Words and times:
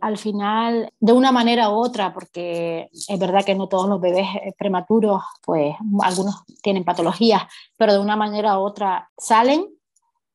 al 0.00 0.18
final, 0.18 0.92
de 1.00 1.12
una 1.12 1.32
manera 1.32 1.70
u 1.70 1.74
otra, 1.74 2.12
porque 2.12 2.88
es 2.92 3.18
verdad 3.18 3.44
que 3.44 3.54
no 3.54 3.68
todos 3.68 3.88
los 3.88 4.00
bebés 4.00 4.26
eh, 4.42 4.54
prematuros, 4.58 5.22
pues 5.42 5.74
algunos 6.02 6.42
tienen 6.62 6.84
patologías, 6.84 7.42
pero 7.76 7.92
de 7.92 7.98
una 7.98 8.16
manera 8.16 8.58
u 8.58 8.62
otra 8.62 9.10
salen, 9.16 9.66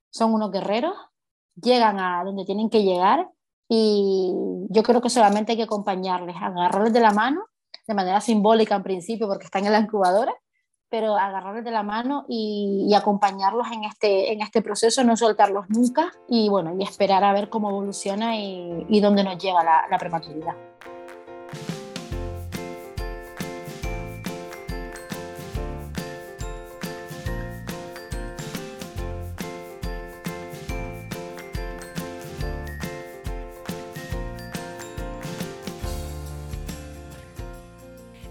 son 0.09 0.33
unos 0.33 0.51
guerreros, 0.51 0.95
llegan 1.55 1.99
a 1.99 2.23
donde 2.23 2.45
tienen 2.45 2.69
que 2.69 2.83
llegar 2.83 3.29
y 3.67 4.33
yo 4.69 4.83
creo 4.83 5.01
que 5.01 5.09
solamente 5.09 5.51
hay 5.51 5.57
que 5.57 5.63
acompañarles, 5.63 6.35
agarrarles 6.39 6.93
de 6.93 6.99
la 6.99 7.11
mano, 7.11 7.45
de 7.87 7.93
manera 7.93 8.21
simbólica 8.21 8.75
en 8.75 8.83
principio, 8.83 9.27
porque 9.27 9.45
están 9.45 9.65
en 9.65 9.71
la 9.71 9.79
incubadora, 9.79 10.33
pero 10.89 11.15
agarrarles 11.15 11.65
de 11.65 11.71
la 11.71 11.83
mano 11.83 12.25
y, 12.27 12.93
acompañarlos 12.95 13.67
en 13.71 13.83
este, 13.83 14.31
en 14.31 14.41
este 14.41 14.61
proceso, 14.61 15.03
no 15.03 15.17
soltarlos 15.17 15.69
nunca 15.69 16.11
y 16.29 16.49
bueno, 16.49 16.75
y 16.77 16.83
esperar 16.83 17.23
a 17.23 17.33
ver 17.33 17.49
cómo 17.49 17.69
evoluciona 17.69 18.37
y, 18.37 18.99
dónde 19.01 19.23
nos 19.23 19.37
lleva 19.37 19.63
la, 19.63 19.85
la 19.89 19.97
prematuridad. 19.97 20.55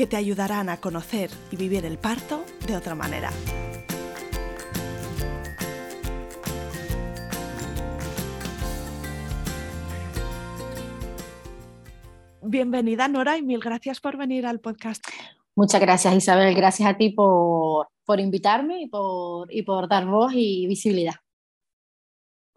que 0.00 0.06
te 0.06 0.16
ayudarán 0.16 0.70
a 0.70 0.78
conocer 0.78 1.28
y 1.50 1.56
vivir 1.56 1.84
el 1.84 1.98
parto 1.98 2.42
de 2.66 2.74
otra 2.74 2.94
manera. 2.94 3.30
Bienvenida 12.40 13.08
Nora 13.08 13.36
y 13.36 13.42
mil 13.42 13.60
gracias 13.60 14.00
por 14.00 14.16
venir 14.16 14.46
al 14.46 14.60
podcast. 14.60 15.04
Muchas 15.54 15.82
gracias 15.82 16.14
Isabel, 16.14 16.54
gracias 16.54 16.88
a 16.88 16.96
ti 16.96 17.10
por, 17.10 17.86
invitarme 18.16 18.80
y 18.80 18.88
por, 18.88 19.52
y 19.52 19.64
por 19.64 19.86
dar 19.86 20.06
voz 20.06 20.32
y 20.34 20.66
visibilidad 20.66 21.16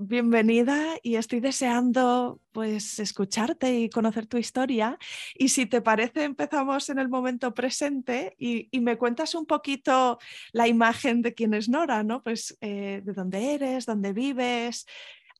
bienvenida 0.08 0.98
y 1.02 1.16
estoy 1.16 1.40
deseando 1.40 2.40
pues 2.52 3.00
escucharte 3.00 3.80
y 3.80 3.90
conocer 3.90 4.28
tu 4.28 4.38
historia. 4.38 4.98
Y 5.36 5.50
si 5.50 5.66
te 5.66 5.82
parece, 5.82 6.24
empezamos 6.24 6.90
en 6.90 7.00
el 7.00 7.10
momento 7.10 7.54
presente 7.54 8.36
y, 8.38 8.70
me 8.80 8.98
cuentas 8.98 9.36
un 9.36 9.46
poquito 9.46 10.20
la 10.52 10.68
imagen 10.68 11.22
de 11.22 11.34
quién 11.34 11.54
es 11.54 11.70
Nora, 11.70 12.04
¿no? 12.04 12.22
Pues 12.22 12.58
eh, 12.62 13.02
de 13.04 13.14
dónde 13.14 13.54
eres, 13.54 13.86
dónde 13.86 14.14
vives, 14.14 14.86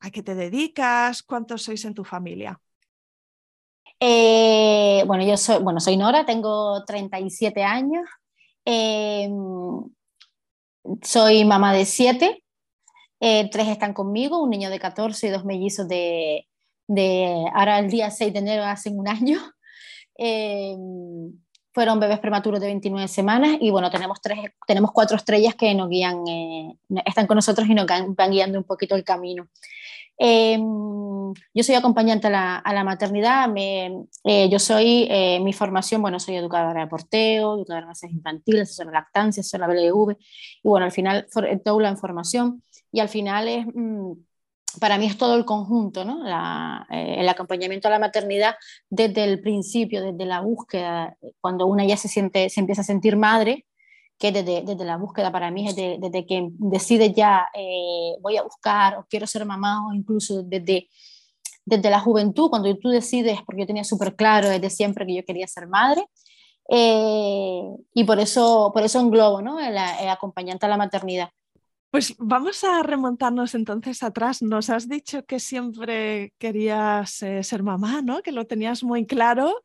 a 0.00 0.10
qué 0.10 0.22
te 0.22 0.34
dedicas, 0.34 1.22
cuántos 1.22 1.62
sois 1.62 1.84
en 1.84 1.94
tu 1.94 2.04
familia. 2.04 2.60
Eh, 4.00 5.04
bueno, 5.06 5.24
yo 5.24 5.36
soy, 5.36 5.62
bueno, 5.62 5.80
soy 5.80 5.96
Nora, 5.96 6.24
tengo 6.26 6.84
37 6.84 7.62
años. 7.62 8.06
Em, 8.64 9.32
soy 11.02 11.44
mamá 11.44 11.72
de 11.72 11.84
siete, 11.84 12.43
eh, 13.26 13.48
tres 13.50 13.68
están 13.68 13.94
conmigo, 13.94 14.42
un 14.42 14.50
niño 14.50 14.68
de 14.68 14.78
14 14.78 15.28
y 15.28 15.30
dos 15.30 15.46
mellizos 15.46 15.88
de, 15.88 16.46
de 16.86 17.46
ahora 17.54 17.78
el 17.78 17.88
día 17.88 18.10
6 18.10 18.30
de 18.34 18.38
enero, 18.38 18.64
hace 18.64 18.90
un 18.90 19.08
año. 19.08 19.40
Eh, 20.16 20.76
fueron 21.72 21.98
bebés 21.98 22.20
prematuros 22.20 22.60
de 22.60 22.68
29 22.68 23.08
semanas 23.08 23.56
y 23.60 23.72
bueno, 23.72 23.90
tenemos, 23.90 24.20
tres, 24.22 24.38
tenemos 24.64 24.92
cuatro 24.92 25.16
estrellas 25.16 25.56
que 25.56 25.74
nos 25.74 25.88
guían, 25.88 26.22
eh, 26.28 26.78
están 27.04 27.26
con 27.26 27.34
nosotros 27.34 27.66
y 27.68 27.74
nos 27.74 27.84
van 27.84 28.30
guiando 28.30 28.56
un 28.56 28.64
poquito 28.64 28.94
el 28.94 29.02
camino. 29.02 29.48
yo 30.20 31.62
soy 31.64 31.74
acompañante 31.74 32.28
a 32.28 32.30
la, 32.30 32.58
a 32.58 32.72
la 32.72 32.84
maternidad, 32.84 33.48
me, 33.48 34.06
yo 34.48 34.58
soy, 34.60 35.08
mi 35.42 35.52
formación, 35.52 36.00
bueno, 36.00 36.20
soy 36.20 36.36
educadora 36.36 36.82
de 36.82 36.86
porteo, 36.86 37.56
educadora 37.56 37.80
de 37.80 37.86
clases 37.86 38.12
infantiles, 38.12 38.68
asesora 38.68 38.90
de 38.90 38.94
lactancia, 38.94 39.40
asesora 39.40 39.66
BLV, 39.66 40.16
y 40.62 40.68
bueno, 40.68 40.86
al 40.86 40.92
final, 40.92 41.26
toda 41.64 41.82
la 41.82 41.90
información 41.90 42.62
y 42.94 43.00
al 43.00 43.08
final 43.08 43.48
es, 43.48 43.66
mm, 43.66 44.12
para 44.80 44.98
mí 44.98 45.06
es 45.06 45.18
todo 45.18 45.34
el 45.34 45.44
conjunto, 45.44 46.04
¿no? 46.04 46.24
Eh, 46.90 47.16
el 47.18 47.28
acompañamiento 47.28 47.88
a 47.88 47.90
la 47.90 47.98
maternidad 47.98 48.54
desde 48.88 49.24
el 49.24 49.40
principio, 49.40 50.00
desde 50.00 50.24
la 50.24 50.40
búsqueda, 50.40 51.16
cuando 51.40 51.66
una 51.66 51.84
ya 51.84 51.96
se, 51.96 52.06
siente, 52.06 52.48
se 52.50 52.60
empieza 52.60 52.82
a 52.82 52.84
sentir 52.84 53.16
madre, 53.16 53.66
que 54.16 54.30
desde, 54.30 54.62
desde 54.62 54.84
la 54.84 54.96
búsqueda 54.96 55.32
para 55.32 55.50
mí 55.50 55.66
es 55.68 55.74
desde, 55.74 55.98
desde 55.98 56.24
que 56.24 56.48
decide 56.50 57.12
ya 57.12 57.48
eh, 57.52 58.14
voy 58.20 58.36
a 58.36 58.44
buscar 58.44 58.96
o 58.96 59.06
quiero 59.10 59.26
ser 59.26 59.44
mamá 59.44 59.88
o 59.88 59.92
incluso 59.92 60.44
desde, 60.44 60.88
desde 61.64 61.90
la 61.90 61.98
juventud, 61.98 62.48
cuando 62.48 62.72
tú 62.76 62.90
decides, 62.90 63.40
porque 63.44 63.62
yo 63.62 63.66
tenía 63.66 63.82
súper 63.82 64.14
claro 64.14 64.48
desde 64.48 64.70
siempre 64.70 65.04
que 65.04 65.16
yo 65.16 65.24
quería 65.24 65.48
ser 65.48 65.66
madre, 65.66 66.06
eh, 66.70 67.60
y 67.92 68.04
por 68.04 68.20
eso, 68.20 68.70
por 68.72 68.84
eso 68.84 69.00
englobo 69.00 69.42
¿no? 69.42 69.58
el 69.58 69.76
acompañante 70.08 70.66
a 70.66 70.68
la 70.68 70.76
maternidad. 70.76 71.30
Pues 71.94 72.16
vamos 72.18 72.64
a 72.64 72.82
remontarnos 72.82 73.54
entonces 73.54 74.02
atrás. 74.02 74.42
Nos 74.42 74.68
has 74.68 74.88
dicho 74.88 75.24
que 75.26 75.38
siempre 75.38 76.32
querías 76.38 77.22
eh, 77.22 77.44
ser 77.44 77.62
mamá, 77.62 78.02
¿no? 78.02 78.20
Que 78.20 78.32
lo 78.32 78.46
tenías 78.48 78.82
muy 78.82 79.06
claro. 79.06 79.62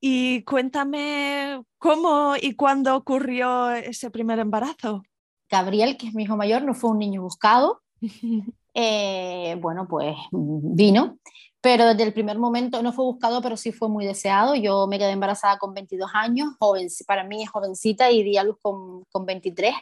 Y 0.00 0.44
cuéntame 0.44 1.60
cómo 1.78 2.34
y 2.40 2.54
cuándo 2.54 2.94
ocurrió 2.94 3.72
ese 3.72 4.08
primer 4.12 4.38
embarazo. 4.38 5.02
Gabriel, 5.50 5.96
que 5.96 6.06
es 6.06 6.14
mi 6.14 6.22
hijo 6.22 6.36
mayor, 6.36 6.62
no 6.62 6.74
fue 6.74 6.90
un 6.90 7.00
niño 7.00 7.22
buscado. 7.22 7.82
Eh, 8.76 9.56
bueno, 9.60 9.86
pues 9.88 10.16
vino, 10.32 11.18
pero 11.60 11.86
desde 11.90 12.02
el 12.02 12.12
primer 12.12 12.40
momento 12.40 12.82
no 12.82 12.92
fue 12.92 13.04
buscado, 13.04 13.40
pero 13.40 13.56
sí 13.56 13.70
fue 13.70 13.88
muy 13.88 14.04
deseado. 14.04 14.56
Yo 14.56 14.88
me 14.88 14.98
quedé 14.98 15.12
embarazada 15.12 15.58
con 15.58 15.72
22 15.74 16.10
años, 16.12 16.54
joven, 16.58 16.88
para 17.06 17.22
mí 17.22 17.44
es 17.44 17.50
jovencita 17.50 18.10
y 18.10 18.24
di 18.24 18.36
a 18.36 18.42
luz 18.42 18.56
con, 18.60 19.04
con 19.12 19.26
23 19.26 19.72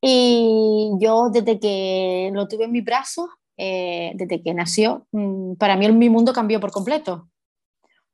y 0.00 0.92
yo 0.98 1.30
desde 1.30 1.58
que 1.60 2.30
lo 2.32 2.48
tuve 2.48 2.64
en 2.64 2.72
mi 2.72 2.80
brazo, 2.80 3.28
eh, 3.56 4.12
desde 4.14 4.42
que 4.42 4.54
nació, 4.54 5.06
mm, 5.12 5.54
para 5.56 5.76
mí 5.76 5.90
mi 5.92 6.08
mundo 6.08 6.32
cambió 6.32 6.60
por 6.60 6.70
completo, 6.72 7.28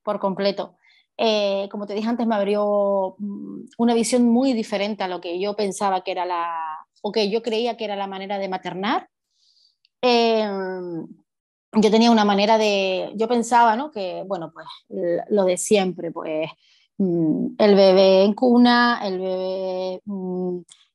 por 0.02 0.18
completo. 0.18 0.76
Eh, 1.16 1.68
como 1.70 1.86
te 1.86 1.94
dije 1.94 2.08
antes, 2.08 2.26
me 2.26 2.34
abrió 2.34 3.14
mm, 3.18 3.66
una 3.78 3.94
visión 3.94 4.24
muy 4.24 4.52
diferente 4.52 5.04
a 5.04 5.08
lo 5.08 5.20
que 5.20 5.38
yo 5.40 5.54
pensaba 5.56 6.02
que 6.02 6.10
era 6.10 6.26
la, 6.26 6.52
o 7.02 7.12
que 7.12 7.30
yo 7.30 7.42
creía 7.42 7.76
que 7.76 7.84
era 7.84 7.96
la 7.96 8.06
manera 8.08 8.38
de 8.38 8.48
maternar. 8.48 9.08
Em, 10.02 11.06
yo 11.72 11.90
tenía 11.90 12.10
una 12.10 12.24
manera 12.24 12.58
de, 12.58 13.12
yo 13.16 13.28
pensaba, 13.28 13.76
¿no? 13.76 13.90
Que, 13.90 14.24
bueno, 14.26 14.52
pues 14.52 14.66
lo 15.30 15.44
de 15.44 15.56
siempre, 15.56 16.10
pues 16.10 16.50
mm, 16.98 17.54
el 17.58 17.74
bebé 17.76 18.24
en 18.24 18.34
cuna, 18.34 19.00
el 19.04 19.18
bebé 19.20 20.00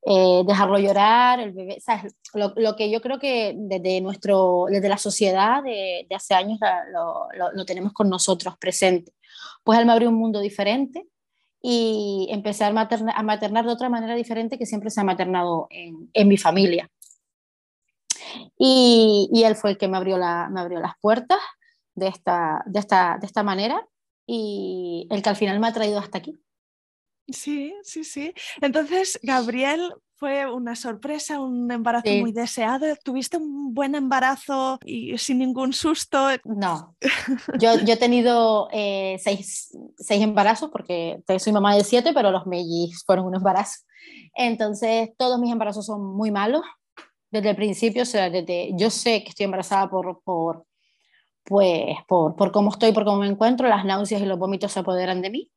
eh, 0.03 0.43
dejarlo 0.47 0.79
llorar, 0.79 1.39
el 1.39 1.51
bebé, 1.51 1.77
Lo, 2.33 2.75
que 2.75 2.89
yo 2.89 3.01
creo 3.01 3.19
que 3.19 3.53
desde, 3.55 4.01
nuestro, 4.01 4.65
desde 4.69 4.89
la 4.89 4.97
sociedad 4.97 5.61
de, 5.63 6.07
hace 6.15 6.33
años 6.33 6.59
lo, 6.91 7.27
lo, 7.53 7.65
tenemos 7.65 7.93
con 7.93 8.09
nosotros 8.09 8.57
presente. 8.57 9.13
Pues 9.63 9.77
él 9.77 9.85
me 9.85 9.91
abrió 9.91 10.09
un 10.09 10.15
mundo 10.15 10.39
diferente 10.39 11.07
y 11.61 12.27
empecé 12.31 12.63
a 12.63 12.71
maternar, 12.71 13.65
de 13.65 13.71
otra 13.71 13.89
manera 13.89 14.15
diferente 14.15 14.57
que 14.57 14.65
siempre 14.65 14.89
se 14.89 15.01
ha 15.01 15.03
maternado 15.03 15.67
en, 15.69 16.27
mi 16.27 16.37
familia. 16.37 16.89
Y, 18.57 19.43
él 19.45 19.55
fue 19.55 19.71
el 19.71 19.77
que 19.77 19.87
me 19.87 19.97
abrió, 19.97 20.17
la, 20.17 20.49
las 20.51 20.93
puertas 20.99 21.39
de 21.93 22.07
esta 22.07 23.43
manera 23.43 23.87
y 24.25 25.07
el 25.11 25.21
que 25.21 25.29
al 25.29 25.35
final 25.35 25.59
me 25.59 25.67
ha 25.67 25.73
traído 25.73 25.99
hasta 25.99 26.17
aquí. 26.17 26.39
Sí, 27.33 27.73
sí, 27.83 28.03
sí. 28.03 28.33
Entonces, 28.61 29.19
Gabriel 29.23 29.93
fue 30.21 30.45
una 30.45 30.75
sorpresa, 30.75 31.39
un 31.39 31.71
embarazo 31.71 32.11
muy 32.11 32.31
deseado. 32.31 32.85
¿Tuviste 33.03 33.37
un 33.37 33.73
buen 33.73 33.95
embarazo 33.95 34.77
y 34.85 35.17
sin 35.17 35.39
ningún 35.39 35.73
susto? 35.73 36.27
No, 36.45 36.95
yo, 37.59 37.79
yo 37.79 37.93
he 37.93 37.97
tenido 37.97 38.69
eh, 38.71 39.17
seis, 39.19 39.75
seis, 39.97 40.21
embarazos 40.21 40.69
porque 40.69 41.23
soy 41.39 41.51
mamá 41.53 41.75
de 41.75 41.83
siete, 41.83 42.13
pero 42.13 42.29
los 42.29 42.45
mellizos 42.45 43.03
fueron 43.03 43.25
un 43.25 43.35
embarazo. 43.35 43.79
Entonces, 44.35 45.09
todos 45.17 45.39
mis 45.39 45.51
embarazos 45.51 45.87
son 45.87 46.15
muy 46.15 46.29
malos 46.29 46.61
desde 47.31 47.49
el 47.49 47.55
principio. 47.55 48.03
O 48.03 48.05
sea, 48.05 48.29
desde, 48.29 48.73
yo 48.75 48.91
sé 48.91 49.23
que 49.23 49.29
estoy 49.29 49.45
embarazada 49.45 49.89
por, 49.89 50.21
por, 50.23 50.65
pues 51.43 51.95
por, 52.07 52.35
por 52.35 52.51
cómo 52.51 52.69
estoy, 52.69 52.91
por 52.91 53.05
cómo 53.05 53.21
me 53.21 53.27
encuentro, 53.27 53.67
las 53.67 53.85
náuseas 53.85 54.21
y 54.21 54.25
los 54.25 54.37
vómitos 54.37 54.71
se 54.71 54.81
apoderan 54.81 55.23
de 55.23 55.31
mí. 55.31 55.51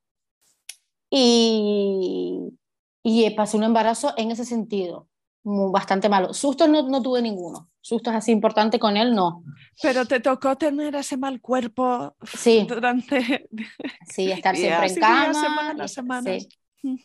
Y, 1.16 2.58
y 3.05 3.31
pasé 3.31 3.56
un 3.56 3.62
embarazo 3.62 4.12
en 4.16 4.32
ese 4.32 4.44
sentido, 4.44 5.08
bastante 5.44 6.08
malo. 6.08 6.34
Sustos 6.34 6.69
no, 6.69 6.82
no 6.88 7.00
tuve 7.00 7.22
ninguno, 7.22 7.70
sustos 7.81 8.12
así 8.14 8.32
importantes 8.32 8.81
con 8.81 8.96
él 8.96 9.14
no. 9.14 9.44
Pero 9.81 10.06
te 10.06 10.19
tocó 10.19 10.56
tener 10.56 10.96
ese 10.96 11.16
mal 11.16 11.40
cuerpo 11.40 12.16
sí. 12.25 12.66
durante... 12.69 13.49
Sí, 14.12 14.32
estar 14.32 14.56
siempre 14.56 14.88
en 14.88 14.94
cama. 14.96 15.75
Días, 15.75 15.93
semanas. 15.93 16.49
Sí. 16.82 16.99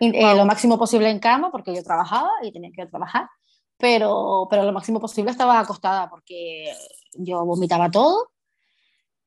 Eh, 0.00 0.34
lo 0.34 0.46
máximo 0.46 0.78
posible 0.78 1.10
en 1.10 1.20
cama 1.20 1.50
porque 1.52 1.74
yo 1.74 1.82
trabajaba 1.82 2.30
y 2.42 2.50
tenía 2.50 2.70
que 2.74 2.86
trabajar, 2.86 3.28
pero, 3.76 4.48
pero 4.50 4.64
lo 4.64 4.72
máximo 4.72 5.00
posible 5.00 5.30
estaba 5.30 5.60
acostada 5.60 6.08
porque 6.08 6.72
yo 7.12 7.44
vomitaba 7.44 7.90
todo 7.90 8.30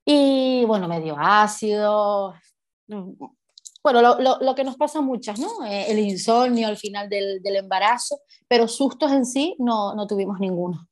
y 0.04 0.65
bueno, 0.65 0.88
me 0.88 1.00
dio 1.00 1.15
ácido, 1.18 2.33
bueno, 3.83 4.01
lo, 4.01 4.19
lo, 4.19 4.38
lo, 4.39 4.56
que 4.56 4.63
nos 4.63 4.75
pasa 4.75 5.01
muchas, 5.01 5.39
¿no? 5.39 5.66
Eh, 5.66 5.92
el 5.92 6.00
insomnio 6.00 6.68
al 6.68 6.78
final 6.78 7.10
del, 7.10 7.42
del, 7.42 7.56
embarazo, 7.56 8.19
pero 8.48 8.68
sustos 8.68 9.12
en 9.12 9.25
sí 9.25 9.56
no, 9.60 9.95
no 9.95 10.07
tuvimos 10.07 10.39
ninguno. 10.39 10.88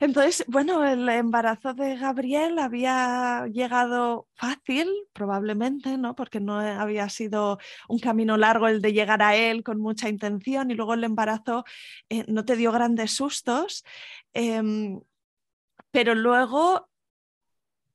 Entonces, 0.00 0.44
bueno, 0.48 0.84
el 0.84 1.08
embarazo 1.08 1.72
de 1.72 1.96
Gabriel 1.96 2.58
había 2.58 3.46
llegado 3.52 4.26
fácil, 4.34 4.88
probablemente, 5.12 5.96
¿no? 5.96 6.14
Porque 6.14 6.40
no 6.40 6.58
había 6.58 7.08
sido 7.08 7.58
un 7.88 7.98
camino 7.98 8.36
largo 8.36 8.68
el 8.68 8.82
de 8.82 8.92
llegar 8.92 9.22
a 9.22 9.36
él 9.36 9.62
con 9.62 9.80
mucha 9.80 10.08
intención 10.08 10.70
y 10.70 10.74
luego 10.74 10.94
el 10.94 11.04
embarazo 11.04 11.64
eh, 12.10 12.24
no 12.28 12.44
te 12.44 12.56
dio 12.56 12.72
grandes 12.72 13.12
sustos. 13.12 13.84
Eh, 14.34 14.98
pero 15.90 16.14
luego 16.14 16.90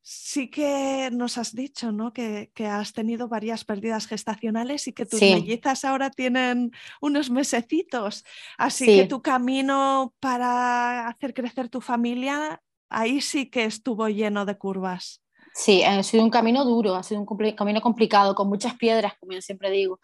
sí 0.01 0.50
que 0.50 1.09
nos 1.12 1.38
has 1.38 1.56
dicho 1.56 1.92
¿no? 1.92 2.13
que, 2.13 2.51
que, 2.53 2.65
has 2.65 2.94
tenido 2.94 3.27
varias 3.27 3.63
pérdidas 3.63 4.07
gestacionales 4.07 4.88
y 4.88 4.94
que 4.94 5.06
tus 5.06 5.19
sí. 5.19 5.33
mellizas 5.33 5.86
ahora 5.86 6.09
tienen 6.09 6.71
unos 7.01 7.30
mesecitos. 7.30 8.25
Así 8.57 8.86
sí. 8.86 8.98
que 8.98 9.07
tu 9.07 9.21
camino 9.21 10.13
para 10.19 11.07
hacer 11.07 11.33
crecer 11.33 11.69
tu 11.69 11.81
familia, 11.81 12.62
ahí 12.89 13.21
sí 13.21 13.50
que 13.50 13.65
estuvo 13.65 14.07
lleno 14.09 14.45
de 14.45 14.57
curvas. 14.57 15.21
Sí, 15.53 15.83
ha 15.83 16.01
sido 16.01 16.24
un 16.24 16.30
camino 16.30 16.63
duro, 16.63 16.95
ha 16.95 17.04
sido 17.04 17.19
un 17.19 17.25
compl 17.25 17.54
camino 17.56 17.81
complicado, 17.81 18.36
con 18.36 18.47
muchas 18.47 18.75
piedras, 18.75 19.13
como 19.19 19.33
yo 19.33 19.42
siempre 19.42 19.69
digo. 19.69 20.00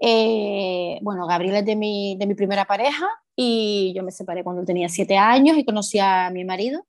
Eh, 0.00 0.98
bueno, 1.00 1.26
Gabriel 1.26 1.56
es 1.56 1.64
de 1.64 1.74
mi, 1.74 2.16
de 2.18 2.26
mi 2.26 2.34
primera 2.34 2.66
pareja 2.66 3.08
y 3.34 3.94
yo 3.96 4.02
me 4.02 4.12
separé 4.12 4.44
cuando 4.44 4.62
tenía 4.62 4.90
siete 4.90 5.16
años 5.16 5.56
y 5.56 5.64
conocí 5.64 5.98
a 5.98 6.28
mi 6.30 6.44
marido 6.44 6.84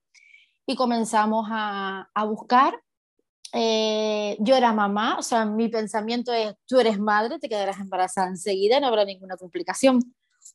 y 0.72 0.76
comenzamos 0.76 1.48
a, 1.50 2.10
a 2.14 2.24
buscar. 2.26 2.82
Eh, 3.54 4.38
yo 4.40 4.56
era 4.56 4.72
mamá, 4.72 5.18
o 5.20 5.22
sea, 5.22 5.46
mi 5.46 5.68
pensamiento 5.68 6.32
es, 6.32 6.56
tú 6.66 6.80
eres 6.80 7.00
madre, 7.00 7.38
te 7.38 7.50
quedarás 7.50 7.80
embarazada 7.80 8.28
enseguida, 8.28 8.80
no 8.80 8.88
habrá 8.88 9.04
ninguna 9.04 9.36
complicación. 9.36 10.00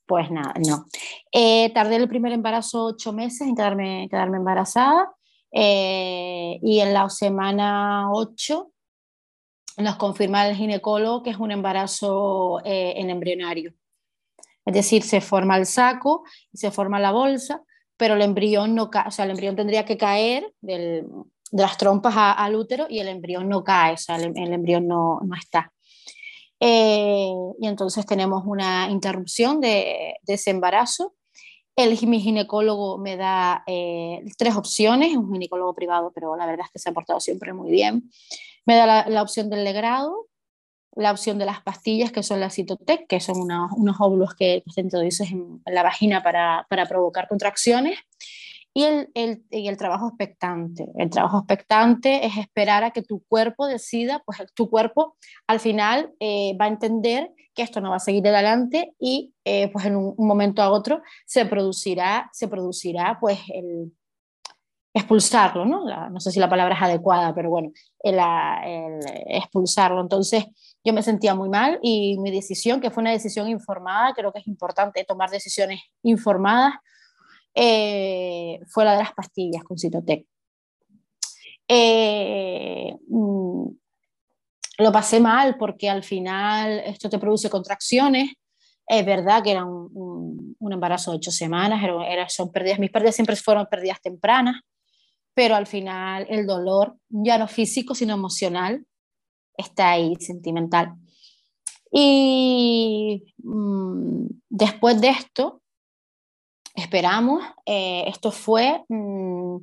Pues 0.07 0.31
nada, 0.31 0.55
no. 0.67 0.87
Eh, 1.33 1.71
tardé 1.75 1.97
el 1.97 2.09
primer 2.09 2.33
embarazo 2.33 2.87
ocho 2.87 3.13
meses 3.13 3.43
en 3.43 3.55
quedarme, 3.55 4.09
quedarme 4.11 4.39
embarazada 4.39 5.13
eh, 5.53 6.59
y 6.63 6.81
en 6.81 6.95
la 6.95 7.09
semana 7.11 8.11
ocho 8.13 8.73
nos 9.77 9.97
confirma 9.97 10.49
el 10.49 10.57
ginecólogo 10.57 11.23
que 11.23 11.31
es 11.31 11.37
un 11.37 11.51
embarazo 11.51 12.61
eh, 12.65 12.95
en 12.97 13.11
embrionario. 13.11 13.75
Es 14.65 14.75
decir, 14.75 15.03
se 15.03 15.21
forma 15.21 15.57
el 15.57 15.67
saco 15.67 16.25
y 16.53 16.59
se 16.59 16.71
forma 16.71 16.99
la 16.99 17.13
bolsa 17.13 17.63
pero 17.97 18.15
el 18.15 18.23
embrión 18.23 18.75
no 18.75 18.91
o 19.07 19.11
sea, 19.11 19.25
el 19.25 19.33
embrión 19.33 19.57
tendría 19.57 19.85
que 19.85 19.97
caer 19.97 20.53
del, 20.61 21.07
de 21.51 21.63
las 21.63 21.77
trompas 21.77 22.15
a, 22.17 22.33
al 22.33 22.55
útero 22.55 22.87
y 22.89 22.99
el 22.99 23.09
embrión 23.09 23.49
no 23.49 23.65
cae, 23.65 23.95
o 23.95 23.97
sea, 23.97 24.17
el, 24.17 24.33
el 24.37 24.53
embrión 24.53 24.87
no, 24.87 25.21
no 25.25 25.35
está. 25.37 25.73
Eh, 26.59 27.31
y 27.61 27.67
entonces 27.67 28.07
tenemos 28.07 28.45
una 28.47 28.89
interrupción 28.91 29.61
de, 29.61 30.15
de 30.23 30.35
ese 30.35 30.51
embarazo. 30.51 31.15
El, 31.77 31.99
mi 32.07 32.21
ginecólogo 32.21 32.97
me 32.97 33.17
da 33.17 33.63
eh, 33.67 34.25
tres 34.39 34.57
opciones, 34.57 35.11
es 35.11 35.17
un 35.17 35.31
ginecólogo 35.33 35.75
privado, 35.75 36.11
pero 36.15 36.35
la 36.35 36.47
verdad 36.47 36.65
es 36.67 36.73
que 36.73 36.79
se 36.79 36.89
ha 36.89 36.95
portado 36.95 37.21
siempre 37.21 37.53
muy 37.53 37.71
bien. 37.71 38.11
Me 38.65 38.77
da 38.77 38.87
la, 38.87 39.09
la 39.09 39.23
opción 39.23 39.51
del 39.51 39.65
legrado, 39.65 40.27
la 40.97 41.13
opción 41.13 41.39
de 41.39 41.45
las 41.45 41.63
pastillas, 41.63 42.11
que 42.11 42.23
son 42.23 42.41
las 42.41 42.55
Citotec, 42.55 43.07
que 43.07 43.21
son 43.21 43.39
unos, 43.39 43.71
unos 43.77 43.97
óvulos 44.01 44.35
que 44.35 44.65
se 44.67 44.81
introduces 44.81 45.31
en 45.31 45.63
la 45.67 45.83
vagina 45.83 46.23
para, 46.23 46.67
para 46.69 46.87
provocar 46.87 47.29
contracciones, 47.29 47.99
y 48.73 48.85
el, 48.85 49.09
el, 49.15 49.43
y 49.51 49.69
el, 49.69 49.79
trabajo 49.79 50.09
expectante. 50.09 50.87
El 50.97 51.09
trabajo 51.09 51.39
expectante 51.39 52.27
es 52.27 52.37
esperar 52.37 52.85
a 52.85 52.91
que 52.91 53.01
tu 53.01 53.23
cuerpo 53.27 53.67
decida, 53.67 54.23
pues 54.27 54.39
tu 54.55 54.69
cuerpo 54.69 55.17
al 55.47 55.61
final 55.61 56.13
eh, 56.21 56.55
va 56.61 56.67
a 56.67 56.69
entender 56.69 57.31
que 57.55 57.63
esto 57.63 57.81
no 57.81 57.89
va 57.89 57.97
a 57.97 58.01
seguir 58.01 58.29
adelante 58.29 58.95
y 59.01 59.33
eh, 59.47 59.71
pues 59.73 59.87
en 59.87 59.97
un, 59.97 60.15
momento 60.19 60.61
a 60.61 60.71
otro 60.71 61.01
se 61.25 61.47
producirá, 61.47 62.29
se 62.35 62.49
producirá 62.49 63.17
pues 63.19 63.39
el, 63.49 63.93
expulsarlo, 64.97 65.67
¿no? 65.67 66.11
No 66.11 66.21
sé 66.21 66.31
si 66.31 66.41
la 66.41 66.49
palabra 66.49 66.75
es 66.75 66.83
adecuada, 66.83 67.35
pero 67.35 67.51
bueno, 67.51 67.71
el, 68.01 68.19
expulsarlo. 69.27 70.01
Entonces 70.01 70.47
yo 70.87 70.93
me 70.93 71.03
sentía 71.03 71.35
muy 71.35 71.49
mal 71.49 71.81
y 71.83 72.17
mi 72.19 72.31
decisión, 72.31 72.81
que 72.81 72.91
fue 72.91 73.01
una 73.01 73.11
decisión 73.11 73.49
informada, 73.49 74.15
creo 74.15 74.33
que 74.33 74.39
es 74.39 74.47
importante 74.47 75.03
tomar 75.05 75.31
decisiones 75.31 75.81
informadas, 76.05 76.75
eh, 77.55 78.61
fue 78.69 78.85
la 78.85 78.93
de 78.93 78.99
las 78.99 79.13
pastillas 79.13 79.65
con 79.65 79.77
Citotec. 79.77 80.25
Eh, 81.67 82.95
mm, 83.09 83.67
lo 84.79 84.93
pasé 84.93 85.19
mal 85.19 85.57
porque 85.59 85.91
al 85.91 86.05
final 86.05 86.79
esto 86.87 87.11
te 87.11 87.19
produce 87.19 87.51
contracciones. 87.51 88.31
Es 88.87 89.05
verdad 89.05 89.43
que 89.43 89.51
era 89.51 89.65
un, 89.65 89.91
un, 89.93 90.57
un 90.57 90.73
embarazo 90.73 91.11
de 91.11 91.17
ocho 91.17 91.33
semanas, 91.33 91.83
era, 91.83 92.07
era, 92.07 92.29
son 92.29 92.53
pérdidas, 92.53 92.79
mis 92.79 92.93
pérdidas 92.93 93.17
siempre 93.17 93.35
fueron 93.35 93.67
pérdidas 93.67 94.01
tempranas 94.01 94.61
pero 95.37 95.55
al 95.55 95.67
final 95.67 96.27
el 96.31 96.47
dolor, 96.47 96.97
ya 97.11 97.37
no 97.37 97.47
físico, 97.47 97.95
sino 97.95 98.15
emocional, 98.15 98.87
está 99.57 99.91
ahí, 99.91 100.17
sentimental. 100.17 100.95
Y 101.91 103.35
mmm, 103.39 104.27
después 104.49 105.01
de 105.01 105.09
esto, 105.09 105.63
esperamos, 106.75 107.43
eh, 107.65 108.05
esto 108.07 108.31
fue 108.31 108.85
mmm, 108.89 109.57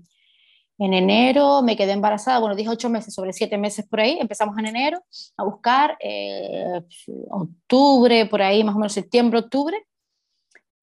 en 0.80 0.94
enero, 0.94 1.62
me 1.62 1.78
quedé 1.78 1.92
embarazada, 1.92 2.40
bueno, 2.40 2.56
dije 2.56 2.70
ocho 2.70 2.90
meses, 2.90 3.14
sobre 3.14 3.34
siete 3.34 3.58
meses 3.58 3.88
por 3.88 4.00
ahí, 4.00 4.18
empezamos 4.20 4.58
en 4.58 4.66
enero 4.66 5.04
a 5.38 5.44
buscar, 5.44 5.98
eh, 6.00 6.82
octubre, 7.30 8.26
por 8.26 8.42
ahí, 8.42 8.64
más 8.64 8.76
o 8.76 8.80
menos 8.80 8.94
septiembre, 8.94 9.40
octubre, 9.40 9.78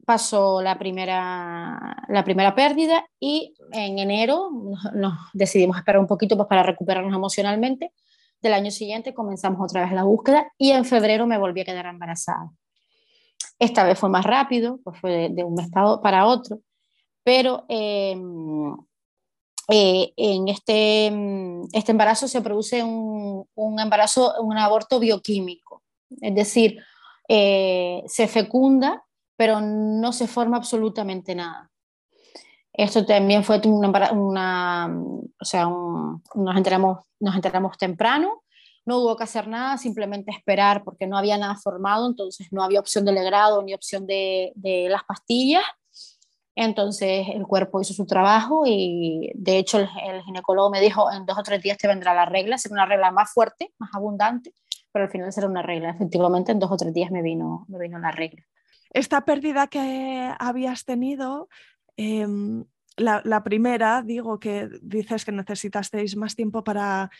pasó 0.07 0.63
la 0.63 0.79
primera, 0.79 2.05
la 2.09 2.25
primera 2.25 2.55
pérdida 2.55 3.05
y 3.19 3.55
en 3.73 3.99
enero 3.99 4.51
nos, 4.51 4.93
nos, 4.95 5.15
decidimos 5.33 5.77
esperar 5.77 6.01
un 6.01 6.07
poquito 6.07 6.37
pues, 6.37 6.49
para 6.49 6.63
recuperarnos 6.63 7.15
emocionalmente. 7.15 7.93
Del 8.41 8.55
año 8.55 8.71
siguiente 8.71 9.15
comenzamos 9.15 9.61
otra 9.61 9.83
vez 9.83 9.93
la 9.93 10.05
búsqueda 10.05 10.51
y 10.59 10.71
en 10.71 10.85
febrero 10.85 11.27
me 11.27 11.39
volví 11.39 11.61
a 11.61 11.65
quedar 11.65 11.87
embarazada. 11.87 12.51
Esta 13.59 13.85
vez 13.85 13.99
fue 13.99 14.09
más 14.09 14.25
rápido, 14.25 14.81
pues 14.83 14.99
fue 14.99 15.11
de, 15.11 15.29
de 15.31 15.45
un 15.45 15.55
mes 15.55 15.69
para 15.71 16.27
otro, 16.27 16.61
pero 17.23 17.67
eh, 17.69 18.17
eh, 19.69 20.13
en 20.17 20.49
este, 20.49 21.07
este 21.73 21.93
embarazo 21.93 22.27
se 22.27 22.41
produce 22.41 22.83
un, 22.83 23.47
un, 23.55 23.81
embarazo, 23.81 24.35
un 24.41 24.57
aborto 24.57 24.99
bioquímico, 24.99 25.83
es 26.21 26.35
decir, 26.35 26.83
eh, 27.29 28.03
se 28.07 28.27
fecunda 28.27 29.05
pero 29.41 29.63
no 29.63 30.13
se 30.13 30.29
forma 30.29 30.59
absolutamente 30.59 31.35
nada. 31.35 31.70
Esto 32.73 33.05
también 33.05 33.45
fue 33.45 33.61
una, 33.65 34.13
una 34.13 34.87
o 35.41 35.45
sea, 35.45 35.67
un, 35.67 36.23
nos, 36.35 36.57
enteramos, 36.57 36.99
nos 37.19 37.35
enteramos 37.35 37.77
temprano, 37.77 38.43
no 38.87 38.99
hubo 38.99 39.17
que 39.17 39.25
hacer 39.25 39.49
nada, 39.49 39.77
simplemente 39.77 40.31
esperar 40.31 40.85
porque 40.85 41.07
no 41.07 41.19
había 41.19 41.37
nada 41.37 41.57
formado, 41.57 42.09
entonces 42.09 42.49
no 42.53 42.63
había 42.63 42.81
opción 42.81 43.05
de 43.05 43.13
legrado 43.13 43.63
ni 43.63 43.75
opción 43.75 44.07
de, 44.07 44.53
de 44.55 44.89
las 44.89 45.05
pastillas. 45.05 45.65
Entonces 46.57 47.29
el 47.29 47.47
cuerpo 47.47 47.81
hizo 47.81 47.95
su 47.95 48.07
trabajo 48.07 48.65
y 48.67 49.31
de 49.35 49.59
hecho 49.59 49.79
el, 49.79 49.89
el, 50.05 50.23
ginecólogo 50.23 50.71
me 50.71 50.81
dijo 50.81 51.11
en 51.11 51.25
dos 51.25 51.39
o 51.39 51.43
tres 51.43 51.63
días 51.63 51.79
te 51.79 51.89
vendrá 51.89 52.15
la 52.15 52.27
regla, 52.27 52.59
será 52.59 52.75
una 52.75 52.87
regla 52.87 53.11
más 53.11 53.33
fuerte, 53.33 53.73
más 53.79 53.91
abundante, 53.95 54.53
pero 54.93 55.05
al 55.05 55.11
final 55.11 55.33
será 55.33 55.47
una 55.47 55.63
regla. 55.63 55.91
Efectivamente 55.91 56.53
en 56.53 56.59
dos 56.59 56.71
o 56.71 56.77
tres 56.77 56.93
días 56.93 57.11
me 57.11 57.23
vino, 57.23 57.67
me 57.69 57.79
vino 57.79 57.99
la 57.99 58.11
regla 58.11 58.45
esta 58.93 59.25
pérdida 59.25 59.69
que 59.69 60.33
habías 60.39 60.85
tenido, 60.85 61.49
la, 62.97 63.23
la, 63.25 63.43
primera, 63.43 64.03
digo 64.03 64.39
que 64.39 64.69
dices 64.83 65.25
que 65.25 65.33
necesitasteis 65.33 66.17
más 66.17 66.37
tiempo 66.37 66.63
para, 66.65 67.11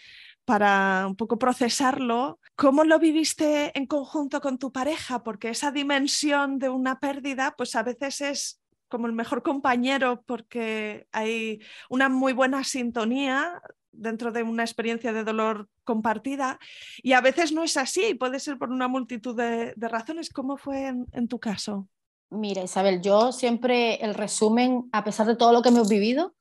para 0.45 1.07
un 1.07 1.17
poco 1.17 1.39
procesarlo, 1.39 2.41
¿cómo 2.57 2.85
lo 2.85 2.99
viviste 2.99 3.77
en 3.79 3.87
conjunto 3.87 4.41
con 4.41 4.59
tu 4.59 4.73
pareja? 4.73 5.23
Porque 5.23 5.51
esa 5.51 5.71
dimensión 5.71 6.59
de 6.59 6.69
una 6.69 6.99
pérdida, 6.99 7.55
pues 7.57 7.77
a 7.77 7.83
veces 7.83 8.21
es 8.21 8.61
como 8.89 9.07
el 9.07 9.13
mejor 9.13 9.43
compañero 9.43 10.23
porque 10.27 11.07
hay 11.13 11.61
una 11.89 12.09
muy 12.09 12.33
buena 12.33 12.65
sintonía 12.65 13.63
dentro 13.93 14.33
de 14.33 14.43
una 14.43 14.65
experiencia 14.65 15.13
de 15.13 15.25
dolor 15.25 15.69
compartida 15.85 16.59
y 17.03 17.13
a 17.13 17.21
veces 17.21 17.53
no 17.53 17.63
es 17.65 17.77
así, 17.77 18.15
puede 18.15 18.41
ser 18.41 18.59
por 18.59 18.71
una 18.71 18.89
multitud 18.89 19.37
de, 19.37 19.75
razones. 19.77 20.31
¿Cómo 20.31 20.57
fue 20.57 20.89
en, 20.89 21.29
tu 21.29 21.39
caso? 21.39 21.89
Mira, 22.31 22.63
Isabel, 22.63 23.01
yo 23.03 23.33
siempre 23.33 23.97
el 24.05 24.15
resumen, 24.15 24.89
a 24.93 25.05
pesar 25.05 25.27
de 25.27 25.37
todo 25.37 25.53
lo 25.53 25.63
que 25.63 25.71
hemos 25.71 25.89
vivido, 25.89 26.35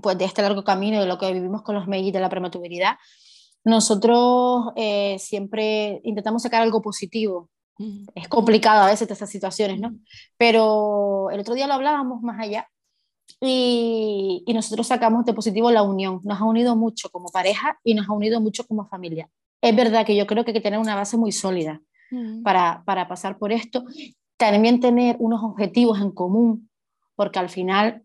pues 0.00 0.18
de 0.18 0.24
este 0.24 0.42
largo 0.42 0.64
camino 0.64 1.00
de 1.00 1.06
lo 1.06 1.18
que 1.18 1.32
vivimos 1.32 1.62
con 1.62 1.74
los 1.74 1.86
MEI 1.86 2.10
de 2.10 2.20
la 2.20 2.28
prematuridad, 2.28 2.96
nosotros 3.64 4.72
eh, 4.76 5.18
siempre 5.18 6.00
intentamos 6.04 6.42
sacar 6.42 6.62
algo 6.62 6.82
positivo 6.82 7.50
es 8.14 8.28
complicado 8.28 8.82
a 8.82 8.86
veces 8.86 9.08
estas 9.10 9.30
situaciones, 9.30 9.80
¿no? 9.80 9.94
Pero 10.36 11.30
el 11.30 11.40
otro 11.40 11.54
día 11.54 11.66
lo 11.66 11.74
hablábamos 11.74 12.22
más 12.22 12.40
allá 12.40 12.68
y, 13.40 14.42
y, 14.46 14.52
nosotros 14.52 14.86
sacamos 14.86 15.24
de 15.24 15.34
positivo 15.34 15.70
la 15.70 15.82
unión. 15.82 16.20
Nos 16.24 16.40
ha 16.40 16.44
unido 16.44 16.74
mucho 16.74 17.08
como 17.10 17.28
pareja 17.28 17.78
y 17.84 17.94
nos 17.94 18.08
ha 18.08 18.12
unido 18.12 18.40
mucho 18.40 18.66
como 18.66 18.88
familia. 18.88 19.30
Es 19.60 19.76
verdad 19.76 20.04
que 20.04 20.16
yo 20.16 20.26
creo 20.26 20.44
que 20.44 20.50
hay 20.50 20.54
que 20.54 20.60
tener 20.60 20.80
una 20.80 20.96
base 20.96 21.16
muy 21.16 21.30
sólida 21.30 21.80
para, 22.42 22.82
para 22.84 23.06
pasar 23.06 23.38
por 23.38 23.52
esto. 23.52 23.84
También 24.38 24.80
tener 24.80 25.16
unos 25.18 25.42
objetivos 25.42 26.00
en 26.00 26.12
común, 26.12 26.70
porque 27.14 27.38
al 27.38 27.50
final 27.50 28.04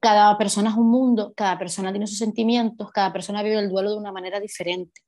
cada 0.00 0.36
persona 0.36 0.70
es 0.70 0.76
un 0.76 0.90
mundo, 0.90 1.32
cada 1.36 1.58
persona 1.58 1.90
tiene 1.90 2.06
sus 2.06 2.18
sentimientos, 2.18 2.90
cada 2.90 3.12
persona 3.12 3.42
vive 3.42 3.58
el 3.58 3.68
duelo 3.68 3.90
de 3.90 3.96
una 3.96 4.12
manera 4.12 4.40
diferente. 4.40 5.00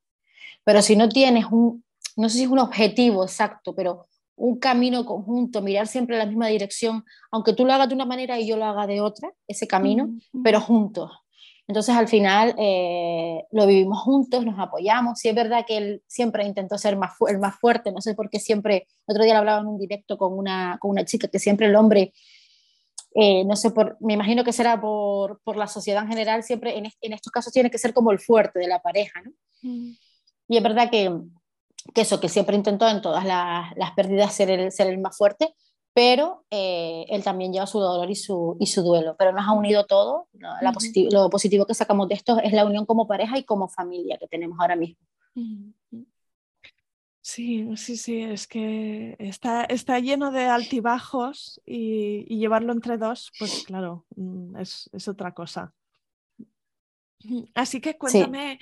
Pero 0.63 0.81
si 0.81 0.95
no 0.95 1.09
tienes 1.09 1.45
un, 1.51 1.83
no 2.15 2.29
sé 2.29 2.37
si 2.37 2.43
es 2.43 2.49
un 2.49 2.59
objetivo 2.59 3.23
exacto, 3.23 3.75
pero 3.75 4.07
un 4.35 4.57
camino 4.57 5.05
conjunto, 5.05 5.61
mirar 5.61 5.87
siempre 5.87 6.15
en 6.15 6.19
la 6.19 6.25
misma 6.25 6.47
dirección, 6.47 7.05
aunque 7.29 7.53
tú 7.53 7.65
lo 7.65 7.73
hagas 7.73 7.89
de 7.89 7.95
una 7.95 8.05
manera 8.05 8.39
y 8.39 8.47
yo 8.47 8.57
lo 8.57 8.65
haga 8.65 8.87
de 8.87 9.01
otra, 9.01 9.31
ese 9.47 9.67
camino, 9.67 10.09
pero 10.43 10.59
juntos. 10.59 11.11
Entonces 11.71 11.95
al 11.95 12.09
final 12.09 12.53
eh, 12.57 13.45
lo 13.49 13.65
vivimos 13.65 13.97
juntos, 14.01 14.45
nos 14.45 14.59
apoyamos. 14.59 15.19
Sí 15.19 15.29
es 15.29 15.35
verdad 15.35 15.63
que 15.65 15.77
él 15.77 16.03
siempre 16.05 16.45
intentó 16.45 16.77
ser 16.77 16.97
más 16.97 17.13
el 17.29 17.39
más 17.39 17.55
fuerte, 17.61 17.93
no 17.93 18.01
sé 18.01 18.13
por 18.13 18.29
qué 18.29 18.41
siempre, 18.41 18.89
otro 19.05 19.23
día 19.23 19.31
lo 19.31 19.39
hablaba 19.39 19.61
en 19.61 19.67
un 19.67 19.79
directo 19.79 20.17
con 20.17 20.37
una, 20.37 20.77
con 20.81 20.91
una 20.91 21.05
chica, 21.05 21.29
que 21.29 21.39
siempre 21.39 21.67
el 21.67 21.77
hombre, 21.77 22.11
eh, 23.15 23.45
no 23.45 23.55
sé, 23.55 23.71
por, 23.71 23.95
me 24.01 24.15
imagino 24.15 24.43
que 24.43 24.51
será 24.51 24.81
por, 24.81 25.39
por 25.45 25.55
la 25.55 25.67
sociedad 25.67 26.03
en 26.03 26.09
general, 26.09 26.43
siempre 26.43 26.77
en, 26.77 26.87
en, 26.99 27.13
estos 27.13 27.31
casos 27.31 27.53
tiene 27.53 27.71
que 27.71 27.77
ser 27.77 27.93
como 27.93 28.11
el 28.11 28.19
fuerte 28.19 28.59
de 28.59 28.67
la 28.67 28.81
pareja, 28.81 29.21
¿no? 29.21 29.31
Y 30.49 30.57
es 30.57 30.63
verdad 30.63 30.89
que 30.91 31.09
que 31.93 32.01
eso, 32.01 32.19
que 32.19 32.29
siempre 32.29 32.55
intentó 32.55 32.87
en 32.87 33.01
todas 33.01 33.25
las, 33.25 33.75
las 33.75 33.91
pérdidas 33.91 34.35
ser 34.35 34.51
el, 34.51 34.71
ser 34.71 34.87
el 34.87 34.99
más 34.99 35.17
fuerte, 35.17 35.55
pero 35.93 36.45
eh, 36.49 37.05
él 37.09 37.23
también 37.23 37.51
lleva 37.51 37.67
su 37.67 37.79
dolor 37.79 38.09
y 38.09 38.15
su, 38.15 38.55
y 38.59 38.67
su 38.67 38.81
duelo, 38.81 39.15
pero 39.17 39.31
nos 39.33 39.45
ha 39.45 39.51
unido 39.51 39.85
todo. 39.85 40.27
La 40.33 40.73
lo 41.11 41.29
positivo 41.29 41.65
que 41.65 41.73
sacamos 41.73 42.07
de 42.07 42.15
esto 42.15 42.39
es 42.39 42.53
la 42.53 42.65
unión 42.65 42.85
como 42.85 43.07
pareja 43.07 43.37
y 43.37 43.43
como 43.43 43.67
familia 43.67 44.17
que 44.17 44.27
tenemos 44.27 44.57
ahora 44.59 44.75
mismo. 44.75 45.05
Sí, 47.23 47.69
sí, 47.77 47.97
sí, 47.97 48.21
es 48.21 48.47
que 48.47 49.15
está, 49.19 49.63
está 49.65 49.99
lleno 49.99 50.31
de 50.31 50.45
altibajos 50.45 51.61
y, 51.65 52.25
y 52.27 52.39
llevarlo 52.39 52.73
entre 52.73 52.97
dos, 52.97 53.31
pues 53.37 53.63
claro, 53.65 54.05
mm, 54.15 54.57
es, 54.57 54.89
es 54.91 55.07
otra 55.07 55.33
cosa. 55.33 55.73
Así 57.53 57.79
que 57.81 57.97
cuéntame, 57.97 58.59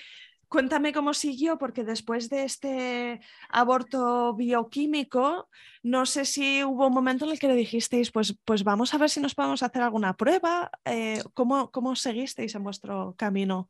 Cuéntame 0.50 0.94
cómo 0.94 1.14
siguió, 1.14 1.60
porque 1.60 1.84
después 1.84 2.28
de 2.30 2.44
este 2.44 3.22
aborto 3.50 4.34
bioquímico, 4.34 5.48
no 5.84 6.08
sé 6.08 6.26
si 6.26 6.64
hubo 6.64 6.88
un 6.88 6.94
momento 6.94 7.26
en 7.26 7.32
el 7.32 7.40
que 7.40 7.48
le 7.48 7.54
dijisteis, 7.54 8.12
pues, 8.12 8.36
pues 8.44 8.64
vamos 8.64 8.94
a 8.94 8.98
ver 8.98 9.12
si 9.12 9.20
nos 9.20 9.36
podemos 9.36 9.62
hacer 9.62 9.84
alguna 9.84 10.16
prueba. 10.18 10.72
Eh, 10.86 11.22
¿cómo, 11.36 11.70
¿cómo, 11.70 11.96
seguisteis 11.96 12.56
en 12.56 12.64
vuestro 12.64 13.14
camino? 13.16 13.70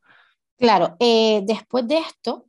Claro, 0.58 0.96
eh, 1.00 1.42
después 1.46 1.86
de 1.86 1.98
esto, 1.98 2.46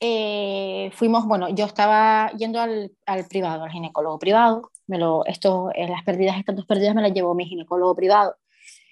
eh, 0.00 0.90
fuimos, 0.94 1.24
bueno, 1.24 1.48
yo 1.48 1.64
estaba 1.64 2.32
yendo 2.32 2.60
al, 2.60 2.90
al, 3.06 3.26
privado, 3.26 3.62
al 3.62 3.70
ginecólogo 3.70 4.18
privado, 4.18 4.70
me 4.88 4.98
lo, 4.98 5.24
las 5.24 6.02
pérdidas, 6.04 6.38
estas 6.38 6.56
dos 6.56 6.66
pérdidas 6.66 6.94
me 6.94 7.02
las 7.02 7.12
llevó 7.12 7.34
mi 7.34 7.46
ginecólogo 7.46 7.94
privado, 7.94 8.36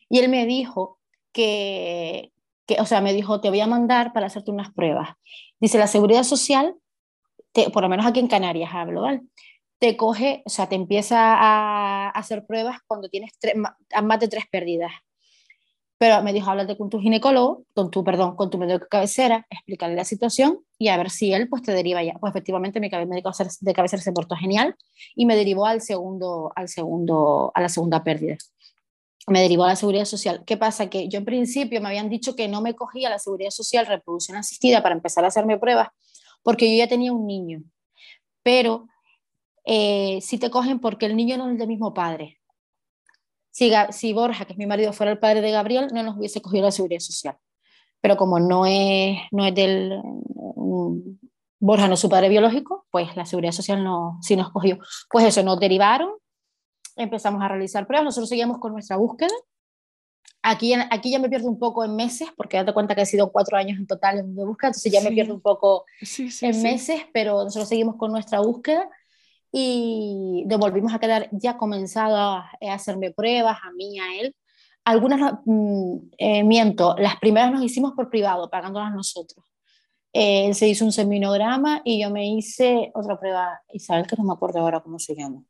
y 0.09 0.21
él 0.21 0.29
me 0.29 0.47
dijo 0.47 0.99
que, 1.33 2.32
que, 2.67 2.81
o 2.81 2.87
sea, 2.87 3.01
me 3.01 3.13
dijo, 3.13 3.41
te 3.41 3.49
voy 3.49 3.61
a 3.61 3.67
mandar 3.67 4.13
para 4.13 4.27
hacerte 4.27 4.51
unas 4.51 4.73
pruebas. 4.73 5.11
Dice, 5.61 5.79
la 5.79 5.87
seguridad 5.87 6.23
social, 6.23 6.75
te, 7.53 7.71
por 7.71 7.83
lo 7.83 7.89
menos 7.89 8.07
aquí 8.07 8.21
en 8.21 8.29
Canarias 8.29 8.71
hablo, 8.73 9.03
¿vale? 9.03 9.23
Te 9.79 9.97
coge, 9.97 10.43
o 10.47 10.51
sea, 10.51 10.69
te 10.69 10.77
empieza 10.77 11.19
a, 11.19 12.11
hacer 12.11 12.47
pruebas 12.47 12.79
cuando 12.87 13.09
tienes 13.09 13.33
más 14.03 14.21
de 14.21 14.29
tres 14.29 14.45
pérdidas. 14.51 14.93
Pero 15.99 16.21
me 16.23 16.33
dijo, 16.33 16.51
háblate 16.51 16.77
con 16.77 16.91
tu 16.91 16.99
ginecólogo, 16.99 17.65
con 17.75 17.91
tu, 17.91 18.03
perdón, 18.03 18.35
con 18.35 18.51
tu 18.51 18.59
médico 18.59 18.81
de 18.81 18.89
cabecera, 18.89 19.47
explicarle 19.51 19.95
la 19.95 20.05
situación 20.05 20.59
y 20.77 20.89
a 20.89 20.97
ver 20.97 21.11
si 21.11 21.33
él 21.33 21.49
pues 21.49 21.63
te 21.63 21.73
deriva 21.73 22.03
ya. 22.03 22.15
Pues 22.15 22.33
efectivamente 22.33 22.81
mi 22.81 22.89
médico 22.91 23.31
de 23.61 23.73
cabecera 23.73 24.03
se 24.03 24.13
portó 24.13 24.35
genial 24.35 24.75
y 25.15 25.27
me 25.27 25.37
derivó 25.37 25.67
al 25.67 25.81
segundo, 25.81 26.53
al 26.57 26.69
segundo, 26.69 27.53
a 27.55 27.61
la 27.61 27.69
segunda 27.69 28.03
pérdida 28.03 28.37
me 29.29 29.41
derivó 29.41 29.65
a 29.65 29.69
la 29.69 29.77
seguridad 29.77 30.05
social. 30.05 30.43
¿Qué 30.45 30.57
pasa? 30.57 30.91
Que 30.91 31.09
yo 31.09 31.19
en 31.19 31.25
principio 31.25 31.81
me 31.81 31.89
habían 31.89 32.09
dicho 32.09 32.35
que 32.35 32.49
no 32.49 32.61
me 32.61 32.75
cogía 32.75 33.09
la 33.09 33.19
seguridad 33.19 33.51
social 33.51 33.87
reproducción 33.87 34.37
asistida 34.37 34.83
para 34.83 34.95
empezar 34.95 35.25
a 35.25 35.29
hacerme 35.29 35.59
pruebas 35.59 35.89
porque 36.43 36.71
yo 36.71 36.79
ya 36.79 36.89
tenía 36.89 37.13
un 37.13 37.27
niño. 37.27 37.63
Pero 38.43 38.89
eh, 39.65 40.19
si 40.21 40.39
te 40.39 40.51
cogen 40.51 40.81
porque 40.81 41.07
el 41.07 41.17
niño 41.17 41.37
no 41.37 41.51
es 41.51 41.59
del 41.59 41.69
mismo 41.69 41.95
padre. 41.95 42.39
Si, 43.51 43.71
si, 43.91 44.13
Borja, 44.13 44.45
que 44.45 44.55
es 44.55 44.59
mi 44.59 44.67
marido, 44.67 44.93
fuera 44.93 45.13
el 45.13 45.19
padre 45.19 45.41
de 45.41 45.51
Gabriel, 45.51 45.89
no 45.93 46.03
nos 46.03 46.17
hubiese 46.17 46.41
cogido 46.41 46.65
la 46.65 46.71
seguridad 46.73 47.01
social. 47.01 47.37
Pero 48.01 48.17
como 48.17 48.41
no 48.41 48.67
es, 48.67 49.19
no 49.31 49.47
es 49.47 49.55
del... 49.55 50.01
Mm, 50.57 51.19
Borja 51.61 51.87
no 51.87 51.95
es 51.95 52.01
su 52.01 52.09
padre 52.09 52.29
biológico, 52.29 52.87
pues 52.91 53.15
la 53.15 53.25
seguridad 53.25 53.53
social 53.53 53.85
no, 53.85 54.19
sí 54.21 54.35
nos 54.35 54.51
cogió. 54.51 54.79
Pues 55.09 55.27
eso, 55.27 55.45
nos 55.45 55.61
derivaron 55.61 56.11
empezamos 56.97 57.43
a 57.43 57.49
realizar 57.49 57.87
pruebas, 57.87 58.05
nosotros 58.05 58.29
seguíamos 58.29 58.59
con 58.59 58.73
nuestra 58.73 58.97
búsqueda. 58.97 59.33
Aquí, 60.45 60.75
aquí 60.75 61.13
ya 61.13 61.21
me 61.21 61.29
pierdo 61.29 61.49
un 61.49 61.59
poco 61.59 61.85
en 61.85 61.95
meses, 61.95 62.29
porque 62.37 62.57
date 62.57 62.73
cuenta 62.73 62.97
que 62.97 63.03
ha 63.03 63.07
sido 63.07 63.31
cuatro 63.31 63.57
años 63.57 63.79
en 63.79 63.87
total 63.87 64.19
en 64.19 64.35
búsqueda, 64.35 64.69
entonces 64.69 64.93
ya 64.93 65.01
me 65.01 65.13
pierdo 65.13 65.35
un 65.35 65.41
poco 65.41 65.85
en 66.41 66.63
meses, 66.63 67.03
pero 67.13 67.45
nosotros 67.45 67.69
seguimos 67.69 67.97
con 67.97 68.11
nuestra 68.11 68.41
búsqueda 68.41 68.89
y 69.53 70.45
volvimos 70.59 70.93
a 70.95 70.99
quedar 70.99 71.29
ya 71.31 71.57
comenzado 71.59 72.17
a, 72.17 72.51
hacerme 72.73 73.13
pruebas 73.13 73.59
a 73.63 73.71
mí, 73.73 74.01
a 74.01 74.21
él. 74.21 74.35
Algunas, 74.85 75.35
mm, 75.45 75.97
eh, 76.19 76.43
miento, 76.43 76.97
las 76.99 77.17
primeras 77.17 77.53
nos 77.53 77.63
hicimos 77.63 77.93
por 77.93 78.11
privado, 78.11 78.51
pagándolas 78.51 78.93
nosotros. 78.93 79.45
Él 80.13 80.55
se 80.55 80.69
hizo 80.69 80.85
un 80.85 80.93
seminograma 80.93 81.83
y 81.85 82.03
yo 82.03 82.11
me 82.11 82.27
hice 82.29 82.91
otra 82.95 83.19
prueba, 83.19 83.63
Isabel, 83.73 84.07
que 84.07 84.17
no 84.17 84.25
me 84.25 84.33
acuerdo 84.33 84.59
ahora 84.61 84.81
cómo 84.81 84.99
se 84.99 85.15
llama 85.15 85.43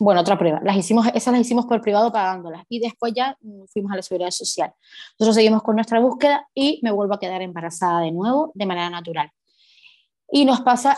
bueno, 0.00 0.22
otra 0.22 0.38
prueba. 0.38 0.60
Las 0.64 0.76
hicimos, 0.78 1.06
esas 1.14 1.32
las 1.32 1.42
hicimos 1.42 1.66
por 1.66 1.82
privado 1.82 2.10
pagándolas 2.10 2.64
y 2.70 2.80
después 2.80 3.12
ya 3.14 3.36
mm, 3.42 3.64
fuimos 3.66 3.92
a 3.92 3.96
la 3.96 4.02
seguridad 4.02 4.30
social. 4.30 4.72
Nosotros 5.18 5.36
seguimos 5.36 5.62
con 5.62 5.76
nuestra 5.76 6.00
búsqueda 6.00 6.48
y 6.54 6.80
me 6.82 6.90
vuelvo 6.90 7.14
a 7.14 7.20
quedar 7.20 7.42
embarazada 7.42 8.00
de 8.00 8.10
nuevo 8.10 8.50
de 8.54 8.64
manera 8.64 8.88
natural. 8.88 9.30
Y 10.32 10.46
nos 10.46 10.62
pasa 10.62 10.96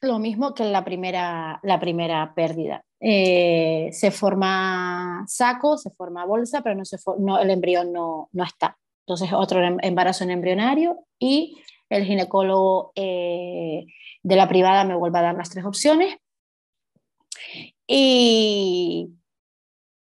lo 0.00 0.20
mismo 0.20 0.54
que 0.54 0.62
en 0.62 0.72
la 0.72 0.84
primera, 0.84 1.58
la 1.64 1.80
primera 1.80 2.34
pérdida. 2.36 2.84
Eh, 3.00 3.88
se 3.90 4.12
forma 4.12 5.24
saco, 5.26 5.76
se 5.76 5.90
forma 5.90 6.24
bolsa, 6.24 6.62
pero 6.62 6.76
no 6.76 6.84
se 6.84 6.98
no, 7.18 7.40
el 7.40 7.50
embrión 7.50 7.92
no, 7.92 8.28
no, 8.30 8.44
está. 8.44 8.78
Entonces, 9.00 9.32
otro 9.32 9.60
em, 9.60 9.78
embarazo 9.82 10.22
en 10.22 10.30
embrionario 10.30 11.00
y 11.18 11.56
el 11.90 12.04
ginecólogo 12.04 12.92
eh, 12.94 13.86
de 14.22 14.36
la 14.36 14.48
privada 14.48 14.84
me 14.84 14.94
vuelve 14.94 15.18
a 15.18 15.22
dar 15.22 15.34
las 15.34 15.50
tres 15.50 15.64
opciones 15.64 16.16
y, 17.86 19.10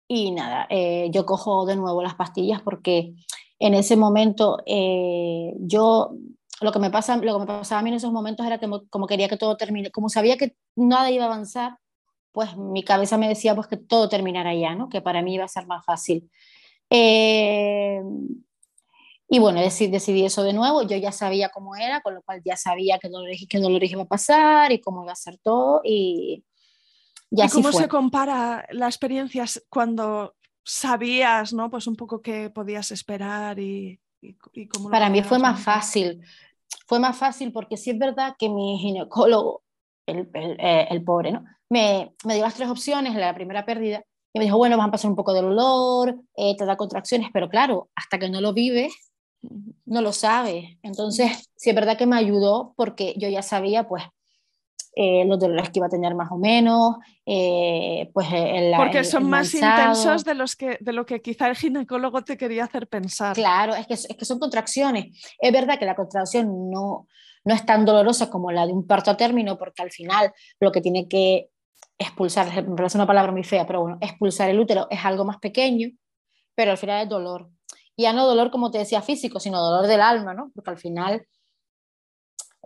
y 0.07 0.31
nada, 0.31 0.67
eh, 0.69 1.09
yo 1.11 1.25
cojo 1.25 1.65
de 1.65 1.75
nuevo 1.75 2.01
las 2.01 2.15
pastillas 2.15 2.61
porque 2.61 3.13
en 3.59 3.73
ese 3.73 3.95
momento 3.95 4.59
eh, 4.65 5.53
yo, 5.59 6.15
lo 6.61 6.71
que, 6.71 6.79
me 6.79 6.89
pasa, 6.89 7.17
lo 7.17 7.33
que 7.33 7.39
me 7.39 7.45
pasaba 7.45 7.79
a 7.79 7.83
mí 7.83 7.89
en 7.89 7.95
esos 7.95 8.11
momentos 8.11 8.45
era 8.45 8.59
que 8.59 8.69
como 8.89 9.07
quería 9.07 9.29
que 9.29 9.37
todo 9.37 9.57
termine, 9.57 9.91
como 9.91 10.09
sabía 10.09 10.37
que 10.37 10.55
nada 10.75 11.11
iba 11.11 11.25
a 11.25 11.27
avanzar, 11.27 11.77
pues 12.31 12.55
mi 12.55 12.83
cabeza 12.83 13.17
me 13.17 13.27
decía 13.27 13.55
pues 13.55 13.67
que 13.67 13.77
todo 13.77 14.09
terminara 14.09 14.53
ya, 14.53 14.75
¿no? 14.75 14.89
que 14.89 15.01
para 15.01 15.21
mí 15.21 15.35
iba 15.35 15.45
a 15.45 15.49
ser 15.49 15.65
más 15.67 15.83
fácil. 15.85 16.29
Eh, 16.89 18.01
y 19.29 19.39
bueno, 19.39 19.59
decidí, 19.59 19.91
decidí, 19.91 20.23
eso 20.23 20.43
de 20.43 20.53
nuevo, 20.53 20.83
yo 20.83 20.95
ya 20.95 21.11
sabía 21.11 21.49
cómo 21.49 21.75
era, 21.75 22.01
con 22.01 22.13
lo 22.15 22.21
cual 22.21 22.41
ya 22.45 22.55
sabía 22.55 22.97
qué 22.97 23.09
dolores, 23.09 23.45
qué 23.49 23.59
dolores 23.59 23.91
iba 23.91 24.03
a 24.03 24.07
pasar 24.07 24.71
y 24.71 24.79
cómo 24.79 25.03
iba 25.03 25.11
a 25.11 25.15
ser 25.15 25.37
todo. 25.39 25.81
¿Y, 27.29 27.47
cómo 27.49 27.71
se 27.71 27.87
compara 27.87 28.65
la 28.71 28.85
experiencia 28.87 29.45
cuando 29.69 30.35
sabías, 30.63 31.53
¿no? 31.53 31.69
Pues 31.69 31.87
un 31.87 31.95
poco 31.95 32.21
qué 32.21 32.49
podías 32.49 32.91
esperar 32.91 33.59
y, 33.59 33.99
cómo 34.71 34.89
Para 34.89 35.09
mí 35.09 35.21
fue 35.23 35.39
más 35.39 35.61
fácil. 35.61 36.21
Fue 36.85 36.99
más 36.99 37.17
fácil 37.17 37.51
porque 37.51 37.77
sí 37.77 37.91
es 37.91 37.99
verdad 37.99 38.35
que 38.37 38.49
mi 38.49 38.77
ginecólogo, 38.77 39.63
el, 40.05 40.29
el, 40.33 40.57
eh, 40.59 41.03
pobre, 41.05 41.31
¿no? 41.31 41.43
Me, 41.69 42.13
me, 42.25 42.35
dio 42.35 42.43
las 42.43 42.55
tres 42.55 42.69
opciones 42.69 43.13
en 43.13 43.19
la 43.19 43.35
primera 43.35 43.65
pérdida 43.65 44.03
Y 44.33 44.39
me 44.39 44.45
dijo, 44.45 44.57
bueno, 44.57 44.77
vas 44.77 44.87
a 44.87 44.91
pasar 44.91 45.11
un 45.11 45.17
poco 45.17 45.33
de 45.33 45.41
dolor, 45.41 46.17
eh, 46.35 46.55
te 46.57 46.65
da 46.65 46.77
contracciones, 46.77 47.29
pero 47.33 47.49
claro, 47.49 47.89
hasta 47.93 48.17
que 48.17 48.29
no 48.29 48.39
lo 48.39 48.53
vives, 48.53 48.93
no 49.85 50.01
lo 50.01 50.13
sabes. 50.13 50.77
Entonces, 50.81 51.49
sí 51.55 51.69
es 51.69 51.75
verdad 51.75 51.97
que 51.97 52.07
me 52.07 52.15
ayudó 52.15 52.73
porque 52.77 53.13
yo 53.17 53.29
ya 53.29 53.41
sabía, 53.41 53.87
pues, 53.87 54.03
eh, 54.99 55.23
los 55.25 55.37
dolores 55.37 55.69
que 55.69 55.77
iba 55.77 55.85
a 55.85 55.91
tener 55.91 56.15
más 56.15 56.31
o 56.31 56.39
menos, 56.39 56.95
eh, 57.23 58.09
pues 58.15 58.27
el, 58.33 58.73
Porque 58.75 59.03
son 59.03 59.29
más 59.29 59.53
intensos 59.53 60.25
de, 60.25 60.33
los 60.33 60.55
que, 60.55 60.79
de 60.81 60.91
lo 60.91 61.05
que 61.05 61.21
quizá 61.21 61.47
el 61.47 61.55
ginecólogo 61.55 62.23
te 62.23 62.35
quería 62.35 62.63
hacer 62.63 62.87
pensar. 62.87 63.35
Claro, 63.35 63.75
es 63.75 63.85
que, 63.85 63.93
es 63.93 64.07
que 64.07 64.25
son 64.25 64.39
contracciones. 64.39 65.23
Es 65.39 65.53
verdad 65.53 65.77
que 65.77 65.85
la 65.85 65.95
contracción 65.95 66.71
no, 66.71 67.05
no 67.45 67.53
es 67.53 67.63
tan 67.63 67.85
dolorosa 67.85 68.31
como 68.31 68.51
la 68.51 68.65
de 68.65 68.73
un 68.73 68.87
parto 68.87 69.11
a 69.11 69.17
término, 69.17 69.55
porque 69.55 69.83
al 69.83 69.91
final 69.91 70.33
lo 70.59 70.71
que 70.71 70.81
tiene 70.81 71.07
que 71.07 71.51
expulsar, 71.99 72.47
me 72.67 72.75
parece 72.75 72.97
una 72.97 73.05
palabra 73.05 73.31
muy 73.31 73.43
fea, 73.43 73.67
pero 73.67 73.81
bueno, 73.81 73.99
expulsar 74.01 74.49
el 74.49 74.59
útero 74.59 74.87
es 74.89 75.05
algo 75.05 75.25
más 75.25 75.37
pequeño, 75.37 75.89
pero 76.55 76.71
al 76.71 76.77
final 76.79 77.03
es 77.03 77.09
dolor. 77.09 77.51
Y 77.95 78.01
ya 78.01 78.13
no 78.13 78.25
dolor, 78.25 78.49
como 78.49 78.71
te 78.71 78.79
decía, 78.79 79.03
físico, 79.03 79.39
sino 79.39 79.61
dolor 79.61 79.85
del 79.85 80.01
alma, 80.01 80.33
¿no? 80.33 80.51
Porque 80.55 80.71
al 80.71 80.79
final 80.79 81.27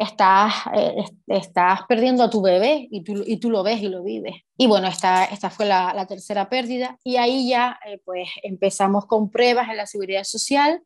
estás, 0.01 0.53
eh, 0.73 1.03
estás 1.27 1.81
perdiendo 1.87 2.23
a 2.23 2.29
tu 2.29 2.41
bebé 2.41 2.87
y 2.89 3.03
tú, 3.03 3.23
y 3.25 3.37
tú 3.37 3.49
lo 3.49 3.63
ves 3.63 3.81
y 3.81 3.87
lo 3.87 4.03
vives. 4.03 4.35
Y 4.57 4.67
bueno, 4.67 4.87
esta, 4.87 5.25
esta 5.25 5.49
fue 5.49 5.65
la, 5.65 5.93
la 5.93 6.07
tercera 6.07 6.49
pérdida 6.49 6.97
y 7.03 7.17
ahí 7.17 7.47
ya 7.49 7.79
eh, 7.85 8.01
pues 8.03 8.29
empezamos 8.43 9.05
con 9.05 9.29
pruebas 9.29 9.69
en 9.69 9.77
la 9.77 9.85
seguridad 9.85 10.23
social. 10.23 10.81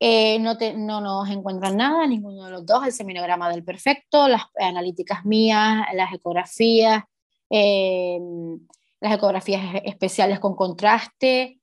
Eh, 0.00 0.38
no, 0.40 0.56
te, 0.56 0.72
no 0.74 1.00
nos 1.00 1.28
encuentran 1.30 1.76
nada, 1.76 2.06
ninguno 2.06 2.46
de 2.46 2.50
los 2.50 2.66
dos, 2.66 2.86
el 2.86 2.92
seminograma 2.92 3.50
del 3.50 3.64
perfecto, 3.64 4.28
las 4.28 4.42
analíticas 4.58 5.24
mías, 5.24 5.86
las 5.94 6.12
ecografías, 6.12 7.04
las 7.50 9.12
ecografías 9.12 9.82
especiales 9.84 10.40
con 10.40 10.56
contraste, 10.56 11.60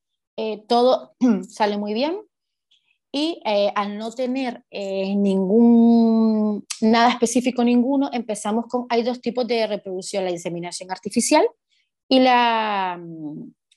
todo 0.67 1.15
sale 1.49 1.77
muy 1.77 1.95
bien 1.95 2.26
y 3.11 3.41
eh, 3.45 3.71
al 3.75 3.97
no 3.97 4.11
tener 4.11 4.63
eh, 4.69 5.15
ningún, 5.15 6.65
nada 6.81 7.09
específico 7.09 7.63
ninguno, 7.63 8.09
empezamos 8.11 8.65
con, 8.67 8.85
hay 8.89 9.03
dos 9.03 9.21
tipos 9.21 9.47
de 9.47 9.65
reproducción, 9.65 10.25
la 10.25 10.31
inseminación 10.31 10.91
artificial 10.91 11.47
y 12.09 12.19
la, 12.19 13.01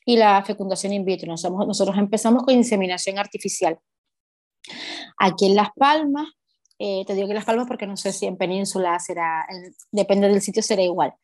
y 0.05 0.17
la 0.17 0.43
fecundación 0.45 0.93
in 0.93 1.05
vitro. 1.05 1.29
Nosotros, 1.29 1.67
nosotros 1.67 1.97
empezamos 1.99 2.43
con 2.43 2.55
inseminación 2.55 3.19
artificial. 3.19 3.79
Aquí 5.19 5.47
en 5.47 5.55
Las 5.55 5.71
Palmas, 5.77 6.29
eh, 6.79 7.05
te 7.07 7.15
digo 7.15 7.29
que 7.29 7.35
Las 7.35 7.45
Palmas 7.45 7.69
porque 7.69 7.87
no 7.87 7.97
sé 7.97 8.13
si 8.13 8.27
en 8.27 8.37
Península 8.37 8.99
será, 8.99 9.47
depende 9.93 10.29
del 10.29 10.43
sitio, 10.43 10.63
será 10.63 10.83
igual. 10.83 11.15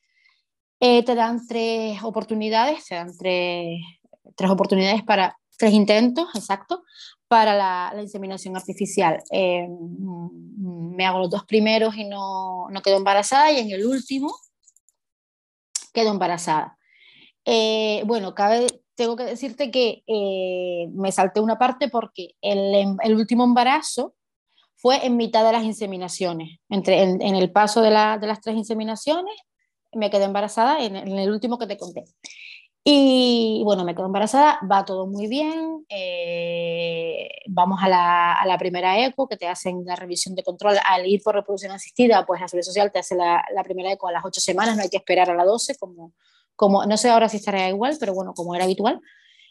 te 0.79 1.15
dan 1.15 1.45
tres 1.47 2.03
oportunidades, 2.05 2.85
te 2.87 2.95
dan 2.95 3.17
tres, 3.17 3.81
tres 4.37 4.51
oportunidades 4.51 5.03
para 5.03 5.37
tres 5.57 5.73
intentos, 5.73 6.29
exacto, 6.35 6.85
para 7.29 7.55
la, 7.55 8.01
inseminación 8.01 8.57
artificial. 8.57 9.23
Eh, 9.31 9.67
me 9.69 11.07
hago 11.07 11.19
los 11.19 11.31
dos 11.31 11.45
primeros 11.45 11.97
y 11.97 12.05
no, 12.05 12.69
no, 12.71 12.83
quedo 12.83 12.97
embarazada 12.97 13.51
y 13.53 13.59
en 13.59 13.71
el 13.71 13.87
último 13.87 14.35
quedo 15.93 16.11
embarazada. 16.11 16.79
Eh, 17.45 18.03
bueno, 18.07 18.35
cabe, 18.35 18.67
tengo 18.95 19.17
que 19.17 19.25
decirte 19.25 19.71
que 19.71 20.03
eh, 20.07 20.89
me 20.93 21.13
salté 21.13 21.41
una 21.41 21.59
parte 21.59 21.89
porque 21.89 22.35
el, 22.41 22.75
em, 22.75 22.97
el, 23.03 23.15
último 23.17 23.45
embarazo 23.45 24.15
fue 24.77 25.05
en 25.07 25.17
mitad 25.17 25.45
de 25.45 25.53
las 25.53 25.65
inseminaciones. 25.65 26.61
Entre, 26.69 27.03
en, 27.03 27.23
el 27.23 27.51
paso 27.51 27.83
de, 27.83 27.91
la, 27.91 28.19
de, 28.19 28.27
las 28.27 28.41
tres 28.41 28.57
inseminaciones 28.57 29.35
me 29.93 30.11
quedé 30.11 30.25
embarazada 30.25 30.85
en 30.85 30.97
el 30.97 31.31
último 31.31 31.59
que 31.59 31.67
te 31.67 31.79
conté. 31.79 32.05
Y 32.89 33.63
bueno, 33.65 33.83
me 33.85 33.97
quedo 33.97 34.07
embarazada, 34.07 34.61
va 34.71 34.85
todo 34.85 35.09
muy 35.09 35.27
bien. 35.27 35.85
Eh, 35.89 37.29
vamos 37.49 37.81
a 37.83 37.89
la, 37.89 38.35
a 38.35 38.47
la, 38.47 38.57
primera 38.59 39.05
eco, 39.05 39.27
que 39.27 39.37
te 39.37 39.49
hacen 39.49 39.85
la 39.85 39.97
revisión 39.97 40.37
de 40.37 40.45
control. 40.45 40.77
Al 40.85 41.05
ir 41.05 41.21
por 41.21 41.35
reproducción 41.35 41.73
asistida, 41.73 42.25
pues 42.25 42.41
la 42.41 42.47
Seguridad 42.47 42.67
Social 42.67 42.93
te 42.93 43.01
hace 43.01 43.17
la, 43.17 43.45
la, 43.53 43.65
primera 43.65 43.91
eco 43.91 44.07
a 44.07 44.13
las 44.13 44.25
8 44.25 44.41
semanas, 44.41 44.77
no 44.77 44.85
hay 44.85 44.89
que 44.89 44.99
esperar 44.99 45.29
a 45.29 45.35
las 45.35 45.47
12, 45.47 45.77
como, 45.81 46.13
como 46.55 46.87
no 46.87 46.97
sé 46.97 47.11
ahora 47.11 47.29
si 47.29 47.39
estará 47.39 47.69
igual, 47.69 47.97
pero 47.99 48.15
bueno, 48.15 48.35
como 48.35 48.55
era 48.55 48.63
habitual. 48.63 49.01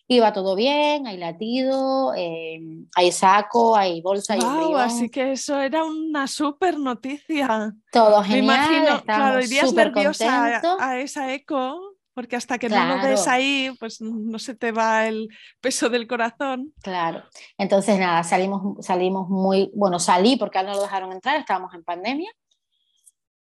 Y 0.08 0.22
va 0.22 0.32
todo 0.32 0.56
bien, 0.56 1.06
hay 1.06 1.18
latido, 1.18 2.14
eh, 2.16 2.62
hay 2.96 3.12
saco, 3.12 3.76
hay 3.76 4.00
bolsa, 4.00 4.38
wow, 4.38 4.78
Así 4.78 5.10
que 5.10 5.34
eso 5.34 5.60
era 5.60 5.84
una 5.84 6.28
súper 6.28 6.80
noticia. 6.80 7.74
Todo 7.92 8.24
genial. 8.24 8.46
Me 8.46 8.78
imagino, 8.78 9.02
claro, 9.04 9.44
irías 9.44 9.74
nerviosa 9.74 10.62
a, 10.62 10.78
a 10.80 11.00
esa 11.00 11.34
eco 11.34 11.95
porque 12.16 12.38
hasta 12.38 12.58
que 12.58 12.70
no 12.70 12.88
lo 12.88 13.04
ves 13.04 13.28
ahí, 13.28 13.76
pues 13.78 14.02
no 14.02 14.40
se 14.40 14.56
te 14.56 14.72
va 14.72 15.06
el 15.06 15.28
peso 15.60 15.90
del 15.90 16.08
corazón. 16.08 16.74
Claro. 16.82 17.24
Entonces, 17.58 18.00
nada, 18.00 18.24
salimos, 18.24 18.84
salimos 18.84 19.28
muy, 19.30 19.70
bueno, 19.76 20.00
salí 20.00 20.38
porque 20.38 20.64
no 20.64 20.74
lo 20.74 20.82
dejaron 20.82 21.12
entrar, 21.12 21.38
estábamos 21.38 21.74
en 21.74 21.84
pandemia. 21.84 22.32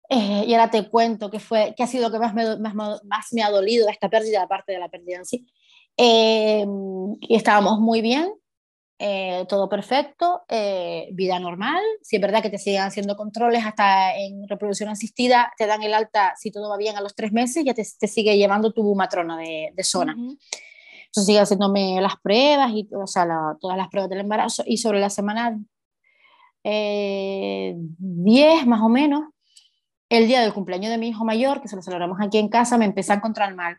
Eh, 0.09 0.43
y 0.47 0.53
ahora 0.53 0.69
te 0.69 0.89
cuento 0.89 1.31
qué 1.31 1.39
fue, 1.39 1.73
qué 1.75 1.83
ha 1.83 1.87
sido 1.87 2.09
lo 2.09 2.11
que 2.11 2.19
más 2.19 2.33
me, 2.33 2.57
más, 2.57 2.75
más 2.75 3.27
me 3.31 3.41
ha 3.41 3.49
dolido 3.49 3.89
esta 3.89 4.09
pérdida, 4.09 4.43
aparte 4.43 4.73
de 4.73 4.79
la 4.79 4.89
pérdida 4.89 5.17
en 5.17 5.25
sí. 5.25 5.47
Eh, 5.95 6.65
y 7.21 7.35
estábamos 7.35 7.79
muy 7.79 8.01
bien, 8.01 8.33
eh, 8.99 9.45
todo 9.47 9.69
perfecto, 9.69 10.43
eh, 10.49 11.09
vida 11.13 11.39
normal. 11.39 11.81
Si 12.01 12.15
es 12.15 12.21
verdad 12.21 12.41
que 12.41 12.49
te 12.49 12.57
siguen 12.57 12.81
haciendo 12.81 13.15
controles 13.15 13.63
hasta 13.65 14.15
en 14.17 14.47
reproducción 14.47 14.89
asistida, 14.89 15.53
te 15.57 15.67
dan 15.67 15.83
el 15.83 15.93
alta 15.93 16.33
si 16.35 16.51
todo 16.51 16.69
va 16.69 16.77
bien 16.77 16.95
a 16.97 17.01
los 17.01 17.13
tres 17.13 17.31
meses, 17.31 17.63
ya 17.63 17.75
te, 17.75 17.83
te 17.99 18.07
sigue 18.07 18.37
llevando 18.37 18.73
tu 18.73 18.95
matrona 18.95 19.37
de, 19.37 19.71
de 19.73 19.83
zona. 19.83 20.13
Entonces 20.13 21.25
sigue 21.25 21.39
haciéndome 21.39 22.01
las 22.01 22.17
pruebas, 22.17 22.71
y, 22.73 22.89
o 22.93 23.05
sea, 23.05 23.27
todas 23.61 23.77
las 23.77 23.87
pruebas 23.89 24.09
del 24.09 24.21
embarazo. 24.21 24.63
Y 24.65 24.77
sobre 24.77 24.99
la 24.99 25.09
semana 25.09 25.59
10 26.63 26.63
eh, 26.63 27.75
más 28.65 28.81
o 28.81 28.89
menos, 28.89 29.25
el 30.09 30.27
día 30.27 30.41
del 30.41 30.53
cumpleaños 30.53 30.89
de 30.89 30.97
mi 30.97 31.09
hijo 31.09 31.23
mayor, 31.23 31.61
que 31.61 31.67
se 31.67 31.75
lo 31.75 31.81
celebramos 31.81 32.17
aquí 32.19 32.39
en 32.39 32.49
casa, 32.49 32.77
me 32.77 32.85
empecé 32.85 33.13
a 33.13 33.17
encontrar 33.17 33.53
mal 33.55 33.77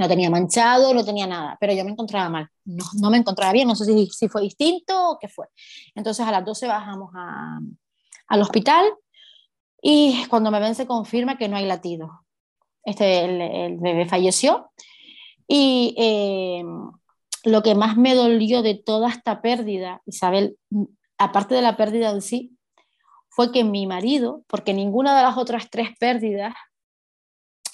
no 0.00 0.08
tenía 0.08 0.30
manchado, 0.30 0.94
no 0.94 1.04
tenía 1.04 1.26
nada, 1.26 1.58
pero 1.60 1.74
yo 1.74 1.84
me 1.84 1.90
encontraba 1.90 2.30
mal, 2.30 2.48
no, 2.64 2.86
no 2.94 3.10
me 3.10 3.18
encontraba 3.18 3.52
bien, 3.52 3.68
no 3.68 3.76
sé 3.76 3.84
si, 3.84 4.06
si, 4.06 4.28
fue 4.28 4.40
distinto 4.40 5.10
o 5.10 5.18
qué 5.18 5.28
fue. 5.28 5.46
Entonces 5.94 6.26
a 6.26 6.32
las 6.32 6.42
12 6.42 6.66
bajamos 6.66 7.10
a, 7.14 7.58
al 8.28 8.40
hospital 8.40 8.86
y 9.82 10.24
cuando 10.30 10.50
me 10.50 10.58
ven 10.58 10.74
se 10.74 10.86
confirma 10.86 11.36
que 11.36 11.48
no 11.48 11.58
hay 11.58 11.66
latido. 11.66 12.24
Este, 12.82 13.26
el, 13.66 13.76
bebé 13.76 14.06
falleció 14.06 14.72
y 15.46 15.94
eh, 15.98 16.64
lo 17.44 17.62
que 17.62 17.74
más 17.74 17.98
me 17.98 18.14
dolió 18.14 18.62
de 18.62 18.76
toda 18.76 19.10
esta 19.10 19.42
pérdida, 19.42 20.00
Isabel, 20.06 20.56
aparte 21.18 21.54
de 21.54 21.60
la 21.60 21.76
pérdida 21.76 22.08
en 22.08 22.22
sí, 22.22 22.56
fue 23.28 23.52
que 23.52 23.64
mi 23.64 23.86
marido, 23.86 24.44
porque 24.46 24.72
ninguna 24.72 25.14
de 25.14 25.24
las 25.24 25.36
otras 25.36 25.68
tres 25.68 25.90
pérdidas, 26.00 26.54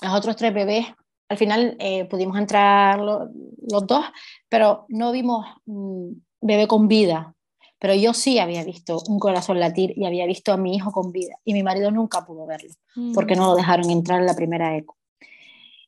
los 0.02 0.12
otros 0.12 0.34
tres 0.34 0.52
bebés 0.52 0.86
al 1.28 1.38
final 1.38 1.76
eh, 1.80 2.04
pudimos 2.04 2.38
entrar 2.38 3.00
los 3.00 3.86
dos, 3.86 4.04
pero 4.48 4.86
no 4.88 5.12
vimos 5.12 5.46
un 5.64 6.24
bebé 6.40 6.66
con 6.68 6.88
vida. 6.88 7.34
Pero 7.78 7.94
yo 7.94 8.14
sí 8.14 8.38
había 8.38 8.64
visto 8.64 9.02
un 9.06 9.18
corazón 9.18 9.60
latir 9.60 9.92
y 9.96 10.06
había 10.06 10.24
visto 10.24 10.52
a 10.52 10.56
mi 10.56 10.74
hijo 10.74 10.90
con 10.92 11.12
vida. 11.12 11.36
Y 11.44 11.52
mi 11.52 11.62
marido 11.62 11.90
nunca 11.90 12.24
pudo 12.24 12.46
verlo, 12.46 12.72
porque 13.12 13.36
no 13.36 13.48
lo 13.48 13.52
mm. 13.52 13.56
dejaron 13.56 13.90
entrar 13.90 14.20
en 14.20 14.26
la 14.26 14.34
primera 14.34 14.74
eco. 14.76 14.96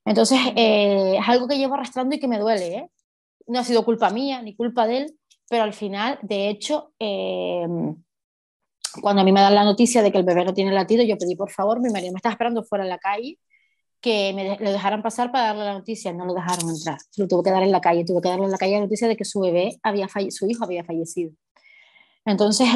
Entonces, 0.05 0.39
eh, 0.55 1.17
es 1.19 1.29
algo 1.29 1.49
que 1.49 1.57
llevo 1.57 1.75
arrastrando 1.75 2.15
y 2.15 2.19
que 2.19 2.29
me 2.29 2.39
duele. 2.39 2.75
¿eh? 2.75 2.91
No 3.47 3.61
ha 3.61 3.65
sido 3.65 3.85
culpa 3.85 4.11
mía 4.11 4.43
ni 4.43 4.55
culpa 4.55 4.87
de 4.87 4.99
él, 4.99 5.19
pero 5.49 5.63
al 5.63 5.73
final, 5.73 6.19
de 6.21 6.51
hecho, 6.51 6.93
cuando 9.01 9.23
a 9.23 9.25
mí 9.25 9.33
me 9.33 9.41
dan 9.41 9.55
la 9.55 9.65
noticia 9.65 10.03
de 10.03 10.13
que 10.13 10.19
el 10.19 10.25
bebé 10.25 10.45
no 10.45 10.53
tiene 10.53 10.73
latido, 10.73 11.03
yo 11.05 11.17
pedí 11.17 11.37
por 11.37 11.51
favor, 11.51 11.81
mi 11.81 11.89
marido 11.89 12.13
me 12.13 12.19
estaba 12.19 12.35
esperando 12.35 12.63
fuera 12.65 12.85
en 12.85 12.91
la 12.91 12.99
calle 12.99 13.39
que 14.01 14.33
me 14.33 14.57
lo 14.59 14.73
dejaran 14.73 15.03
pasar 15.03 15.33
para 15.33 15.49
darle 15.49 15.65
la 15.65 15.73
noticia, 15.75 16.13
no 16.13 16.25
lo 16.25 16.35
dejaron 16.35 16.71
entrar, 16.71 16.99
lo 17.17 17.27
tuvo 17.27 17.43
que 17.43 17.51
dar 17.51 17.63
en 17.63 17.73
la 17.73 17.81
calle, 17.81 18.05
tuvo 18.05 18.21
que 18.21 18.29
darle 18.29 18.45
en 18.45 18.51
la 18.51 18.59
calle 18.59 18.75
la 18.75 18.81
noticia 18.81 19.09
de 19.09 19.17
que 19.17 19.25
su 19.25 19.41
bebé 19.41 19.79
había 19.83 20.09
su 20.31 20.49
hijo 20.49 20.65
había 20.65 20.85
fallecido. 20.85 21.33
Entonces, 22.25 22.69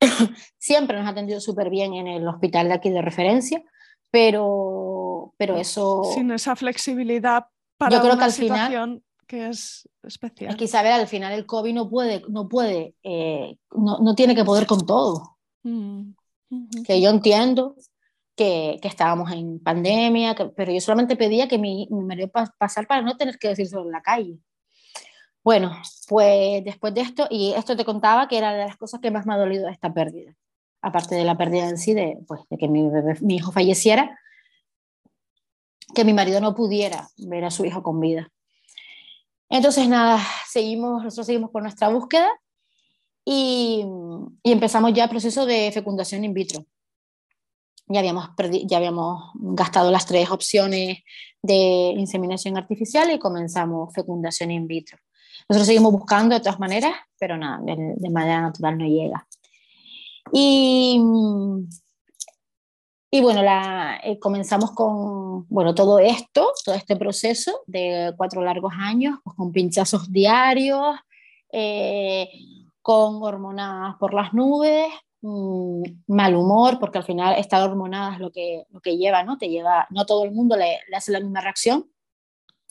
siempre 0.58 0.96
nos 0.96 1.06
ha 1.06 1.10
atendido 1.10 1.40
súper 1.40 1.68
bien 1.68 1.94
en 1.94 2.06
el 2.06 2.26
hospital 2.26 2.68
de 2.68 2.74
aquí 2.74 2.90
de 2.90 3.02
referencia, 3.02 3.62
pero, 4.10 5.34
pero 5.36 5.56
eso... 5.56 6.02
Sin 6.14 6.30
esa 6.30 6.56
flexibilidad 6.56 7.44
para 7.76 7.96
yo 7.96 8.02
creo 8.02 8.14
una 8.14 8.20
que 8.20 8.24
al 8.24 8.32
situación 8.32 8.68
final, 8.68 9.02
que 9.26 9.48
es 9.48 9.88
especial. 10.02 10.50
Es 10.50 10.56
que 10.56 10.64
Isabel, 10.64 10.92
al 10.92 11.08
final 11.08 11.32
el 11.32 11.46
COVID 11.46 11.74
no 11.74 11.88
puede, 11.88 12.22
no 12.28 12.48
puede, 12.48 12.94
eh, 13.02 13.56
no, 13.72 13.98
no, 13.98 14.14
tiene 14.14 14.34
que 14.34 14.44
poder 14.44 14.66
con 14.66 14.86
todo. 14.86 15.36
Mm, 15.62 16.12
que 16.84 17.00
yo 17.00 17.10
entiendo 17.10 17.76
que, 18.36 18.78
estábamos 18.82 19.30
en 19.32 19.58
pandemia, 19.60 20.34
pero 20.56 20.72
yo 20.72 20.80
solamente 20.80 21.16
pedía 21.16 21.48
que 21.48 21.58
mi, 21.58 21.88
marido 21.90 22.30
pasar 22.58 22.86
para 22.86 23.02
no 23.02 23.16
tener 23.16 23.38
que 23.38 23.48
decirlo 23.48 23.82
en 23.82 23.92
la 23.92 24.02
calle. 24.02 24.38
Bueno, 25.42 25.72
pues 26.08 26.64
después 26.64 26.92
de 26.94 27.00
esto, 27.00 27.26
y 27.30 27.52
esto 27.54 27.76
te 27.76 27.84
contaba 27.84 28.28
que 28.28 28.36
era 28.38 28.52
de 28.52 28.66
las 28.66 28.76
cosas 28.76 29.00
que 29.00 29.10
más 29.10 29.26
me 29.26 29.34
ha 29.34 29.38
dolido 29.38 29.68
esta 29.68 29.92
pérdida, 29.92 30.34
aparte 30.82 31.14
de 31.14 31.24
la 31.24 31.36
pérdida 31.38 31.68
en 31.68 31.78
sí, 31.78 31.94
de, 31.94 32.18
pues, 32.26 32.42
de 32.50 32.58
que 32.58 32.68
mi, 32.68 32.90
hijo 33.34 33.52
falleciera, 33.52 34.18
que 35.94 36.04
mi 36.04 36.12
marido 36.12 36.40
no 36.40 36.54
pudiera 36.54 37.08
ver 37.16 37.44
a 37.44 37.50
su 37.50 37.64
hijo 37.64 37.82
con 37.82 38.00
vida. 38.00 38.30
Entonces, 39.48 39.88
nada, 39.88 40.20
seguimos, 40.46 41.02
nosotros 41.02 41.26
seguimos 41.26 41.50
con 41.50 41.62
nuestra 41.62 41.88
búsqueda 41.88 42.30
y 43.24 43.84
empezamos 44.44 44.92
ya 44.92 45.04
el 45.04 45.10
proceso 45.10 45.46
de 45.46 45.70
fecundación 45.72 46.24
in 46.24 46.34
vitro. 46.34 46.64
Ya 47.92 47.98
habíamos, 48.00 48.30
ya 48.66 48.76
habíamos 48.76 49.32
gastado 49.34 49.90
las 49.90 50.06
tres 50.06 50.30
opciones 50.30 50.98
de 51.42 51.94
inseminación 51.96 52.56
artificial 52.56 53.10
y 53.10 53.18
comenzamos 53.18 53.92
fecundación 53.92 54.52
in 54.52 54.68
vitro. 54.68 54.96
Nosotros 55.48 55.66
seguimos 55.66 55.90
buscando 55.90 56.36
de 56.36 56.40
todas 56.40 56.60
maneras, 56.60 56.94
pero 57.18 57.36
nada, 57.36 57.58
de, 57.62 57.94
de 57.96 58.10
manera 58.10 58.42
natural 58.42 58.78
no 58.78 58.86
llega. 58.86 59.26
Y, 60.32 61.00
y 63.10 63.20
bueno, 63.20 63.42
la, 63.42 64.00
eh, 64.04 64.20
comenzamos 64.20 64.70
con 64.70 65.48
bueno, 65.48 65.74
todo 65.74 65.98
esto, 65.98 66.52
todo 66.64 66.76
este 66.76 66.94
proceso 66.94 67.62
de 67.66 68.14
cuatro 68.16 68.42
largos 68.42 68.72
años, 68.78 69.18
pues 69.24 69.34
con 69.36 69.50
pinchazos 69.50 70.12
diarios, 70.12 70.96
eh, 71.50 72.28
con 72.82 73.20
hormonas 73.22 73.96
por 73.98 74.14
las 74.14 74.32
nubes, 74.32 74.86
mm, 75.22 75.82
mal 76.08 76.34
humor, 76.36 76.78
porque 76.78 76.98
al 76.98 77.04
final 77.04 77.38
estar 77.38 77.62
hormonada 77.62 78.14
es 78.14 78.20
lo 78.20 78.30
que, 78.30 78.64
lo 78.70 78.80
que 78.80 78.96
lleva, 78.96 79.22
¿no? 79.22 79.38
Te 79.38 79.48
lleva, 79.48 79.86
no 79.90 80.06
todo 80.06 80.24
el 80.24 80.32
mundo 80.32 80.56
le, 80.56 80.78
hace 80.94 81.12
la 81.12 81.20
misma 81.20 81.40
reacción, 81.40 81.90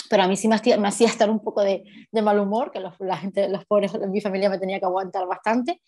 pero 0.10 0.24
a 0.24 0.28
mí 0.28 0.36
sí 0.36 0.48
me 0.48 0.56
hacía, 0.56 1.08
estar 1.08 1.30
un 1.30 1.40
poco 1.40 1.62
de, 1.62 1.84
mal 2.12 2.40
humor, 2.40 2.72
que 2.72 2.80
la 3.00 3.18
gente, 3.18 3.48
los 3.50 3.66
pobres 3.66 3.94
mi 4.10 4.22
familia 4.22 4.50
me 4.50 4.58
tenía 4.58 4.80
que 4.80 4.86
aguantar 4.86 5.28
bastante, 5.28 5.82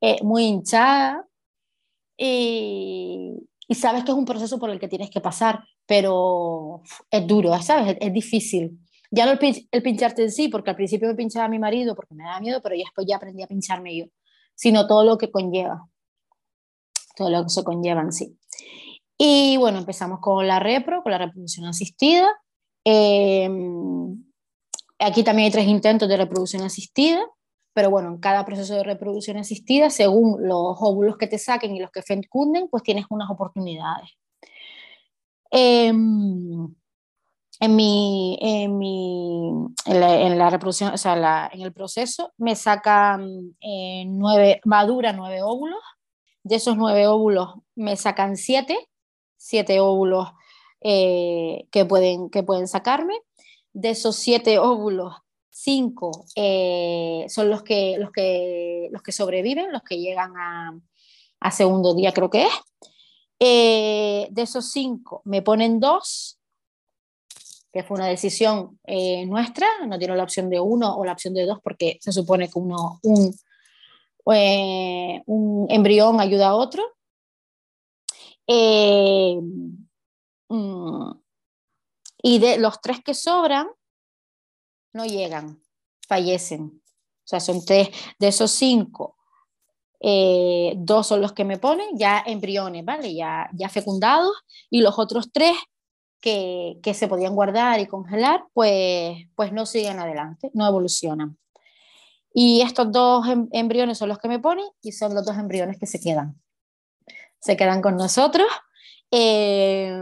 eh, 0.00 0.18
muy 0.22 0.44
hinchada. 0.44 1.26
Y, 2.16 3.48
sabes 3.70 4.04
que 4.04 4.10
es 4.10 4.16
un 4.16 4.26
proceso 4.26 4.58
por 4.58 4.68
el 4.70 4.78
que 4.78 4.88
tienes 4.88 5.10
que 5.10 5.20
pasar, 5.20 5.64
pero 5.86 6.82
es 7.10 7.26
duro, 7.26 7.56
¿sabes? 7.62 7.96
Es, 8.00 8.12
difícil. 8.12 8.78
Ya 9.10 9.26
no 9.26 9.32
el, 9.32 9.82
pincharte 9.82 10.22
en 10.24 10.32
sí, 10.32 10.48
porque 10.48 10.70
al 10.70 10.76
principio 10.76 11.08
me 11.08 11.14
pinchaba 11.14 11.48
mi 11.48 11.58
marido 11.58 11.94
porque 11.94 12.14
me 12.14 12.24
daba 12.24 12.40
miedo, 12.40 12.60
pero 12.62 12.74
ya 12.74 12.84
después 12.84 13.06
ya 13.08 13.16
aprendí 13.16 13.42
a 13.42 13.46
pincharme 13.46 13.96
yo, 13.96 14.06
sino 14.54 14.86
todo 14.86 15.04
lo 15.04 15.18
que 15.18 15.30
conlleva, 15.30 15.88
todo 17.14 17.30
lo 17.30 17.42
que 17.44 17.50
se 17.50 17.64
conlleva 17.64 18.00
en 18.02 18.12
sí. 18.12 18.36
Y 19.18 19.56
bueno, 19.56 19.78
empezamos 19.78 20.20
con 20.20 20.46
la 20.46 20.58
repro, 20.58 21.02
con 21.02 21.12
la 21.12 21.18
reproducción 21.18 21.66
asistida. 21.66 22.28
Em, 22.84 24.24
aquí 24.98 25.22
también 25.22 25.46
hay 25.46 25.52
tres 25.52 25.66
intentos 25.68 26.08
de 26.08 26.16
reproducción 26.16 26.62
asistida 26.62 27.24
pero 27.74 27.90
bueno, 27.90 28.08
en 28.08 28.18
cada 28.18 28.44
proceso 28.44 28.74
de 28.74 28.84
reproducción 28.84 29.38
asistida, 29.38 29.90
según 29.90 30.46
los 30.46 30.76
óvulos 30.80 31.16
que 31.16 31.26
te 31.26 31.38
saquen 31.38 31.74
y 31.74 31.80
los 31.80 31.90
que 31.90 32.02
fecunden, 32.02 32.68
pues 32.68 32.82
tienes 32.82 33.06
unas 33.08 33.30
oportunidades. 33.30 34.10
Em, 35.50 36.74
en, 37.60 37.76
mi, 37.76 38.38
en, 38.40 38.78
mi, 38.78 39.66
en, 39.86 40.38
la, 40.38 40.50
reproducción, 40.50 40.92
o 40.94 40.98
sea, 40.98 41.50
en 41.52 41.62
el 41.62 41.72
proceso, 41.72 42.32
me 42.36 42.56
sacan 42.56 43.54
eh, 43.60 44.04
nueve, 44.06 44.60
madura 44.64 45.12
nueve 45.12 45.42
óvulos. 45.42 45.80
De 46.44 46.56
esos 46.56 46.76
nueve 46.76 47.06
óvulos 47.06 47.54
me 47.74 47.96
sacan 47.96 48.36
siete, 48.36 48.88
siete 49.36 49.80
óvulos 49.80 50.28
eh, 50.80 51.66
que, 51.70 51.84
pueden, 51.84 52.30
que 52.30 52.42
pueden 52.42 52.66
sacarme. 52.66 53.14
De 53.72 53.90
esos 53.90 54.16
siete 54.16 54.58
óvulos 54.58 55.14
cinco 55.50 56.24
eh, 56.34 57.26
son 57.28 57.50
los 57.50 57.62
que, 57.62 57.96
los, 57.98 58.10
que, 58.10 58.88
los 58.90 59.02
que 59.02 59.12
sobreviven, 59.12 59.72
los 59.72 59.82
que 59.82 59.98
llegan 59.98 60.32
a, 60.36 61.50
segundo 61.50 61.94
día, 61.94 62.12
creo 62.12 62.30
que 62.30 62.46
es. 62.46 62.52
Eh, 63.38 64.28
de 64.30 64.42
esos 64.42 64.70
cinco 64.70 65.22
me 65.24 65.42
ponen 65.42 65.80
dos, 65.80 66.38
que 67.72 67.82
fue 67.82 67.96
una 67.96 68.06
decisión 68.06 68.78
nuestra, 69.26 69.66
no 69.86 69.98
tiene 69.98 70.16
la 70.16 70.22
opción 70.24 70.50
de 70.50 70.60
uno 70.60 70.96
o 70.96 71.04
la 71.04 71.12
opción 71.12 71.34
de 71.34 71.46
dos, 71.46 71.58
porque 71.62 71.98
se 72.00 72.12
supone 72.12 72.48
que 72.48 72.58
uno, 72.58 73.00
un, 73.02 73.34
un 74.24 75.66
embrión 75.70 76.20
ayuda 76.20 76.48
a 76.48 76.54
otro. 76.54 76.82
Mm, 80.48 81.12
y 82.22 82.38
de 82.38 82.58
los 82.58 82.80
tres 82.80 83.02
que 83.02 83.14
sobran, 83.14 83.68
no 84.92 85.04
llegan, 85.06 85.62
fallecen. 86.06 86.82
O 87.24 87.26
sea, 87.26 87.40
son 87.40 87.64
tres 87.64 87.88
de 88.18 88.28
esos 88.28 88.50
cinco. 88.50 89.16
Eh, 90.00 90.74
dos 90.76 91.06
son 91.06 91.20
los 91.20 91.32
que 91.32 91.44
me 91.44 91.58
ponen 91.58 91.96
ya 91.96 92.22
embriones, 92.26 92.84
¿vale? 92.84 93.14
Ya, 93.14 93.48
ya 93.54 93.68
fecundados, 93.68 94.34
y 94.68 94.82
los 94.82 94.98
otros 94.98 95.30
tres 95.32 95.56
que, 96.20 96.78
que, 96.82 96.94
se 96.94 97.08
podían 97.08 97.34
guardar 97.34 97.80
y 97.80 97.86
congelar, 97.86 98.44
pues, 98.52 99.16
pues 99.36 99.52
no 99.52 99.64
siguen 99.64 100.00
adelante, 100.00 100.50
no 100.54 100.66
evolucionan. 100.66 101.38
Y 102.34 102.62
estos 102.62 102.90
dos 102.90 103.26
em, 103.28 103.48
embriones 103.52 103.98
son 103.98 104.08
los 104.08 104.18
que 104.18 104.28
me 104.28 104.38
ponen 104.38 104.66
y 104.80 104.92
son 104.92 105.14
los 105.14 105.24
dos 105.24 105.36
embriones 105.36 105.78
que 105.78 105.86
se 105.86 106.00
quedan. 106.00 106.40
Se 107.40 107.56
quedan 107.56 107.82
con 107.82 107.96
nosotros. 107.96 108.46
Eh, 109.10 109.92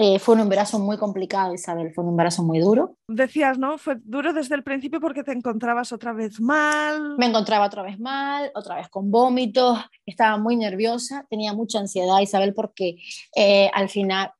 eh, 0.00 0.20
fue 0.20 0.36
un 0.36 0.42
embarazo 0.42 0.78
muy 0.78 0.96
complicado, 0.96 1.52
Isabel, 1.52 1.92
fue 1.92 2.04
un 2.04 2.10
embarazo 2.10 2.44
muy 2.44 2.60
duro. 2.60 2.96
Decías, 3.08 3.58
¿no? 3.58 3.78
Fue 3.78 3.96
duro 4.04 4.32
desde 4.32 4.54
el 4.54 4.62
principio 4.62 5.00
porque 5.00 5.24
te 5.24 5.32
encontrabas 5.32 5.92
otra 5.92 6.12
vez 6.12 6.40
mal. 6.40 7.16
Me 7.18 7.26
encontraba 7.26 7.66
otra 7.66 7.82
vez 7.82 7.98
mal, 7.98 8.52
otra 8.54 8.76
vez 8.76 8.88
con 8.88 9.10
vómitos, 9.10 9.78
estaba 10.06 10.38
muy 10.38 10.54
nerviosa, 10.54 11.26
tenía 11.28 11.52
mucha 11.52 11.80
ansiedad, 11.80 12.20
Isabel, 12.20 12.54
porque 12.54 12.96
eh, 13.34 13.70
al 13.74 13.88
final, 13.88 14.30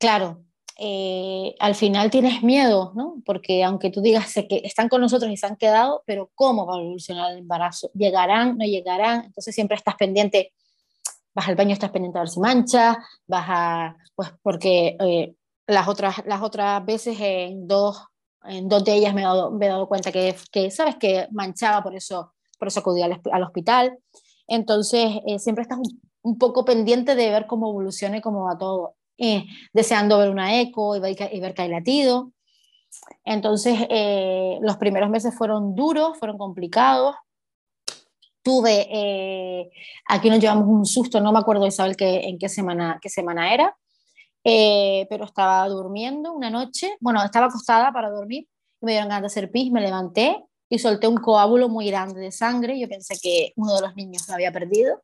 claro, 0.00 0.42
eh, 0.78 1.54
al 1.58 1.74
final 1.74 2.10
tienes 2.10 2.42
miedo, 2.42 2.92
¿no? 2.94 3.22
Porque 3.24 3.62
aunque 3.64 3.90
tú 3.90 4.00
digas 4.00 4.32
que 4.48 4.62
están 4.64 4.88
con 4.88 5.00
nosotros 5.00 5.30
y 5.30 5.36
se 5.36 5.46
han 5.46 5.56
quedado, 5.56 6.02
pero 6.06 6.30
¿cómo 6.34 6.66
va 6.66 6.76
a 6.76 6.80
evolucionar 6.80 7.32
el 7.32 7.38
embarazo? 7.38 7.90
¿Llegarán? 7.94 8.58
¿No 8.58 8.64
llegarán? 8.64 9.24
Entonces 9.26 9.54
siempre 9.54 9.76
estás 9.76 9.96
pendiente 9.96 10.52
vas 11.34 11.48
al 11.48 11.56
baño, 11.56 11.72
estás 11.72 11.90
pendiente 11.90 12.18
a 12.18 12.22
ver 12.22 12.28
si 12.28 12.40
mancha, 12.40 12.98
vas 13.26 13.46
a, 13.48 13.96
pues 14.14 14.30
porque 14.42 14.96
eh, 15.00 15.34
las, 15.66 15.88
otras, 15.88 16.22
las 16.26 16.42
otras 16.42 16.84
veces 16.84 17.16
en 17.20 17.66
dos, 17.66 18.04
en 18.44 18.68
dos 18.68 18.84
de 18.84 18.94
ellas 18.94 19.14
me 19.14 19.22
he 19.22 19.24
dado, 19.24 19.50
me 19.50 19.66
he 19.66 19.68
dado 19.68 19.88
cuenta 19.88 20.12
que, 20.12 20.34
que, 20.50 20.70
sabes, 20.70 20.96
que 20.96 21.28
manchaba, 21.30 21.82
por 21.82 21.94
eso, 21.94 22.32
por 22.58 22.68
eso 22.68 22.80
acudí 22.80 23.02
al, 23.02 23.20
al 23.32 23.42
hospital. 23.42 23.98
Entonces, 24.46 25.20
eh, 25.26 25.38
siempre 25.38 25.62
estás 25.62 25.78
un, 26.22 26.38
poco 26.38 26.64
pendiente 26.64 27.14
de 27.14 27.30
ver 27.30 27.46
cómo 27.46 27.70
evoluciona 27.70 28.18
y 28.18 28.20
cómo 28.20 28.44
va 28.44 28.58
todo, 28.58 28.94
eh, 29.22 29.46
deseando 29.72 30.18
ver 30.18 30.30
una 30.30 30.60
eco 30.60 30.96
y 30.96 31.00
ver, 31.00 31.14
que 31.16 31.62
hay 31.62 31.68
latido. 31.68 32.32
Entonces, 33.24 33.78
los 34.60 34.76
primeros 34.76 35.08
meses 35.10 35.34
fueron 35.34 35.74
duros, 35.74 36.18
fueron 36.18 36.36
complicados, 36.38 37.14
tuve, 38.42 38.88
eh, 38.90 39.70
aquí 40.06 40.28
nos 40.28 40.40
llevamos 40.40 40.66
un 40.66 40.84
susto, 40.84 41.20
no 41.20 41.32
me 41.32 41.38
acuerdo 41.38 41.66
Isabel 41.66 41.96
que, 41.96 42.28
en 42.28 42.38
qué 42.38 42.48
semana, 42.48 42.98
qué 43.00 43.08
semana 43.08 43.54
era, 43.54 43.76
eh, 44.44 45.06
pero 45.08 45.24
estaba 45.24 45.66
durmiendo 45.68 46.32
una 46.32 46.50
noche, 46.50 46.96
bueno, 47.00 47.22
estaba 47.24 47.46
acostada 47.46 47.92
para 47.92 48.10
dormir 48.10 48.48
y 48.80 48.86
me 48.86 48.92
dieron 48.92 49.08
ganas 49.08 49.22
de 49.22 49.26
hacer 49.26 49.50
pis, 49.50 49.70
me 49.70 49.80
levanté 49.80 50.44
y 50.68 50.78
solté 50.78 51.06
un 51.06 51.18
coágulo 51.18 51.68
muy 51.68 51.88
grande 51.88 52.20
de 52.20 52.32
sangre, 52.32 52.78
yo 52.78 52.88
pensé 52.88 53.14
que 53.22 53.52
uno 53.56 53.76
de 53.76 53.82
los 53.82 53.94
niños 53.94 54.26
lo 54.28 54.34
había 54.34 54.52
perdido, 54.52 55.02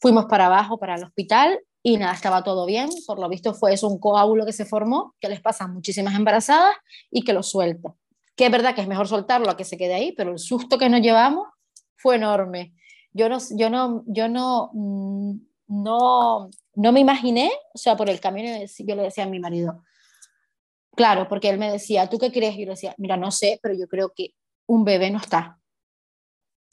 fuimos 0.00 0.26
para 0.26 0.46
abajo, 0.46 0.78
para 0.78 0.96
el 0.96 1.04
hospital 1.04 1.60
y 1.86 1.98
nada, 1.98 2.14
estaba 2.14 2.42
todo 2.42 2.64
bien, 2.64 2.88
por 3.06 3.18
lo 3.18 3.28
visto 3.28 3.52
fue 3.52 3.74
eso, 3.74 3.88
un 3.88 3.98
coágulo 3.98 4.46
que 4.46 4.54
se 4.54 4.64
formó, 4.64 5.14
que 5.20 5.28
les 5.28 5.42
pasa 5.42 5.64
a 5.64 5.68
muchísimas 5.68 6.14
embarazadas 6.14 6.74
y 7.10 7.22
que 7.24 7.34
lo 7.34 7.42
suelta. 7.42 7.94
Que 8.34 8.46
es 8.46 8.50
verdad 8.50 8.74
que 8.74 8.80
es 8.80 8.88
mejor 8.88 9.06
soltarlo 9.06 9.50
a 9.50 9.56
que 9.58 9.64
se 9.64 9.76
quede 9.76 9.92
ahí, 9.92 10.12
pero 10.12 10.32
el 10.32 10.38
susto 10.38 10.78
que 10.78 10.88
nos 10.88 11.02
llevamos 11.02 11.46
fue 11.94 12.16
enorme. 12.16 12.72
Yo 13.12 13.28
no, 13.28 13.36
yo 13.50 13.68
no, 13.68 14.02
yo 14.06 14.30
no, 14.30 14.70
mm, 14.72 15.34
no, 15.66 16.48
no 16.74 16.92
me 16.92 17.00
imaginé, 17.00 17.52
o 17.74 17.78
sea, 17.78 17.98
por 17.98 18.08
el 18.08 18.18
camino 18.18 18.64
yo 18.78 18.96
le 18.96 19.02
decía 19.02 19.24
a 19.24 19.28
mi 19.28 19.38
marido, 19.38 19.84
claro, 20.96 21.28
porque 21.28 21.50
él 21.50 21.58
me 21.58 21.70
decía, 21.70 22.08
¿tú 22.08 22.16
qué 22.16 22.32
crees? 22.32 22.54
Y 22.54 22.60
yo 22.60 22.64
le 22.64 22.72
decía, 22.72 22.94
mira, 22.96 23.18
no 23.18 23.30
sé, 23.30 23.60
pero 23.62 23.74
yo 23.74 23.88
creo 23.88 24.10
que 24.16 24.30
un 24.66 24.84
bebé 24.84 25.10
no 25.10 25.18
está. 25.18 25.60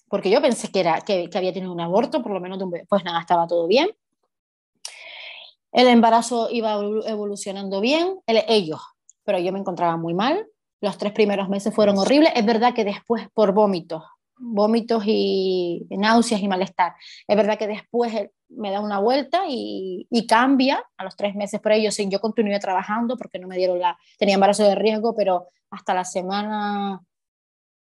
Porque 0.07 0.29
yo 0.29 0.41
pensé 0.41 0.71
que, 0.71 0.79
era, 0.79 1.01
que, 1.01 1.29
que 1.29 1.37
había 1.37 1.51
tenido 1.51 1.73
un 1.73 1.81
aborto, 1.81 2.23
por 2.23 2.31
lo 2.31 2.39
menos 2.39 2.57
de 2.59 2.63
un 2.63 2.71
bebé. 2.71 2.85
Pues 2.87 3.03
nada, 3.03 3.19
estaba 3.19 3.45
todo 3.45 3.67
bien. 3.67 3.89
El 5.71 5.87
embarazo 5.87 6.49
iba 6.51 6.73
evolucionando 7.05 7.79
bien, 7.79 8.19
ellos, 8.27 8.81
pero 9.23 9.39
yo 9.39 9.51
me 9.51 9.59
encontraba 9.59 9.97
muy 9.97 10.13
mal. 10.13 10.45
Los 10.81 10.97
tres 10.97 11.13
primeros 11.13 11.47
meses 11.47 11.73
fueron 11.73 11.97
horribles. 11.97 12.33
Es 12.35 12.45
verdad 12.45 12.73
que 12.73 12.83
después, 12.83 13.27
por 13.33 13.53
vómitos, 13.53 14.03
vómitos 14.37 15.03
y 15.05 15.85
náuseas 15.91 16.41
y 16.41 16.47
malestar. 16.47 16.93
Es 17.27 17.37
verdad 17.37 17.57
que 17.57 17.67
después 17.67 18.29
me 18.55 18.71
da 18.71 18.81
una 18.81 18.99
vuelta 18.99 19.43
y, 19.47 20.07
cambia 20.27 20.83
a 20.97 21.03
los 21.03 21.15
tres 21.15 21.35
meses 21.35 21.59
por 21.59 21.71
ello. 21.71 21.91
Sí, 21.91 22.07
yo 22.09 22.19
continué 22.19 22.59
trabajando 22.59 23.17
porque 23.17 23.39
no 23.39 23.47
me 23.47 23.57
dieron 23.57 23.79
la, 23.79 23.97
tenía 24.17 24.35
embarazo 24.35 24.63
de 24.63 24.75
riesgo, 24.75 25.15
pero 25.15 25.47
hasta 25.69 25.93
la 25.93 26.05
semana 26.05 27.01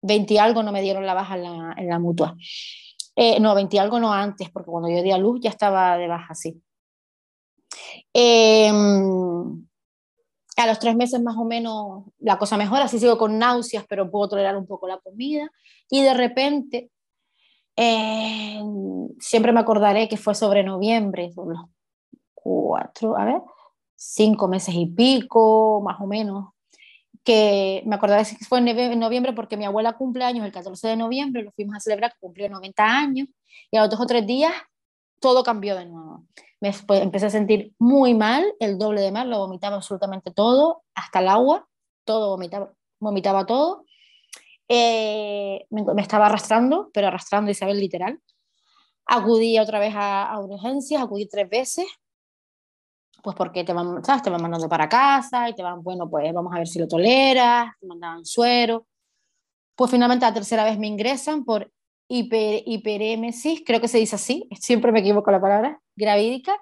20 0.03 0.35
y 0.35 0.39
algo 0.39 0.63
no 0.63 0.73
me 0.73 0.83
dieron 0.83 1.07
la 1.07 1.15
baja 1.15 1.37
en 1.37 1.89
la, 1.89 1.99
mutua. 1.99 2.37
Eh, 3.15 3.41
no, 3.41 3.55
20 3.55 3.77
y 3.77 3.79
algo 3.79 3.99
no 3.99 4.13
antes, 4.13 4.51
porque 4.51 4.71
cuando 4.71 4.89
yo 4.89 5.03
di 5.03 5.11
a 5.11 5.19
luz 5.19 5.41
ya 5.41 5.51
estaba 5.51 5.97
de 5.97 6.09
baja, 6.09 6.35
sí. 6.35 6.63
Em, 8.13 9.67
A 10.59 10.67
los 10.67 10.79
tres 10.79 10.97
meses 10.97 11.21
más 11.21 11.37
o 11.37 11.45
menos 11.45 12.05
la 12.19 12.39
cosa 12.39 12.57
mejora, 12.57 12.85
así 12.85 12.99
sigo 12.99 13.19
con 13.19 13.39
náuseas, 13.39 13.85
pero 13.89 14.11
puedo 14.11 14.31
tolerar 14.31 14.57
un 14.57 14.67
poco 14.67 14.89
la 14.89 14.99
comida. 14.99 15.51
Y 15.91 16.03
de 16.03 16.15
repente, 16.15 16.91
eh, 17.77 18.61
siempre 19.21 19.53
me 19.53 19.61
acordaré 19.61 20.09
que 20.09 20.17
fue 20.17 20.35
sobre 20.35 20.63
noviembre, 20.65 21.31
los 21.37 21.61
cuatro, 22.35 23.19
a 23.19 23.25
ver, 23.27 23.43
cinco 23.95 24.49
meses 24.49 24.75
y 24.75 24.87
pico, 24.87 25.83
más 25.85 26.01
o 26.01 26.07
menos, 26.07 26.51
que 27.25 27.83
me 27.87 27.97
acordaré 27.97 28.25
que 28.25 28.45
fue 28.47 28.59
en 28.61 28.99
noviembre 28.99 29.33
porque 29.35 29.57
mi 29.57 29.65
abuela 29.67 29.95
cumple 29.95 30.25
años 30.25 30.47
el 30.47 30.53
14 30.53 30.89
de 30.89 30.97
noviembre, 30.97 31.43
lo 31.43 31.53
fuimos 31.53 31.77
a 31.77 31.81
celebrar, 31.81 32.15
cumplió 32.21 32.49
90 32.49 32.85
años, 32.85 33.29
y 33.71 33.77
a 33.77 33.81
los 33.83 33.91
dos 33.91 34.01
o 34.01 34.07
tres 34.07 34.27
días 34.27 34.53
todo 35.21 35.43
cambió 35.43 35.77
de 35.77 35.87
nuevo. 35.87 36.25
Me 36.89 36.99
empecé 37.03 37.27
a 37.27 37.31
sentir 37.31 37.75
muy 37.79 38.15
mal, 38.15 38.45
el 38.61 38.79
doble 38.79 39.01
de 39.01 39.13
mal, 39.13 39.31
lo 39.31 39.39
vomitaba 39.39 39.77
absolutamente 39.77 40.31
todo, 40.31 40.83
hasta 40.95 41.21
el 41.21 41.29
agua, 41.29 41.69
todo 42.05 42.31
vomitaba, 42.31 42.73
vomitaba 43.01 43.47
todo. 43.47 43.85
Eh, 44.69 45.67
me, 45.71 45.85
estaba 46.03 46.27
arrastrando, 46.27 46.91
pero 46.93 47.09
arrastrando 47.09 47.51
Isabel 47.51 47.79
literal. 47.79 48.21
Acudí 49.07 49.59
otra 49.59 49.79
vez 49.79 49.95
a, 49.95 50.25
a 50.25 50.41
urgencias, 50.41 51.03
acudí 51.03 51.29
tres 51.29 51.49
veces, 51.49 51.87
pues 53.23 53.35
porque 53.37 53.65
te 53.65 53.73
van, 53.73 54.05
¿sabes? 54.05 54.23
te 54.23 54.31
van 54.31 54.41
mandando 54.41 54.69
para 54.69 54.89
casa 54.89 55.49
y 55.49 55.55
te 55.55 55.63
van, 55.63 55.83
bueno, 55.83 56.09
pues 56.09 56.33
vamos 56.33 56.55
a 56.55 56.59
ver 56.59 56.69
si 56.69 56.79
lo 56.79 56.87
toleras, 56.87 57.73
te 57.81 57.87
mandaban 57.87 58.25
suero. 58.25 58.87
Pues 59.75 59.91
finalmente 59.91 60.25
la 60.25 60.33
tercera 60.33 60.63
vez 60.63 60.79
me 60.79 60.87
ingresan 60.87 61.45
por 61.45 61.73
hiper, 62.09 62.63
hiperémesis, 62.67 63.63
creo 63.67 63.81
que 63.81 63.89
se 63.89 63.99
dice 63.99 64.15
así, 64.17 64.49
siempre 64.61 64.93
me 64.93 65.01
equivoco 65.01 65.33
la 65.33 65.41
palabra, 65.41 65.83
gravídica. 65.97 66.57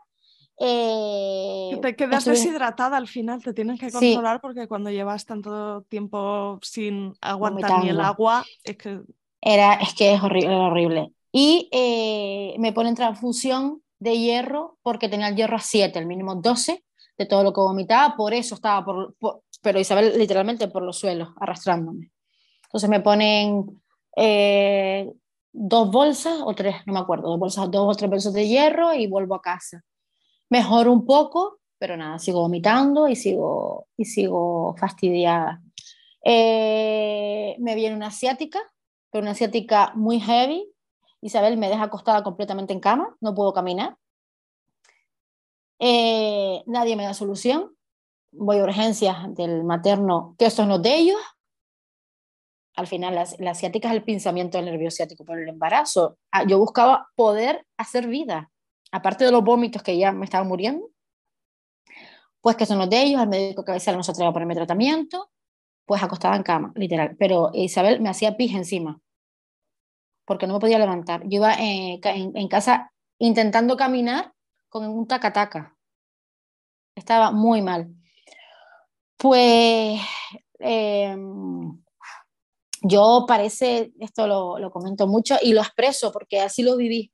Eh, 0.58 1.76
te 1.82 1.96
quedas 1.96 2.24
deshidratada 2.24 2.96
al 2.96 3.08
final, 3.08 3.42
te 3.42 3.52
tienes 3.52 3.80
que 3.80 3.90
controlar 3.90 4.40
porque 4.40 4.68
cuando 4.68 4.90
llevas 4.90 5.26
tanto 5.26 5.82
tiempo 5.88 6.60
sin 6.62 7.14
aguantar 7.20 7.82
ni 7.82 7.90
el 7.90 8.00
agua, 8.00 8.44
es 8.62 8.76
que... 8.76 9.00
Era, 9.40 9.74
es 9.74 9.92
que 9.94 10.14
es 10.14 10.22
horrible, 10.22 10.54
horrible. 10.54 11.12
Y 11.30 11.68
eh, 11.72 12.54
me 12.58 12.72
ponen 12.72 12.94
transfusión 12.94 13.82
de 13.98 14.16
hierro 14.16 14.78
porque 14.82 15.08
tenía 15.08 15.28
el 15.28 15.36
hierro 15.36 15.56
a 15.56 15.60
7, 15.60 15.98
el 15.98 16.06
mínimo 16.06 16.36
12 16.36 16.84
de 17.18 17.26
todo 17.26 17.42
lo 17.42 17.52
que 17.52 17.60
vomitaba, 17.60 18.16
por 18.16 18.32
eso 18.32 18.54
estaba, 18.54 18.84
por, 18.84 19.14
pero 19.60 19.80
Isabel 19.80 20.18
literalmente 20.18 20.68
por 20.68 20.82
los 20.82 20.98
suelos, 20.98 21.28
arrastrándome. 21.38 22.10
Entonces 22.64 22.90
me 22.90 23.00
ponen 23.00 23.82
eh, 24.16 25.12
dos 25.56 25.90
bolsas 25.90 26.40
o 26.44 26.52
tres, 26.54 26.76
no 26.84 26.92
me 26.92 26.98
acuerdo, 26.98 27.28
dos, 27.28 27.38
bolsas, 27.38 27.70
dos 27.70 27.94
o 27.94 27.96
tres 27.96 28.10
bolsas 28.10 28.32
de 28.32 28.48
hierro 28.48 28.92
y 28.92 29.06
vuelvo 29.06 29.36
a 29.36 29.40
casa. 29.40 29.84
Mejoro 30.50 30.92
un 30.92 31.06
poco, 31.06 31.60
pero 31.78 31.96
nada, 31.96 32.18
sigo 32.18 32.40
vomitando 32.40 33.08
y 33.08 33.14
sigo, 33.14 33.86
y 33.96 34.04
sigo 34.04 34.74
fastidiada. 34.76 35.62
Eh, 36.24 37.54
me 37.60 37.76
viene 37.76 37.94
una 37.94 38.08
asiática, 38.08 38.60
pero 39.10 39.22
una 39.22 39.30
asiática 39.30 39.92
muy 39.94 40.18
heavy. 40.20 40.68
Isabel 41.20 41.56
me 41.56 41.68
deja 41.68 41.84
acostada 41.84 42.24
completamente 42.24 42.72
en 42.72 42.80
cama, 42.80 43.16
no 43.20 43.34
puedo 43.34 43.52
caminar. 43.52 43.96
Eh, 45.78 46.64
nadie 46.66 46.96
me 46.96 47.04
da 47.04 47.14
solución. 47.14 47.76
Voy 48.32 48.58
a 48.58 48.64
urgencias 48.64 49.32
del 49.34 49.62
materno, 49.62 50.34
que 50.36 50.46
esto 50.46 50.66
no 50.66 50.76
es 50.76 50.82
de 50.82 50.96
ellos, 50.96 51.20
al 52.76 52.86
final 52.86 53.14
la, 53.14 53.50
asiática 53.50 53.88
es 53.88 53.94
el 53.94 54.02
pinzamiento 54.02 54.58
del 54.58 54.66
nervio 54.66 54.90
ciático 54.90 55.24
por 55.24 55.38
el 55.38 55.48
embarazo. 55.48 56.18
Ah, 56.32 56.44
yo 56.44 56.58
buscaba 56.58 57.08
poder 57.14 57.66
hacer 57.76 58.06
vida, 58.08 58.50
aparte 58.90 59.24
de 59.24 59.30
los 59.30 59.44
vómitos 59.44 59.82
que 59.82 59.96
ya 59.96 60.12
me 60.12 60.24
estaban 60.24 60.48
muriendo, 60.48 60.90
pues 62.40 62.56
que 62.56 62.66
son 62.66 62.78
los 62.78 62.90
de 62.90 63.02
ellos, 63.02 63.22
el 63.22 63.28
médico 63.28 63.64
cabecera 63.64 63.96
no 63.96 64.02
se 64.02 64.10
atrevía 64.10 64.30
a 64.30 64.32
ponerme 64.32 64.54
tratamiento, 64.54 65.30
pues 65.86 66.02
acostada 66.02 66.36
en 66.36 66.42
cama, 66.42 66.72
literal. 66.74 67.16
Pero 67.18 67.50
Isabel 67.54 68.00
me 68.00 68.08
hacía 68.08 68.36
pis 68.36 68.54
encima, 68.54 69.00
porque 70.24 70.46
no 70.46 70.54
me 70.54 70.60
podía 70.60 70.78
levantar. 70.78 71.22
Yo 71.22 71.38
iba 71.38 71.54
eh, 71.54 72.00
en, 72.02 72.48
casa 72.48 72.92
intentando 73.18 73.76
caminar 73.76 74.32
con 74.68 74.86
un 74.88 75.06
tacataca. 75.06 75.76
Estaba 76.94 77.30
muy 77.30 77.62
mal. 77.62 77.94
Pues 79.16 80.00
eh, 80.58 81.16
yo 82.84 83.24
parece, 83.26 83.92
esto 83.98 84.26
lo, 84.26 84.70
comento 84.70 85.06
mucho 85.06 85.36
y 85.40 85.54
lo 85.54 85.62
expreso 85.62 86.12
porque 86.12 86.40
así 86.40 86.62
lo 86.62 86.76
viví. 86.76 87.10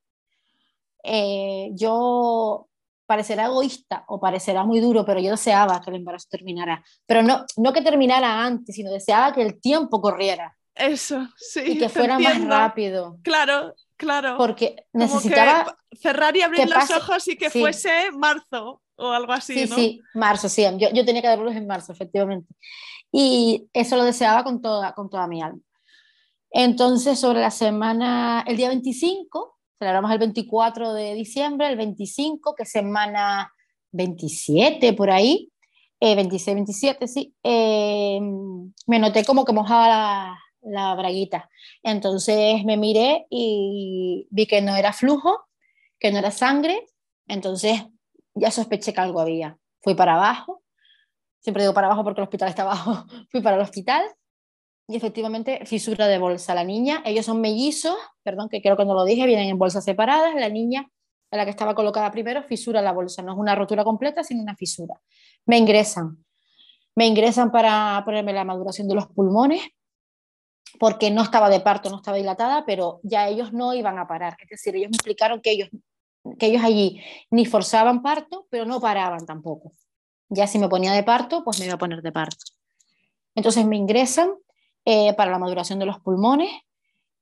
Eh, 1.04 1.70
yo 1.72 2.68
parecerá 3.06 3.46
egoísta 3.46 4.04
o 4.08 4.20
parecerá 4.20 4.64
muy 4.64 4.80
duro, 4.80 5.04
pero 5.04 5.20
yo 5.20 5.30
deseaba 5.30 5.80
que 5.80 5.90
el 5.90 5.96
embarazo 5.96 6.26
terminara. 6.28 6.84
Pero 7.06 7.22
no, 7.22 7.44
no 7.56 7.72
que 7.72 7.82
terminara 7.82 8.44
antes, 8.44 8.74
sino 8.74 8.90
deseaba 8.90 9.32
que 9.32 9.42
el 9.42 9.60
tiempo 9.60 10.00
corriera. 10.00 10.56
Eso, 10.74 11.28
sí. 11.36 11.60
Y 11.64 11.78
que 11.78 11.88
fuera 11.88 12.18
más 12.18 12.44
rápido. 12.44 13.18
Claro, 13.22 13.74
claro. 13.96 14.36
Porque 14.36 14.86
necesitaba. 14.92 15.76
cerrar 15.92 16.36
y 16.36 16.42
abrir 16.42 16.68
los 16.68 16.90
ojos 16.90 17.28
y 17.28 17.36
que 17.36 17.50
fuese 17.50 18.10
marzo 18.12 18.82
o 18.96 19.10
algo 19.12 19.32
así. 19.32 19.54
Sí, 19.54 19.66
sí, 19.68 20.02
marzo, 20.14 20.48
sí. 20.48 20.64
Yo, 20.78 20.88
yo 20.92 21.04
tenía 21.04 21.22
que 21.22 21.28
darlos 21.28 21.54
en 21.54 21.66
marzo, 21.66 21.92
efectivamente. 21.92 22.54
Y 23.12 23.68
eso 23.72 23.96
lo 23.96 24.04
deseaba 24.04 24.44
con 24.44 24.60
toda, 24.60 24.94
con 24.94 25.10
toda 25.10 25.26
mi 25.26 25.42
alma. 25.42 25.60
Entonces, 26.50 27.18
sobre 27.18 27.40
la 27.40 27.50
semana, 27.50 28.44
el 28.46 28.56
día 28.56 28.68
25, 28.68 29.58
celebramos 29.78 30.10
el 30.10 30.18
24 30.18 30.92
de 30.94 31.14
diciembre, 31.14 31.68
el 31.68 31.76
25, 31.76 32.54
que 32.54 32.64
semana 32.64 33.52
27 33.92 34.92
por 34.92 35.10
ahí, 35.10 35.50
26, 36.00 36.48
eh, 36.48 36.54
27, 36.54 37.08
sí, 37.08 37.34
eh, 37.42 38.20
me 38.86 38.98
noté 38.98 39.24
como 39.24 39.44
que 39.44 39.52
mojaba 39.52 39.88
la, 39.88 40.38
la 40.62 40.94
braguita. 40.94 41.48
Entonces 41.82 42.64
me 42.64 42.76
miré 42.76 43.26
y 43.30 44.26
vi 44.30 44.46
que 44.46 44.62
no 44.62 44.76
era 44.76 44.92
flujo, 44.92 45.44
que 45.98 46.10
no 46.10 46.18
era 46.18 46.30
sangre, 46.30 46.86
entonces 47.28 47.84
ya 48.34 48.50
sospeché 48.50 48.92
que 48.92 49.00
algo 49.00 49.20
había. 49.20 49.58
Fui 49.82 49.94
para 49.94 50.14
abajo, 50.14 50.62
siempre 51.40 51.62
digo 51.62 51.74
para 51.74 51.88
abajo 51.88 52.04
porque 52.04 52.20
el 52.20 52.24
hospital 52.24 52.48
está 52.48 52.62
abajo, 52.62 53.04
fui 53.30 53.40
para 53.40 53.56
el 53.56 53.62
hospital 53.62 54.04
y 54.90 54.96
efectivamente 54.96 55.64
fisura 55.66 56.08
de 56.08 56.18
bolsa. 56.18 56.54
La 56.54 56.64
niña, 56.64 57.02
ellos 57.04 57.24
son 57.24 57.40
mellizos, 57.40 57.96
perdón, 58.24 58.48
que 58.48 58.60
creo 58.60 58.76
que 58.76 58.84
no 58.84 58.94
lo 58.94 59.04
dije, 59.04 59.24
vienen 59.24 59.48
en 59.48 59.58
bolsas 59.58 59.84
separadas. 59.84 60.34
La 60.34 60.48
niña, 60.48 60.90
a 61.30 61.36
la 61.36 61.44
que 61.44 61.50
estaba 61.50 61.76
colocada 61.76 62.10
primero, 62.10 62.42
fisura 62.42 62.82
la 62.82 62.92
bolsa. 62.92 63.22
No 63.22 63.32
es 63.32 63.38
una 63.38 63.54
rotura 63.54 63.84
completa, 63.84 64.24
sino 64.24 64.42
una 64.42 64.56
fisura. 64.56 65.00
Me 65.46 65.58
ingresan. 65.58 66.24
Me 66.96 67.06
ingresan 67.06 67.52
para 67.52 68.02
ponerme 68.04 68.32
la 68.32 68.44
maduración 68.44 68.88
de 68.88 68.96
los 68.96 69.06
pulmones, 69.06 69.62
porque 70.80 71.12
no 71.12 71.22
estaba 71.22 71.48
de 71.48 71.60
parto, 71.60 71.88
no 71.88 71.96
estaba 71.96 72.16
dilatada, 72.16 72.64
pero 72.66 72.98
ya 73.04 73.28
ellos 73.28 73.52
no 73.52 73.74
iban 73.74 73.96
a 73.96 74.08
parar. 74.08 74.36
Es 74.42 74.48
decir, 74.48 74.74
ellos 74.74 74.90
me 74.90 74.96
explicaron 74.96 75.40
que 75.40 75.52
ellos, 75.52 75.68
que 76.36 76.46
ellos 76.46 76.64
allí 76.64 77.00
ni 77.30 77.46
forzaban 77.46 78.02
parto, 78.02 78.48
pero 78.50 78.64
no 78.64 78.80
paraban 78.80 79.24
tampoco. 79.24 79.70
Ya 80.30 80.46
si 80.46 80.58
me 80.58 80.68
ponía 80.68 80.92
de 80.92 81.02
parto, 81.02 81.44
pues 81.44 81.58
me 81.58 81.66
iba 81.66 81.74
a 81.74 81.78
poner 81.78 82.02
de 82.02 82.12
parto. 82.12 82.46
Entonces 83.34 83.66
me 83.66 83.76
ingresan, 83.76 84.32
eh, 84.86 85.12
para 85.14 85.30
la 85.30 85.38
maduración 85.38 85.78
de 85.78 85.86
los 85.86 86.00
pulmones. 86.00 86.50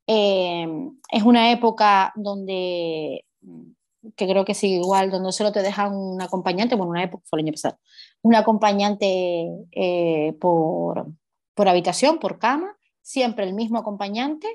Eh, 0.07 0.66
es 1.11 1.23
una 1.23 1.51
época 1.51 2.12
donde, 2.14 3.27
que 4.16 4.27
creo 4.27 4.44
que 4.44 4.55
sigue 4.55 4.77
igual, 4.77 5.11
donde 5.11 5.33
solo 5.33 5.53
te 5.53 5.61
dejan 5.62 5.94
un 5.94 6.23
acompañante, 6.23 6.77
bueno, 6.77 6.90
una 6.90 7.03
época 7.03 7.25
fue 7.29 7.40
el 7.40 7.47
año 7.47 7.53
pasado, 7.53 7.79
un 8.23 8.35
acompañante 8.35 9.49
eh, 9.73 10.35
por, 10.40 11.09
por 11.55 11.68
habitación, 11.68 12.18
por 12.18 12.38
cama, 12.38 12.77
siempre 13.03 13.44
el 13.44 13.55
mismo 13.55 13.79
acompañante, 13.79 14.47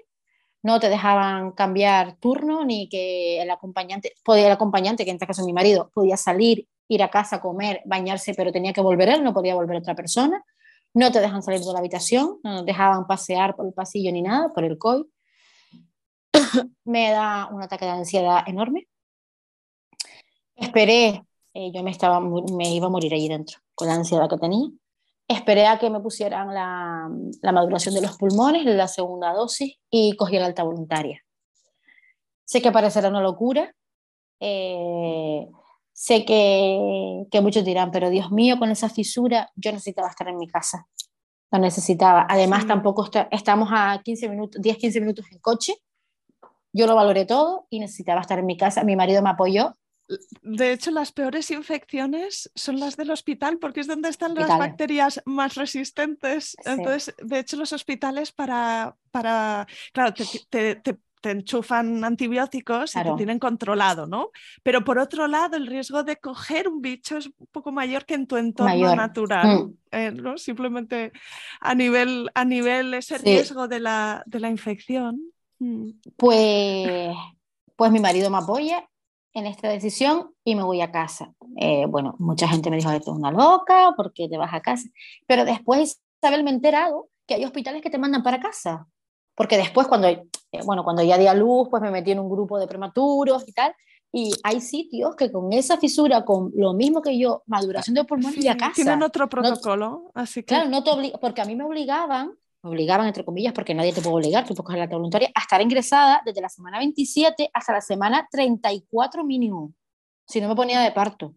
no 0.64 0.80
te 0.80 0.90
dejaban 0.90 1.52
cambiar 1.52 2.16
turno 2.16 2.64
ni 2.64 2.88
que 2.88 3.42
el 3.42 3.52
acompañante, 3.52 4.14
podía 4.24 4.48
el 4.48 4.54
acompañante, 4.54 5.04
que 5.04 5.12
en 5.12 5.18
este 5.18 5.28
caso 5.28 5.46
mi 5.46 5.54
marido, 5.54 5.92
podía 5.94 6.16
salir, 6.16 6.68
ir 6.88 7.04
a 7.04 7.10
casa, 7.10 7.42
comer, 7.42 7.82
bañarse, 7.86 8.34
pero 8.34 8.52
tenía 8.52 8.74
que 8.74 8.82
volver 8.82 9.10
él, 9.10 9.24
no 9.24 9.34
podía 9.34 9.56
volver 9.56 9.78
otra 9.78 9.96
persona 9.96 10.44
no 10.94 11.12
te 11.12 11.20
dejan 11.20 11.42
salir 11.42 11.62
de 11.62 11.74
la 11.74 11.80
habitación, 11.80 12.40
no 12.44 12.54
nos 12.54 12.66
dejaban 12.66 13.08
pasear 13.08 13.56
por 13.56 13.66
el 13.66 13.74
pasillo 13.74 14.12
ni 14.12 14.22
nada, 14.22 14.50
por 14.54 14.64
el 14.64 14.78
COI. 14.78 15.06
me 16.86 17.12
da 17.12 17.50
un 17.52 17.64
ataque 17.64 17.86
de 17.86 17.92
ansiedad 17.92 18.44
enorme. 18.46 18.88
Esperé, 20.56 21.24
eh, 21.54 21.72
yo 21.74 21.84
me, 21.84 21.92
estaba, 21.92 22.20
me 22.20 22.74
iba 22.74 22.88
a 22.88 22.92
morir 22.92 23.14
allí 23.14 23.28
dentro 23.28 23.60
con 23.74 23.88
la 23.88 23.96
ansiedad 23.96 24.30
que 24.30 24.38
tenía. 24.38 24.70
Esperé 25.28 25.66
a 25.66 25.80
que 25.80 25.90
me 25.90 26.00
pusieran 26.00 26.54
la, 26.54 27.10
la 27.42 27.52
maduración 27.52 27.96
de 27.96 28.02
los 28.02 28.18
pulmones, 28.18 28.66
la 28.66 28.88
segunda 28.88 29.34
dosis, 29.34 29.76
y 29.90 30.16
cogí 30.16 30.38
la 30.38 30.46
alta 30.46 30.64
voluntaria. 30.64 31.24
Sé 32.46 32.62
que 32.62 32.72
parecerá 32.72 33.10
una 33.10 33.22
locura, 33.22 33.74
eh, 34.40 35.48
Sé 35.94 36.26
que, 36.26 37.26
que 37.32 37.42
muchos 37.42 37.64
dirán, 37.64 37.92
pero 37.92 38.10
Dios 38.10 38.32
mío, 38.32 38.58
con 38.60 38.72
esa 38.72 38.90
fisura 38.90 39.52
yo 39.56 39.72
necesitaba 39.72 40.10
estar 40.10 40.28
en 40.28 40.38
mi 40.38 40.48
casa. 40.48 40.88
Lo 41.52 41.60
necesitaba. 41.60 42.26
Además, 42.28 42.66
tampoco 42.68 43.10
estamos 43.32 43.70
a 43.72 44.02
15 44.04 44.30
minutos, 44.30 44.62
10, 44.62 44.78
15 44.78 45.00
minutos 45.02 45.26
en 45.32 45.40
coche. 45.40 45.76
Yo 46.74 46.88
lo 46.88 46.96
valoré 46.96 47.26
todo 47.26 47.68
y 47.70 47.80
necesitaba 47.80 48.22
estar 48.22 48.40
en 48.40 48.48
mi 48.48 48.58
casa. 48.58 48.84
Mi 48.84 48.96
marido 48.96 49.22
me 49.22 49.30
apoyó 49.30 49.76
de 50.42 50.74
hecho, 50.74 50.92
las 50.92 51.12
peores 51.12 51.50
infecciones 51.52 52.52
son 52.56 52.80
las 52.80 52.98
del 52.98 53.12
hospital 53.12 53.58
porque 53.60 53.80
es 53.80 53.88
donde 53.88 54.10
están 54.10 54.36
las 54.36 54.50
bacterias 54.50 55.22
más 55.26 55.56
resistentes. 55.56 56.56
Entonces, 56.66 57.16
de 57.22 57.40
hecho, 57.40 57.58
los 57.58 57.74
hospitales 57.74 58.32
para, 58.32 58.98
para 59.12 59.66
claro, 59.94 60.14
te, 60.50 60.82
enchufan 61.32 62.04
antibióticos 62.04 62.96
y 62.96 63.04
te 63.04 63.14
tienen 63.18 63.40
controlado, 63.40 64.08
¿no? 64.08 64.30
Pero 64.64 64.84
por 64.84 65.00
otro 65.00 65.28
lado, 65.28 65.58
el 65.58 65.68
riesgo 65.68 66.04
de 66.04 66.18
coger 66.18 66.68
un 66.68 66.82
bicho 66.82 67.18
es 67.18 67.28
un 67.28 67.48
poco 67.52 67.72
mayor 67.72 68.06
que 68.06 68.16
en 68.16 68.28
tu 68.28 68.38
entorno 68.38 68.96
natural, 68.96 69.66
mm. 69.66 69.74
eh, 69.92 70.12
¿no? 70.12 70.38
Simplemente 70.38 71.12
a 71.60 71.76
nivel, 71.76 72.30
a 72.34 72.46
nivel 72.46 72.94
ese 72.94 73.18
riesgo 73.18 73.68
de 73.68 73.80
la, 73.80 74.24
de 74.26 74.40
la 74.40 74.50
infección. 74.50 75.22
Mm. 75.60 75.90
Pues, 76.18 77.16
pues 77.76 77.92
mi 77.92 78.00
marido 78.00 78.30
me 78.30 78.38
apoya 78.38 78.88
en 79.34 79.48
esta 79.48 79.68
decisión 79.68 80.32
y 80.44 80.56
me 80.56 80.64
voy 80.64 80.82
a 80.82 80.92
casa. 80.92 81.34
Eh, 81.58 81.86
bueno, 81.88 82.16
mucha 82.20 82.48
gente 82.48 82.70
me 82.70 82.78
dijo, 82.78 82.92
esto 82.92 83.12
es 83.12 83.18
una 83.18 83.32
loca, 83.32 83.94
porque 83.98 84.30
te 84.30 84.38
vas 84.38 84.54
a 84.54 84.62
casa? 84.62 84.88
Pero 85.28 85.46
después, 85.46 86.02
Isabel, 86.22 86.44
me 86.44 86.52
he 86.52 86.54
enterado 86.54 87.10
que 87.26 87.36
hay 87.36 87.46
hospitales 87.46 87.82
que 87.82 87.90
te 87.90 87.98
mandan 87.98 88.24
para 88.24 88.40
casa. 88.40 88.88
Porque 89.36 89.58
después, 89.58 89.88
cuando, 89.88 90.08
bueno, 90.66 90.84
cuando 90.84 91.04
ya 91.04 91.18
di 91.18 91.28
a 91.28 91.34
luz, 91.34 91.68
pues 91.70 91.82
me 91.82 91.92
metí 91.92 92.12
en 92.12 92.20
un 92.20 92.30
grupo 92.30 92.60
de 92.60 92.68
prematuros 92.68 93.48
y 93.48 93.54
tal. 93.54 93.76
Y 94.12 94.32
hay 94.44 94.62
sitios 94.62 95.16
que 95.16 95.32
con 95.32 95.52
esa 95.54 95.78
fisura, 95.78 96.24
con 96.24 96.52
lo 96.56 96.74
mismo 96.74 97.02
que 97.02 97.18
yo, 97.18 97.42
maduración 97.48 97.96
de 97.96 98.04
pulmón 98.04 98.34
y 98.38 98.48
a 98.48 98.56
casa. 98.56 98.74
Tienen 98.76 99.02
otro 99.02 99.28
protocolo, 99.28 100.12
así 100.14 100.42
que... 100.42 100.54
Claro, 100.54 100.70
no 100.70 100.84
te 100.84 100.92
porque 101.20 101.42
a 101.42 101.46
mí 101.46 101.56
me 101.56 101.64
obligaban 101.64 102.38
me 102.64 102.70
obligaban, 102.70 103.08
entre 103.08 103.26
comillas, 103.26 103.54
porque 103.54 103.76
nadie 103.76 103.94
te 103.94 104.02
puede 104.02 104.16
obligar, 104.16 104.44
tú 104.46 104.56
puedes 104.56 104.66
coger 104.66 104.80
la 104.80 104.88
voluntaria, 104.88 105.30
a 105.36 105.42
estar 105.42 105.62
ingresada 105.62 106.22
desde 106.26 106.42
la 106.42 106.50
semana 106.50 106.80
27 106.80 107.50
hasta 107.54 107.74
la 107.74 107.82
semana 107.82 108.28
34 108.32 109.24
mínimo, 109.26 109.74
si 110.26 110.40
no 110.40 110.48
me 110.48 110.56
ponía 110.56 110.80
de 110.80 110.92
parto. 110.92 111.36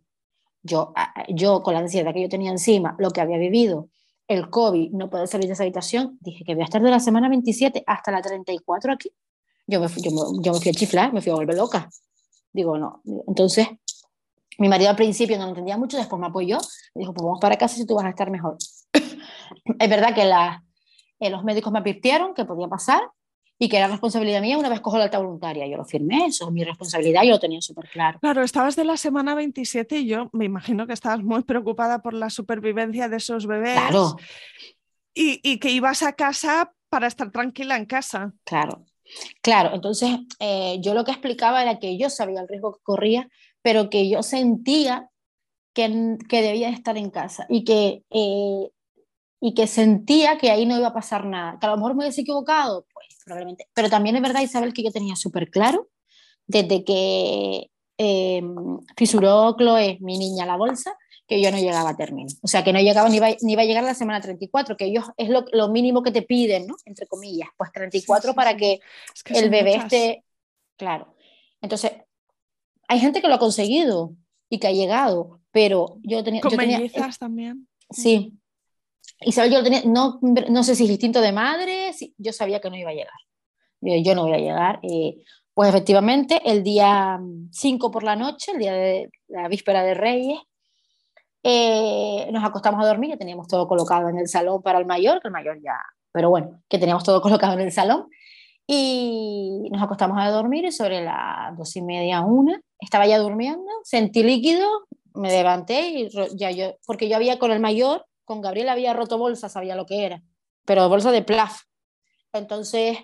Yo, 0.63 0.93
yo 1.29 1.63
con 1.63 1.75
la 1.75 1.81
ansiedad 1.81 2.13
que 2.13 2.23
yo 2.23 2.29
tenía 2.29 2.51
encima, 2.51 2.97
lo 2.99 3.11
que 3.11 3.21
había 3.21 3.39
vivido, 3.39 3.89
el 4.29 4.51
COVID, 4.51 4.93
no 4.93 5.09
poder 5.09 5.29
salir 5.29 5.47
de 5.47 5.53
esa 5.53 5.63
habitación, 5.63 6.19
dije 6.21 6.45
que 6.45 6.55
voy 6.55 6.63
a 6.63 6.65
estar 6.65 6.83
de 6.83 6.91
la 6.91 7.01
semana 7.01 7.29
27 7.29 7.85
hasta 7.87 8.11
la 8.11 8.23
34 8.23 8.93
aquí. 8.93 9.13
Yo 9.67 9.81
me, 9.81 9.89
yo, 9.89 10.11
yo 10.41 10.53
me 10.53 10.61
fui 10.61 10.71
a 10.71 10.75
chiflar, 10.75 11.13
me 11.13 11.21
fui 11.21 11.33
a 11.33 11.35
volver 11.35 11.57
loca. 11.57 11.89
Digo, 12.53 12.79
no. 12.79 13.03
Entonces, 13.27 13.69
mi 14.59 14.69
marido 14.69 14.91
al 14.91 14.97
principio 14.97 15.39
no 15.39 15.49
entendía 15.49 15.77
mucho, 15.77 15.97
después 15.97 16.19
me 16.21 16.27
apoyó, 16.27 16.59
me 16.95 17.01
dijo, 17.01 17.13
pues 17.13 17.25
vamos 17.25 17.41
para 17.41 17.57
casa 17.57 17.77
si 17.77 17.87
tú 17.87 17.95
vas 17.95 18.07
a 18.07 18.11
estar 18.11 18.31
mejor. 18.31 18.57
es 19.79 19.91
verdad 19.91 20.15
que 20.15 20.23
eh, 21.21 21.31
los 21.31 21.45
médicos 21.45 21.73
me 21.73 21.79
advirtieron 21.79 22.35
que 22.35 22.45
podía 22.45 22.69
pasar 22.69 23.03
y 23.59 23.69
que 23.69 23.79
era 23.79 23.89
responsabilidad 23.89 24.41
mía 24.41 24.59
una 24.59 24.69
vez 24.69 24.81
cojo 24.81 24.99
la 24.99 25.05
alta 25.05 25.19
voluntaria. 25.19 25.67
Yo 25.67 25.77
lo 25.77 25.85
firmé, 25.85 26.27
eso 26.27 26.47
es 26.47 26.53
mi 26.53 26.65
responsabilidad, 26.65 27.23
yo 27.23 27.31
lo 27.31 27.41
tenía 27.41 27.61
súper 27.61 27.89
claro. 27.89 28.19
Claro, 28.21 28.43
estabas 28.43 28.77
de 28.77 28.85
la 28.85 28.97
semana 28.97 29.35
27 29.35 29.99
y 29.99 30.07
yo 30.07 30.29
me 30.33 30.45
imagino 30.45 30.87
que 30.87 30.93
estabas 30.93 31.23
muy 31.23 31.43
preocupada 31.43 32.03
por 32.03 32.13
la 32.13 32.29
supervivencia 32.29 33.09
de 33.09 33.17
esos 33.17 33.47
bebés. 33.47 33.79
Claro. 33.79 34.17
Y, 35.15 35.41
y 35.43 35.59
que 35.59 35.71
ibas 35.71 36.03
a 36.03 36.13
casa 36.13 36.75
para 36.91 37.07
estar 37.07 37.31
tranquila 37.31 37.77
en 37.77 37.87
casa. 37.87 38.35
Claro, 38.45 38.85
claro. 39.41 39.75
Entonces, 39.75 40.11
eh, 40.39 40.79
yo 40.81 40.93
lo 40.93 41.05
que 41.05 41.13
explicaba 41.13 41.63
era 41.63 41.79
que 41.79 41.97
yo 41.97 42.11
sabía 42.11 42.43
el 42.43 42.49
riesgo 42.49 42.75
que 42.75 42.83
corría, 42.83 43.29
pero 43.63 43.89
que 43.89 44.11
yo 44.11 44.23
sentía 44.23 45.09
que, 45.73 46.19
que 46.29 46.43
debía 46.43 46.69
estar 46.69 46.99
en 46.99 47.11
casa 47.11 47.47
y 47.49 47.65
que 47.65 48.03
eh, 48.11 48.71
y 49.41 49.55
que 49.55 49.67
sentía 49.67 50.39
que 50.39 50.51
ahí 50.51 50.67
no 50.67 50.77
iba 50.77 50.89
a 50.89 50.95
pasar 50.95 51.27
nada. 51.27 51.59
Que 51.61 51.67
a 51.67 51.71
lo 51.71 51.77
mejor 51.77 51.95
me 51.95 52.05
hubiese 52.05 52.23
equivocado, 52.23 52.87
probablemente. 53.27 53.69
Pero 53.75 53.91
también 53.91 54.17
es 54.17 54.23
verdad, 54.23 54.41
Isabel, 54.41 54.73
que 54.73 54.85
yo 54.85 54.93
tenía 54.93 55.17
súper 55.17 55.51
claro, 55.51 55.89
desde 56.47 56.85
que 56.85 57.71
eh, 57.99 58.43
fisuró 58.97 59.57
Chloe, 59.59 59.99
mi 60.01 60.17
niña, 60.17 60.47
la 60.47 60.57
bolsa, 60.57 60.97
que 61.27 61.43
yo 61.43 61.51
no 61.51 61.59
llegaba 61.59 61.91
a 61.91 61.97
término. 61.97 62.29
O 62.41 62.47
sea, 62.47 62.63
que 62.63 62.73
no 62.73 62.81
llegaba 62.81 63.09
ni 63.09 63.17
iba, 63.17 63.29
ni 63.43 63.53
iba 63.53 63.63
a 63.63 63.65
llegar 63.65 63.83
la 63.83 63.95
semana 63.95 64.21
34, 64.21 64.77
que 64.77 64.85
ellos 64.87 65.07
es 65.17 65.29
lo, 65.29 65.45
lo, 65.53 65.69
mínimo 65.69 66.05
que 66.05 66.13
te 66.13 66.23
piden, 66.23 66.69
¿no? 66.69 66.77
Entre 66.85 67.09
comillas, 67.09 67.49
pues 67.57 67.73
34 67.73 68.33
para 68.35 68.57
que, 68.57 68.81
el 69.31 69.51
bebé 69.51 69.75
esté... 69.75 70.25
Claro. 70.77 71.17
Entonces, 71.61 71.93
hay 72.87 73.01
gente 73.01 73.21
que 73.21 73.29
lo 73.29 73.35
ha 73.35 73.41
conseguido 73.41 74.15
y 74.49 74.61
que 74.61 74.69
ha 74.69 74.73
llegado, 74.73 75.41
pero 75.51 75.99
yo 76.05 76.23
tenía... 76.23 76.41
Con 76.41 76.53
yo 76.53 76.59
tenía, 76.59 76.79
también. 77.19 77.67
Sí, 77.91 78.39
Isabel, 79.21 79.53
yo 79.53 79.63
tenía, 79.63 79.83
no, 79.85 80.19
no 80.23 80.63
sé 80.63 80.75
si 80.75 80.85
es 80.85 80.91
instinto 80.91 81.21
de 81.21 81.33
madre, 81.33 81.93
yo 82.19 82.33
sabía 82.33 82.61
que 82.61 82.71
no 82.71 82.77
iba 82.77 82.91
a 82.91 82.95
llegar. 82.95 83.15
Yo, 83.81 84.15
no 84.15 84.25
voy 84.25 84.33
a 84.33 84.39
llegar. 84.39 84.81
Eh, 84.83 85.23
pues 85.55 85.71
efectivamente, 85.71 86.41
el 86.45 86.63
día 86.63 87.19
5 87.51 87.91
por 87.91 88.03
la 88.03 88.17
noche, 88.17 88.53
el 88.53 88.59
día 88.59 88.73
de 88.73 89.11
la 89.29 89.49
víspera 89.49 89.83
de 89.83 89.95
Reyes, 89.95 90.41
eh, 91.43 92.29
nos 92.33 92.45
acostamos 92.45 92.83
a 92.85 92.89
dormir, 92.89 93.11
ya 93.11 93.17
teníamos 93.17 93.47
todo 93.47 93.69
colocado 93.69 94.09
en 94.09 94.19
el 94.19 94.29
salón 94.29 94.63
para 94.63 94.79
el 94.79 94.87
mayor, 94.87 95.21
que 95.23 95.29
el 95.29 95.33
mayor 95.33 95.59
ya, 95.63 95.79
pero 96.13 96.29
bueno, 96.29 96.61
que 96.69 96.79
teníamos 96.79 97.05
todo 97.05 97.21
colocado 97.23 97.55
en 97.55 97.61
el 97.61 97.73
salón. 97.73 98.09
Y 98.67 99.69
nos 99.71 99.81
acostamos 99.81 100.19
a 100.21 100.29
dormir 100.31 100.65
y 100.65 100.73
sobre 100.73 101.05
las 101.05 101.57
dos 101.57 101.77
y 101.77 101.83
media, 101.83 102.21
una, 102.23 102.61
estaba 102.81 103.07
ya 103.07 103.19
durmiendo, 103.19 103.71
sentí 103.85 104.25
líquido, 104.25 104.69
me 105.15 105.31
levanté 105.31 105.89
y 105.91 106.09
ya 106.37 106.51
yo, 106.51 106.75
porque 106.85 107.09
yo 107.09 107.15
había 107.15 107.39
con 107.39 107.53
el 107.53 107.61
mayor 107.61 108.05
con 108.27 108.43
Gabriel 108.43 108.69
había 108.69 108.93
roto 108.93 109.17
bolsa, 109.17 109.49
sabía 109.49 109.75
lo 109.75 109.87
que 109.87 110.05
era, 110.05 110.23
pero 110.67 110.87
bolsa 110.91 111.11
de 111.11 111.23
plaf. 111.23 111.63
Entonces... 112.35 112.99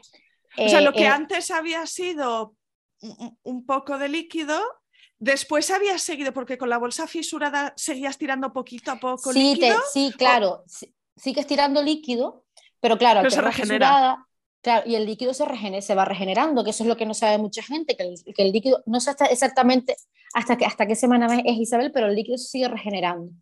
o 0.58 0.68
sea, 0.68 0.82
lo 0.82 0.92
que 0.92 1.04
eh, 1.04 1.08
antes 1.08 1.50
había 1.50 1.86
sido 1.86 2.54
un 3.42 3.64
poco 3.64 3.96
de 3.96 4.10
líquido, 4.10 4.60
después 5.18 5.70
habías 5.70 6.02
seguido, 6.02 6.32
porque 6.32 6.58
con 6.58 6.68
la 6.68 6.78
bolsa 6.78 7.06
fisurada 7.06 7.72
seguías 7.76 8.18
tirando 8.18 8.52
poquito 8.52 8.90
a 8.90 8.96
poco 8.96 9.32
sí, 9.32 9.54
líquido. 9.54 9.78
sí, 9.92 10.12
claro, 10.18 10.64
sí, 10.66 10.94
sigues 11.16 11.46
tirando 11.46 11.82
líquido, 11.82 12.44
pero 12.80 12.98
claro, 12.98 13.28
se 13.30 13.40
regenera. 13.40 14.26
Claro, 14.60 14.88
y 14.88 14.94
el 14.94 15.06
líquido 15.06 15.34
se, 15.34 15.44
regenera, 15.44 15.82
se 15.82 15.96
va 15.96 16.04
regenerando, 16.04 16.62
que 16.62 16.70
eso 16.70 16.84
es 16.84 16.88
lo 16.88 16.96
que 16.96 17.04
no 17.04 17.14
sabe 17.14 17.36
mucha 17.36 17.64
gente, 17.64 17.96
que 17.96 18.04
el, 18.04 18.14
que 18.32 18.42
el 18.42 18.52
líquido, 18.52 18.80
no 18.86 19.00
sé 19.00 19.12
exactamente 19.28 19.96
hasta, 20.34 20.56
que, 20.56 20.64
hasta 20.64 20.86
qué 20.86 20.94
semana 20.94 21.26
es 21.44 21.56
Isabel, 21.56 21.90
pero 21.92 22.06
el 22.06 22.14
líquido 22.14 22.38
se 22.38 22.48
sigue 22.48 22.68
regenerando. 22.68 23.32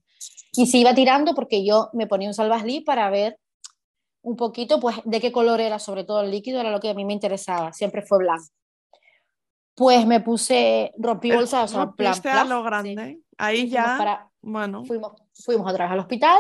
Y 0.53 0.67
se 0.67 0.79
iba 0.79 0.95
tirando 0.95 1.35
porque 1.35 1.65
yo 1.65 1.91
me 1.93 2.07
ponía 2.07 2.29
un 2.29 2.35
salvaslí 2.35 2.81
para 2.81 3.09
ver 3.11 3.39
un 4.23 4.37
poquito 4.37 4.81
pues 4.81 4.97
de 5.05 5.21
qué 5.21 5.33
color 5.33 5.61
era, 5.61 5.79
sobre 5.79 6.05
todo 6.05 6.21
el 6.23 6.31
líquido, 6.31 6.61
era 6.61 6.71
lo 6.71 6.81
que 6.81 6.91
a 6.91 6.95
mí 6.95 7.05
me 7.05 7.13
interesaba, 7.13 7.73
siempre 7.73 8.03
fue 8.03 8.19
blanco. 8.19 8.45
Pues 9.75 10.07
me 10.07 10.21
puse, 10.21 10.93
rompí 10.99 11.33
bolsa, 11.33 11.65
o 11.65 11.69
sea, 11.69 11.91
plan, 11.93 12.49
lo 12.49 12.63
grande. 12.63 13.21
Ahí 13.39 13.69
ya, 13.69 14.29
bueno. 14.43 14.85
Fuimos, 14.85 15.13
fuimos 15.33 15.71
otra 15.71 15.87
vez 15.87 15.93
al 15.93 16.01
hospital 16.01 16.39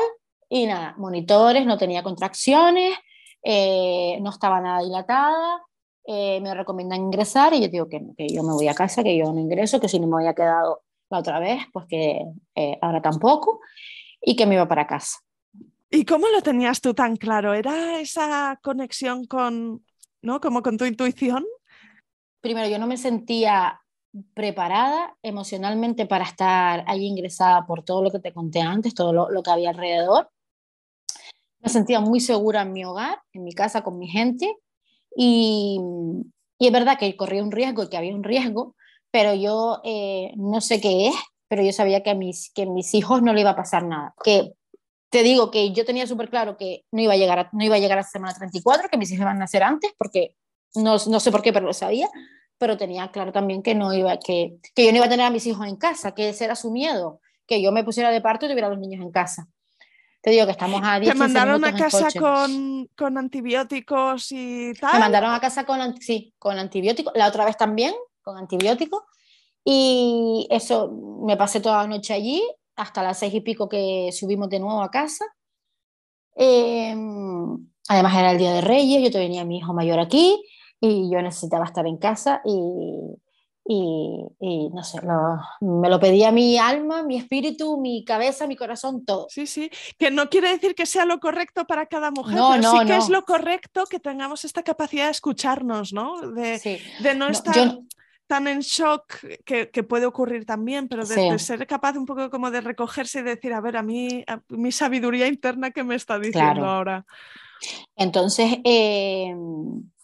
y 0.49 0.67
nada, 0.67 0.95
monitores, 0.99 1.65
no 1.65 1.79
tenía 1.79 2.03
contracciones, 2.03 2.99
eh, 3.43 4.19
no 4.21 4.31
estaba 4.31 4.61
nada 4.61 4.83
dilatada, 4.83 5.63
eh, 6.05 6.41
me 6.43 6.53
recomiendan 6.55 7.01
ingresar 7.01 7.55
y 7.55 7.63
yo 7.63 7.69
digo 7.69 7.89
que, 7.89 8.03
que, 8.19 8.29
yo 8.29 8.43
me 8.43 8.53
voy 8.53 8.69
a 8.69 8.75
casa, 8.75 9.03
que 9.03 9.17
yo 9.17 9.33
no 9.33 9.41
ingreso, 9.41 9.81
que 9.81 9.89
si 9.89 9.99
no 10.01 10.07
me 10.07 10.17
había 10.17 10.35
quedado 10.35 10.83
la 11.09 11.19
otra 11.19 11.39
vez, 11.41 11.63
pues 11.73 11.87
que 11.87 12.23
eh, 12.55 12.79
ahora 12.83 13.01
tampoco 13.01 13.61
y 14.23 14.37
que 14.37 14.47
me 14.47 14.55
iba 14.55 14.69
para 14.69 14.87
casa. 14.87 15.19
¿Y 15.91 16.05
cómo 16.05 16.29
lo 16.29 16.41
tenías 16.41 16.81
tú 16.81 16.95
tan 16.95 17.17
claro? 17.17 17.53
¿Era 17.55 18.01
esa 18.01 18.59
conexión 18.63 19.27
con, 19.27 19.85
¿no? 20.23 20.41
Como 20.41 20.63
con 20.63 20.77
tu 20.77 20.85
intuición? 20.85 21.45
Primero, 22.41 22.69
yo 22.69 22.79
no 22.79 22.87
me 22.87 22.97
sentía 22.97 23.81
preparada 24.35 25.17
emocionalmente 25.23 26.07
para 26.07 26.25
estar 26.25 26.85
allí 26.87 27.07
ingresada 27.07 27.67
por 27.67 27.85
todo 27.85 28.03
lo 28.03 28.11
que 28.11 28.19
te 28.19 28.33
conté 28.33 28.61
antes, 28.61 28.95
todo 28.95 29.13
lo, 29.13 29.43
que 29.43 29.51
había 29.51 29.71
alrededor. 29.71 30.31
Me 31.61 31.69
sentía 31.69 32.01
muy 32.01 32.21
segura 32.21 32.63
en 32.63 32.73
mi 32.73 32.85
hogar, 32.85 33.21
en 33.33 33.45
mi 33.45 33.53
casa, 33.53 33.83
con 33.83 33.99
mi 33.99 34.09
gente. 34.09 34.57
Y, 35.17 35.81
y 36.59 36.67
es 36.67 36.73
verdad 36.73 36.99
que 36.99 37.17
corría 37.17 37.43
un 37.43 37.53
riesgo 37.53 37.83
y 37.83 37.89
que 37.89 37.97
había 37.97 38.15
un 38.15 38.25
riesgo, 38.25 38.77
pero 39.11 39.35
yo 39.35 39.81
eh, 39.85 40.33
no 40.37 40.61
sé 40.61 40.81
qué 40.81 41.09
es, 41.09 41.15
pero 41.51 41.65
yo 41.65 41.73
sabía 41.73 42.05
que 42.05 42.11
a 42.11 42.15
mis, 42.15 42.53
que 42.55 42.65
mis 42.65 42.95
hijos 42.95 43.23
no 43.23 43.33
le 43.33 43.41
iba 43.41 43.51
a 43.51 43.57
pasar 43.57 43.85
nada. 43.85 44.15
Que 44.23 44.53
te 45.11 45.25
digo 45.25 45.51
que 45.51 45.73
yo 45.73 45.85
tenía 45.85 46.07
súper 46.07 46.31
claro 46.31 46.57
que 46.57 46.85
no 46.93 47.03
iba, 47.03 47.15
a 47.15 47.17
llegar 47.17 47.41
a, 47.41 47.51
no 47.53 47.65
iba 47.65 47.75
a 47.75 47.81
llegar 47.81 47.99
a 47.99 48.05
semana 48.05 48.33
34, 48.33 48.89
que 48.89 48.97
mis 48.97 49.11
hijos 49.11 49.23
iban 49.23 49.35
a 49.35 49.41
nacer 49.41 49.65
antes, 49.65 49.93
porque 49.99 50.37
no, 50.77 50.93
no 51.09 51.19
sé 51.19 51.33
por 51.33 51.43
qué, 51.43 51.53
pero 51.53 51.67
lo 51.67 51.73
sabía, 51.73 52.09
pero 52.57 52.77
tenía 52.77 53.11
claro 53.11 53.33
también 53.33 53.65
que, 53.65 53.75
no 53.75 53.93
iba, 53.93 54.17
que, 54.21 54.59
que 54.77 54.85
yo 54.85 54.93
no 54.93 54.99
iba 54.99 55.07
a 55.07 55.09
tener 55.09 55.27
a 55.27 55.31
mis 55.31 55.45
hijos 55.45 55.67
en 55.67 55.75
casa, 55.75 56.15
que 56.15 56.29
ese 56.29 56.45
era 56.45 56.55
su 56.55 56.71
miedo, 56.71 57.21
que 57.49 57.61
yo 57.61 57.73
me 57.73 57.83
pusiera 57.83 58.13
de 58.13 58.21
parto 58.21 58.47
y 58.47 58.49
tuviera 58.49 58.69
a 58.69 58.71
los 58.71 58.79
niños 58.79 59.03
en 59.03 59.11
casa. 59.11 59.49
Te 60.21 60.31
digo 60.31 60.47
que 60.47 60.53
estamos 60.53 60.83
a 60.85 61.01
10 61.01 61.15
¿Te 61.15 61.19
mandaron 61.19 61.65
a 61.65 61.75
casa 61.75 62.11
con, 62.17 62.89
con, 62.97 63.19
antibióticos 63.19 64.31
y 64.31 64.73
tal? 64.75 64.93
Me 64.93 64.99
mandaron 65.01 65.33
a 65.33 65.41
casa 65.41 65.65
con, 65.65 66.01
sí, 66.01 66.33
con 66.39 66.61
antibióticos, 66.61 67.13
la 67.17 67.27
otra 67.27 67.45
vez 67.45 67.57
también, 67.57 67.93
con 68.23 68.39
antibióticos, 68.39 69.03
y 69.73 70.49
eso, 70.51 70.91
me 71.25 71.37
pasé 71.37 71.61
toda 71.61 71.83
la 71.83 71.87
noche 71.87 72.13
allí, 72.13 72.43
hasta 72.75 73.05
las 73.05 73.21
seis 73.21 73.33
y 73.35 73.41
pico 73.41 73.69
que 73.69 74.11
subimos 74.11 74.49
de 74.49 74.59
nuevo 74.59 74.83
a 74.83 74.91
casa. 74.91 75.25
Em, 76.35 77.69
además 77.87 78.17
era 78.19 78.33
el 78.33 78.39
Día 78.39 78.53
de 78.55 78.63
Reyes, 78.63 79.01
yo 79.01 79.13
tenía 79.13 79.43
a 79.43 79.45
mi 79.45 79.59
hijo 79.59 79.73
mayor 79.73 80.01
aquí 80.01 80.45
y 80.81 81.09
yo 81.09 81.23
necesitaba 81.23 81.67
estar 81.67 81.87
en 81.87 81.99
casa 81.99 82.43
y, 82.45 83.15
y, 83.65 84.69
no 84.71 84.83
sé, 84.83 84.99
me 85.61 85.89
lo 85.89 86.01
pedía 86.01 86.33
mi 86.33 86.59
alma, 86.59 87.05
mi 87.05 87.17
espíritu, 87.17 87.81
mi 87.81 88.05
cabeza, 88.05 88.49
mi 88.49 88.57
corazón, 88.57 89.05
todo. 89.05 89.29
Sí, 89.29 89.47
sí, 89.47 89.71
que 89.97 90.11
no 90.11 90.29
quiere 90.29 90.51
decir 90.51 90.75
que 90.75 90.85
sea 90.87 91.05
lo 91.05 91.21
correcto 91.21 91.65
para 91.65 91.87
cada 91.87 92.11
mujer, 92.11 92.35
no, 92.39 92.51
pero 92.57 92.73
sí 92.73 92.87
que 92.87 92.97
es 92.97 93.09
lo 93.09 93.25
correcto 93.25 93.85
que 93.89 94.01
tengamos 94.01 94.45
esta 94.45 94.65
capacidad 94.65 95.05
de 95.05 95.13
escucharnos, 95.13 95.93
¿no? 95.93 96.33
De, 96.33 96.81
de 96.99 97.15
no, 97.15 97.29
estar 97.29 97.79
tan 98.31 98.47
en 98.47 98.61
shock, 98.61 99.17
que, 99.45 99.83
puede 99.83 100.07
ocurrir 100.07 100.47
también, 100.47 100.87
pero 100.87 101.05
de, 101.05 101.37
ser 101.41 101.67
capaz 101.67 101.97
un 101.97 102.07
poco 102.07 102.31
como 102.31 102.49
de 102.53 102.61
recogerse 102.61 103.19
y 103.19 103.23
decir, 103.23 103.53
a 103.53 103.61
ver, 103.61 103.77
a 103.77 103.83
mí, 103.83 104.25
mi 104.51 104.71
sabiduría 104.71 105.27
interna 105.27 105.73
que 105.73 105.83
me 105.83 105.97
está 105.97 106.17
diciendo 106.17 106.65
ahora. 106.65 107.05
Entonces, 107.97 108.59
eh, 108.63 109.35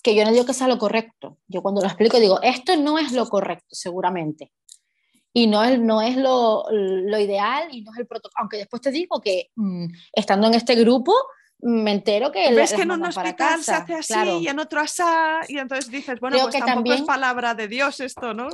que 0.03 0.17
yo 0.17 0.25
no 0.25 0.33
digo 0.33 0.45
que 0.45 0.55
sea 0.55 0.67
lo 0.67 0.77
correcto. 0.77 1.39
Yo 1.47 1.63
cuando 1.63 1.81
lo 1.81 1.87
explico 1.87 2.19
digo, 2.19 2.43
esto 2.43 2.77
no 2.77 2.99
es 2.99 3.13
lo 3.13 3.29
correcto, 3.29 3.69
seguramente. 3.71 4.51
Y 5.33 5.47
no 5.47 5.63
es, 5.63 5.79
no 5.79 6.03
es 6.03 6.17
lo, 6.17 6.65
lo 6.73 7.21
ideal 7.21 7.69
y 7.71 7.83
no 7.83 7.93
es 7.93 8.01
el 8.01 8.09
protocolo. 8.09 8.41
Aunque 8.41 8.57
después 8.57 8.83
te 8.83 8.91
digo 8.91 9.21
que 9.21 9.51
mm, 9.55 9.87
estando 10.15 10.49
en 10.49 10.55
este 10.55 10.75
grupo, 10.75 11.13
me 11.61 11.93
entero 11.93 12.31
que 12.31 12.55
ves 12.55 12.75
que 12.75 12.83
en 12.83 12.91
un 12.91 13.05
hospital 13.05 13.63
se 13.63 13.73
hace 13.73 13.95
así 13.95 14.39
y 14.43 14.49
en 14.49 14.59
otro 14.59 14.81
así 14.81 15.03
y 15.49 15.59
entonces 15.59 15.91
dices 15.91 16.21
bueno 16.21 16.39
pues 16.39 16.55
que 16.55 16.59
tampoco 16.59 16.75
también, 16.75 16.99
es 16.99 17.03
palabra 17.03 17.55
de 17.55 17.67
Dios 17.67 18.01
esto 18.01 18.35
no 18.35 18.49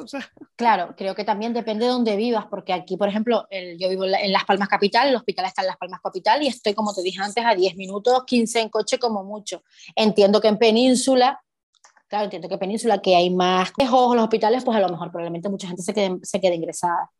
claro 0.54 0.94
creo 0.96 1.14
que 1.14 1.24
también 1.24 1.52
depende 1.52 1.86
de 1.86 1.90
dónde 1.90 2.14
vivas 2.14 2.46
porque 2.48 2.72
aquí 2.72 2.96
por 2.96 3.08
ejemplo 3.08 3.48
yo 3.78 3.88
vivo 3.88 4.04
en 4.04 4.32
Las 4.32 4.44
Palmas 4.44 4.68
capital 4.68 5.08
el 5.08 5.16
hospital 5.16 5.46
está 5.46 5.62
en 5.62 5.68
Las 5.68 5.78
Palmas 5.78 6.00
capital 6.00 6.42
y 6.42 6.46
estoy 6.46 6.74
como 6.74 6.94
te 6.94 7.02
dije 7.02 7.20
antes 7.20 7.44
a 7.44 7.54
10 7.54 7.76
minutos 7.76 8.22
15 8.24 8.60
en 8.60 8.68
coche 8.68 8.98
como 8.98 9.24
mucho. 9.24 9.62
Entiendo 9.96 10.40
que 10.40 10.48
en 10.48 10.58
Península 10.58 11.42
claro 12.08 12.24
entiendo 12.24 12.48
que 12.48 12.54
en 12.54 12.60
Península 12.60 13.02
que 13.02 13.16
hay 13.16 13.30
más 13.30 13.72
lejos 13.78 14.14
los 14.14 14.24
hospitales 14.24 14.64
pues 14.64 14.76
a 14.76 14.80
lo 14.80 14.88
mejor 14.88 15.10
probablemente 15.10 15.48
mucha 15.48 15.66
gente 15.66 15.82
se 15.82 15.92
quede, 15.92 16.18
se 16.22 16.40
quede 16.40 16.54
ingresada. 16.54 17.10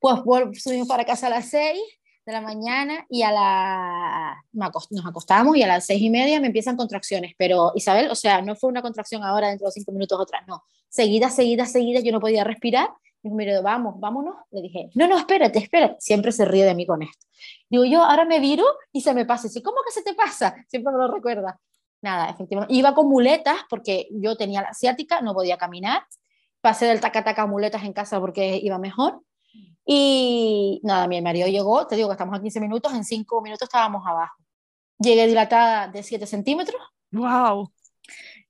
Pues 0.00 0.20
subimos 0.62 0.88
para 0.88 1.04
casa 1.04 1.28
a 1.28 1.30
las 1.30 1.48
6 1.48 1.80
de 2.26 2.32
la 2.32 2.40
mañana 2.40 3.06
y 3.08 3.22
a 3.22 3.30
la 3.30 4.44
nos 4.52 5.06
acostamos 5.06 5.56
y 5.56 5.62
a 5.62 5.68
las 5.68 5.86
seis 5.86 6.02
y 6.02 6.10
media 6.10 6.40
me 6.40 6.48
empiezan 6.48 6.76
contracciones, 6.76 7.34
pero 7.38 7.70
Isabel, 7.76 8.10
o 8.10 8.16
sea, 8.16 8.42
no 8.42 8.56
fue 8.56 8.68
una 8.68 8.82
contracción 8.82 9.22
ahora 9.22 9.48
dentro 9.48 9.66
de 9.66 9.72
cinco 9.72 9.92
minutos 9.92 10.18
otra, 10.18 10.42
no, 10.46 10.64
seguida, 10.88 11.30
seguida, 11.30 11.66
seguida, 11.66 12.00
yo 12.00 12.10
no 12.10 12.20
podía 12.20 12.42
respirar, 12.42 12.90
y 13.22 13.30
me 13.30 13.60
vamos, 13.60 13.94
vámonos, 13.98 14.34
le 14.50 14.62
dije, 14.62 14.90
no, 14.94 15.06
no, 15.06 15.16
espérate, 15.16 15.60
espérate, 15.60 15.96
siempre 16.00 16.32
se 16.32 16.44
ríe 16.44 16.64
de 16.64 16.74
mí 16.74 16.84
con 16.84 17.02
esto. 17.02 17.26
Digo, 17.68 17.84
yo 17.84 18.02
ahora 18.02 18.24
me 18.24 18.40
viro 18.40 18.64
y 18.92 19.00
se 19.00 19.14
me 19.14 19.24
pasa, 19.24 19.48
y 19.52 19.62
¿cómo 19.62 19.78
que 19.86 19.92
se 19.92 20.02
te 20.02 20.14
pasa? 20.14 20.54
Siempre 20.68 20.92
me 20.92 20.98
lo 20.98 21.12
recuerda. 21.12 21.58
Nada, 22.02 22.28
efectivamente, 22.28 22.74
iba 22.74 22.94
con 22.94 23.08
muletas 23.08 23.56
porque 23.68 24.08
yo 24.10 24.36
tenía 24.36 24.62
la 24.62 24.68
asiática, 24.68 25.20
no 25.20 25.32
podía 25.32 25.56
caminar, 25.56 26.02
pasé 26.60 26.86
del 26.86 27.00
taca-taca 27.00 27.42
a 27.42 27.46
muletas 27.46 27.84
en 27.84 27.92
casa 27.92 28.20
porque 28.20 28.60
iba 28.62 28.78
mejor, 28.78 29.22
y 29.84 30.80
nada, 30.82 31.06
mi 31.06 31.20
marido 31.22 31.46
llegó, 31.46 31.86
te 31.86 31.96
digo 31.96 32.08
que 32.08 32.14
estamos 32.14 32.36
a 32.36 32.42
15 32.42 32.60
minutos, 32.60 32.92
en 32.92 33.04
5 33.04 33.40
minutos 33.40 33.68
estábamos 33.68 34.04
abajo. 34.06 34.34
Llegué 34.98 35.26
dilatada 35.26 35.88
de 35.88 36.02
7 36.02 36.26
centímetros. 36.26 36.80
¡Wow! 37.12 37.70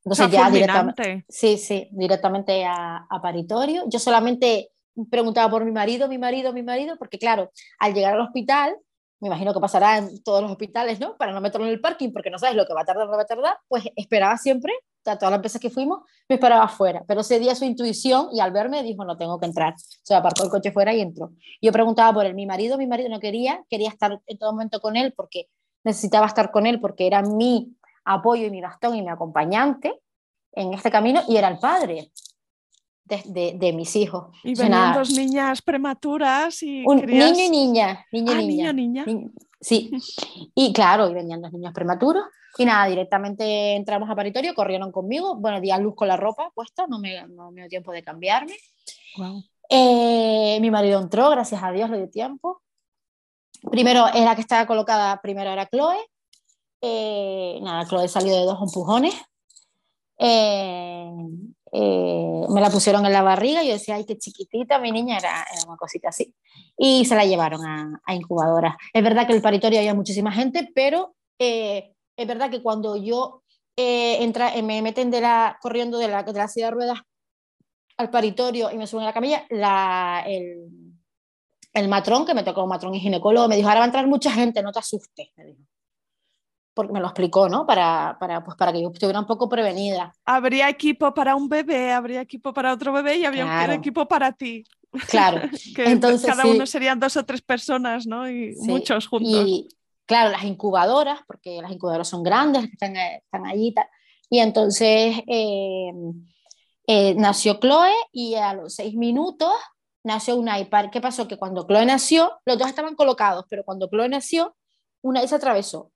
Entonces 0.05 0.31
ya 0.31 0.49
directamente, 0.51 1.25
sí, 1.29 1.59
sí, 1.59 1.89
directamente 1.91 2.65
a, 2.65 3.07
a, 3.11 3.21
paritorio. 3.21 3.85
Yo 3.89 3.99
solamente 3.99 4.71
preguntaba 5.11 5.51
por 5.51 5.65
mi 5.65 5.73
marido, 5.73 6.09
mi 6.09 6.17
marido, 6.17 6.53
mi 6.53 6.63
marido, 6.63 6.97
porque 6.97 7.19
claro, 7.19 7.51
al 7.81 7.93
llegar 7.93 8.15
al 8.15 8.21
hospital, 8.21 8.77
me 9.21 9.29
imagino 9.29 9.55
que 9.55 9.61
pasará 9.61 9.99
en 9.99 10.23
todos 10.23 10.43
los 10.43 10.51
hospitales, 10.51 11.01
¿no? 11.01 11.17
Para 11.17 11.33
no 11.33 11.41
meterlo 11.41 11.67
en 11.67 11.73
el 11.73 11.81
parking, 11.81 12.13
porque 12.13 12.31
no 12.31 12.39
sabes 12.39 12.57
lo 12.57 12.67
que 12.67 12.75
va 12.75 12.83
a 12.83 12.85
tardar, 12.85 13.09
no 13.09 13.17
va 13.17 13.23
a 13.23 13.27
tardar, 13.27 13.59
pues 13.69 13.85
esperaba 13.97 14.37
siempre 14.37 14.73
todas 15.15 15.31
las 15.31 15.41
veces 15.41 15.61
que 15.61 15.71
fuimos, 15.71 16.01
me 16.29 16.35
esperaba 16.35 16.65
afuera, 16.65 17.05
pero 17.07 17.21
ese 17.21 17.39
día 17.39 17.55
su 17.55 17.65
intuición 17.65 18.29
y 18.33 18.41
al 18.41 18.51
verme 18.51 18.83
dijo, 18.83 19.05
no 19.05 19.17
tengo 19.17 19.39
que 19.39 19.47
entrar. 19.47 19.75
Se 19.77 20.15
aparcó 20.15 20.43
el 20.43 20.51
coche 20.51 20.73
fuera 20.73 20.93
y 20.93 21.01
entró. 21.01 21.31
Yo 21.63 21.71
preguntaba 21.71 22.13
por 22.13 22.27
él, 22.27 22.35
mi 22.35 22.47
marido, 22.47 22.77
mi 22.77 22.87
marido 22.87 23.09
no 23.09 23.21
quería, 23.21 23.65
quería 23.71 23.89
estar 23.89 24.21
en 24.27 24.39
todo 24.39 24.53
momento 24.53 24.81
con 24.81 24.97
él 24.97 25.15
porque 25.17 25.49
necesitaba 25.85 26.27
estar 26.27 26.51
con 26.51 26.67
él 26.67 26.81
porque 26.81 27.07
era 27.07 27.23
mi 27.23 27.77
apoyo 28.05 28.47
y 28.47 28.51
mi 28.51 28.61
bastón 28.61 28.97
y 28.97 29.03
mi 29.03 29.09
acompañante 29.09 30.01
en 30.53 30.75
este 30.75 30.91
camino 30.91 31.23
y 31.29 31.37
era 31.37 31.49
el 31.49 31.59
padre 31.59 32.11
de, 33.07 33.55
de, 33.57 33.73
mis 33.73 33.95
hijos. 33.97 34.37
Y 34.45 34.55
venían 34.55 34.95
dos 34.95 35.11
niñas 35.11 35.63
prematuras 35.63 36.63
y... 36.63 36.85
Un 36.87 37.07
niño 37.07 37.45
y 37.45 37.51
niña. 37.51 38.05
Niño, 38.13 38.33
ah, 38.33 38.43
niña. 38.43 38.73
niño, 38.73 39.05
niña. 39.07 39.31
Sí, 39.61 39.91
y 40.55 40.73
claro, 40.73 41.09
y 41.09 41.15
venían 41.15 41.41
dos 41.41 41.53
niños 41.53 41.73
prematuros 41.73 42.25
y 42.59 42.65
nada, 42.65 42.87
directamente 42.87 43.75
entramos 43.75 44.09
a 44.09 44.15
paritorio, 44.15 44.55
corrieron 44.55 44.91
conmigo, 44.91 45.37
bueno, 45.37 45.61
di 45.61 45.71
a 45.71 45.79
luz 45.79 45.95
con 45.95 46.09
la 46.09 46.17
ropa 46.17 46.51
puesta, 46.55 46.87
no 46.87 46.99
me, 46.99 47.27
no 47.29 47.51
me 47.51 47.63
dio 47.63 47.69
tiempo 47.69 47.93
de 47.93 48.03
cambiarme. 48.03 48.55
Eh, 49.69 50.59
mi 50.61 50.71
marido 50.71 51.01
entró, 51.01 51.29
gracias 51.31 51.63
a 51.63 51.71
Dios 51.73 51.91
le 51.91 51.99
dio 51.99 52.09
tiempo. 52.09 52.63
Primero, 53.71 54.07
la 54.07 54.35
que 54.35 54.41
estaba 54.41 54.67
colocada, 54.67 55.21
primero 55.21 55.51
era 55.51 55.67
Chloe. 55.67 55.99
Eh, 56.81 57.59
nada, 57.63 57.87
Chloe 57.87 58.09
salió 58.09 58.35
de 58.35 58.45
dos 58.45 58.59
empujones. 58.63 59.15
Eh, 60.19 61.11
me 61.73 62.61
la 62.61 62.71
pusieron 62.71 63.05
en 63.05 63.13
la 63.13 63.23
barriga 63.23 63.63
y 63.63 63.69
yo 63.69 63.75
decía, 63.75 63.97
ay, 63.97 64.05
qué 64.07 64.17
chiquitita, 64.17 64.79
mi 64.79 64.93
niña 64.93 65.19
era, 65.19 65.45
era 65.53 65.67
una 65.67 65.77
cosita 65.77 66.09
así. 66.09 66.35
Y 66.77 67.05
se 67.05 67.15
la 67.15 67.25
llevaron 67.25 67.65
a, 67.65 68.01
a 68.05 68.15
incubadora. 68.15 68.77
Es 68.93 69.03
verdad 69.03 69.27
que 69.27 69.33
el 69.33 69.43
paritorio 69.43 69.79
había 69.79 69.95
muchísima 69.95 70.33
gente, 70.33 70.71
pero 70.75 71.15
es 71.39 72.27
verdad 72.27 72.51
que 72.51 72.63
cuando 72.63 72.97
yo 72.97 73.43
eh, 73.77 74.23
entra, 74.23 74.55
eh, 74.55 74.63
me 74.63 74.81
meten 74.81 75.11
de 75.11 75.21
la, 75.21 75.59
corriendo 75.61 75.99
de 75.99 76.09
la, 76.09 76.23
de 76.23 76.33
la 76.33 76.49
silla 76.49 76.67
de 76.67 76.73
ruedas 76.73 77.01
al 77.99 78.11
paritorio 78.11 78.71
y 78.71 78.79
me 78.79 78.87
suben 78.87 79.05
a 79.05 79.09
la 79.09 79.13
camilla, 79.13 79.45
la, 79.51 80.25
el, 80.27 80.71
el, 81.75 81.89
matrón, 81.89 82.25
que 82.25 82.35
me 82.35 82.43
tocó 82.43 82.67
matrón 82.67 82.95
y 82.95 83.01
ginecólogo, 83.01 83.49
me 83.49 83.57
dijo, 83.57 83.69
ahora 83.69 83.81
va 83.81 83.85
a 83.85 83.89
entrar 83.89 84.07
mucha 84.07 84.31
gente, 84.31 84.63
no 84.63 84.73
te 84.73 84.79
asustes, 84.79 85.29
me 85.37 85.45
dijo. 85.45 85.63
Porque 86.77 86.93
me 86.93 87.01
lo 87.01 87.07
explicó, 87.07 87.49
¿no? 87.49 87.67
Para, 87.67 88.19
para, 88.21 88.45
pues 88.45 88.55
para 88.55 88.71
que 88.71 88.83
yo 88.83 88.91
estuviera 88.93 89.19
un 89.19 89.27
poco 89.27 89.49
prevenida. 89.49 90.13
Habría 90.27 90.69
equipo 90.69 91.15
para 91.15 91.35
un 91.35 91.49
bebé, 91.49 91.91
habría 91.91 92.21
equipo 92.21 92.53
para 92.53 92.71
otro 92.75 92.93
bebé 92.93 93.17
y 93.17 93.25
habría 93.25 93.47
un 93.47 93.73
equipo 93.73 94.07
para 94.07 94.31
ti. 94.33 94.63
Claro. 95.09 95.41
que 95.75 95.91
Entonces, 95.91 96.29
cada 96.29 96.45
uno 96.45 96.67
serían 96.67 97.01
dos 97.01 97.17
o 97.17 97.25
tres 97.25 97.41
personas, 97.41 98.07
¿no? 98.07 98.29
Y 98.29 98.55
muchos 98.59 99.07
juntos. 99.07 99.31
Y, 99.47 99.69
claro, 100.05 100.31
las 100.31 100.45
incubadoras, 100.45 101.21
porque 101.27 101.63
las 101.63 101.73
incubadoras 101.73 102.09
son 102.09 102.23
grandes, 102.23 102.65
están, 102.65 102.95
eh, 102.95 103.23
están 103.25 103.47
allí. 103.47 103.75
Y 104.29 104.41
entonces 104.41 105.17
eh, 105.27 105.93
eh, 106.87 107.15
nació 107.15 107.59
Chloe 107.59 107.95
y 108.13 108.35
a 108.35 108.53
los 108.53 108.75
seis 108.75 108.95
minutos 108.97 109.55
nació 110.05 110.37
Unai. 110.37 110.69
¿Qué 110.93 111.01
pasó? 111.01 111.27
Que 111.27 111.39
cuando 111.39 111.67
Chloe 111.67 111.87
nació, 111.87 112.39
los 112.45 112.59
dos 112.59 112.69
estaban 112.69 112.97
colocados, 112.97 113.47
pero 113.49 113.65
cuando 113.65 113.89
Chloe 113.89 114.11
nació, 114.11 114.55
Unai 115.01 115.27
se 115.27 115.37
atravesó 115.37 115.91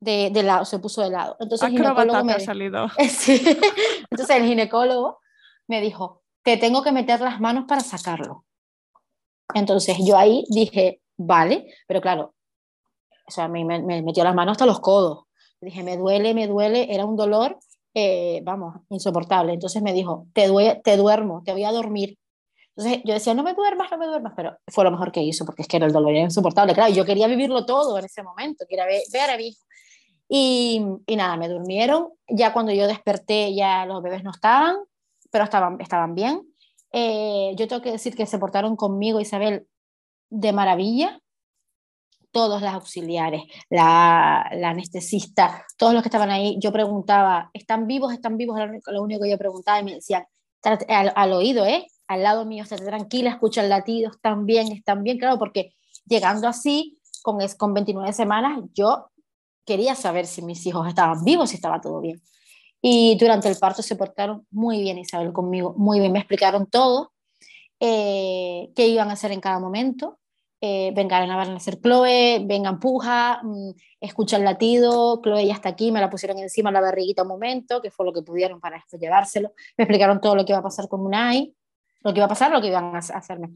de, 0.00 0.30
de 0.30 0.42
lado, 0.42 0.64
se 0.64 0.78
puso 0.78 1.02
de 1.02 1.10
lado. 1.10 1.36
Entonces, 1.40 1.68
el 1.68 1.76
ginecólogo 1.76 2.24
me... 2.24 2.32
ha 2.32 2.40
salido. 2.40 2.86
Entonces 2.98 4.36
el 4.36 4.44
ginecólogo 4.44 5.20
me 5.66 5.80
dijo, 5.80 6.22
te 6.42 6.56
tengo 6.56 6.82
que 6.82 6.92
meter 6.92 7.20
las 7.20 7.40
manos 7.40 7.64
para 7.66 7.80
sacarlo. 7.80 8.44
Entonces 9.54 9.96
yo 10.04 10.16
ahí 10.16 10.44
dije, 10.48 11.00
vale, 11.16 11.72
pero 11.86 12.00
claro, 12.00 12.34
o 13.26 13.30
sea, 13.30 13.48
me, 13.48 13.64
me, 13.64 14.02
metió 14.02 14.22
las 14.24 14.34
manos 14.34 14.52
hasta 14.52 14.66
los 14.66 14.80
codos. 14.80 15.24
Dije, 15.60 15.82
me 15.82 15.96
duele, 15.96 16.34
me 16.34 16.46
duele, 16.46 16.94
era 16.94 17.04
un 17.04 17.16
dolor, 17.16 17.58
eh, 17.94 18.40
vamos, 18.44 18.76
insoportable. 18.90 19.54
Entonces 19.54 19.82
me 19.82 19.92
dijo, 19.92 20.26
te, 20.32 20.48
te 20.84 20.96
duermo, 20.96 21.42
te 21.44 21.52
voy 21.52 21.64
a 21.64 21.72
dormir. 21.72 22.18
Entonces 22.76 23.02
yo 23.04 23.14
decía, 23.14 23.34
no 23.34 23.42
me 23.42 23.54
duermas, 23.54 23.90
no 23.90 23.98
me 23.98 24.06
duermas, 24.06 24.34
pero 24.36 24.56
fue 24.68 24.84
lo 24.84 24.90
mejor 24.90 25.10
que 25.10 25.22
hizo, 25.22 25.46
porque 25.46 25.62
es 25.62 25.68
que 25.68 25.78
era 25.78 25.86
el 25.86 25.92
dolor 25.92 26.12
era 26.12 26.20
insoportable. 26.20 26.74
Claro, 26.74 26.92
yo 26.92 27.04
quería 27.04 27.26
vivirlo 27.26 27.64
todo 27.64 27.98
en 27.98 28.04
ese 28.04 28.22
momento, 28.22 28.66
quería 28.68 28.84
ver, 28.84 29.00
ver 29.12 29.30
a 29.30 29.36
mi 29.36 29.48
hijo. 29.48 29.62
Y, 30.28 30.84
nada, 31.08 31.36
me 31.36 31.48
durmieron. 31.48 32.12
Ya 32.28 32.52
cuando 32.52 32.72
yo 32.72 32.86
desperté, 32.86 33.54
ya 33.54 33.86
los 33.86 34.02
bebés 34.02 34.24
no 34.24 34.30
estaban, 34.30 34.76
pero 35.30 35.44
estaban, 35.44 35.80
estaban 35.80 36.14
bien. 36.14 36.42
Eh, 36.92 37.52
yo 37.56 37.68
tengo 37.68 37.82
que 37.82 37.92
decir 37.92 38.16
que 38.16 38.26
se 38.26 38.38
portaron 38.38 38.76
conmigo, 38.76 39.20
Isabel, 39.20 39.66
de 40.30 40.52
maravilla 40.52 41.20
todos 42.36 42.60
los 42.60 42.70
auxiliares, 42.70 43.44
la, 43.70 44.42
anestesista, 44.42 45.64
todos 45.78 45.94
los 45.94 46.02
que 46.02 46.08
estaban 46.08 46.28
ahí, 46.28 46.58
yo 46.60 46.70
preguntaba, 46.70 47.48
¿están 47.54 47.86
vivos? 47.86 48.12
¿Están 48.12 48.36
vivos? 48.36 48.60
Lo 48.88 49.02
único 49.02 49.22
que 49.22 49.30
yo 49.30 49.38
preguntaba 49.38 49.80
y 49.80 49.84
me 49.84 49.94
decían, 49.94 50.26
al, 50.62 51.32
oído, 51.32 51.64
¿eh? 51.64 51.86
Al 52.06 52.22
lado 52.22 52.44
mío, 52.44 52.64
estate 52.64 52.84
tranquila, 52.84 53.30
escucha 53.30 53.62
el 53.62 53.70
latido, 53.70 54.10
están 54.10 54.44
bien, 54.44 54.70
están 54.70 55.02
bien, 55.02 55.16
claro, 55.16 55.38
porque 55.38 55.74
llegando 56.04 56.46
así, 56.46 57.00
con, 57.22 57.38
con 57.56 57.72
29 57.72 58.12
semanas, 58.12 58.60
yo 58.74 59.08
quería 59.66 59.94
saber 59.94 60.26
si 60.26 60.42
mis 60.42 60.64
hijos 60.66 60.86
estaban 60.88 61.24
vivos, 61.24 61.50
si 61.50 61.56
estaba 61.56 61.80
todo 61.80 62.00
bien. 62.00 62.22
Y 62.80 63.16
durante 63.18 63.48
el 63.48 63.56
parto 63.56 63.82
se 63.82 63.96
portaron 63.96 64.46
muy 64.50 64.80
bien, 64.80 64.98
Isabel, 64.98 65.32
conmigo, 65.32 65.74
muy 65.76 65.98
bien, 65.98 66.12
me 66.12 66.20
explicaron 66.20 66.66
todo, 66.66 67.12
eh, 67.80 68.70
qué 68.76 68.86
iban 68.86 69.10
a 69.10 69.14
hacer 69.14 69.32
en 69.32 69.40
cada 69.40 69.58
momento, 69.58 70.18
eh, 70.60 70.92
venga, 70.94 71.20
van 71.20 71.30
a 71.30 71.44
nacer 71.52 71.80
Chloe, 71.80 72.42
venga, 72.46 72.70
empuja, 72.70 73.40
mm, 73.42 73.70
escucha 74.00 74.36
el 74.36 74.44
latido, 74.44 75.20
Chloe 75.22 75.46
ya 75.46 75.54
está 75.54 75.68
aquí, 75.68 75.92
me 75.92 76.00
la 76.00 76.08
pusieron 76.08 76.38
encima 76.38 76.70
la 76.70 76.80
barriguita 76.80 77.22
un 77.22 77.28
momento, 77.28 77.82
que 77.82 77.90
fue 77.90 78.06
lo 78.06 78.12
que 78.12 78.22
pudieron 78.22 78.60
para 78.60 78.76
después 78.76 79.00
llevárselo. 79.00 79.52
Me 79.76 79.84
explicaron 79.84 80.20
todo 80.20 80.34
lo 80.34 80.44
que 80.44 80.52
iba 80.52 80.60
a 80.60 80.62
pasar 80.62 80.88
con 80.88 81.02
Unai. 81.02 81.54
lo 82.00 82.12
que 82.12 82.20
iba 82.20 82.26
a 82.26 82.28
pasar, 82.28 82.52
lo 82.52 82.60
que 82.60 82.68
iban 82.68 82.94
a 82.94 82.98
hacerme. 82.98 83.50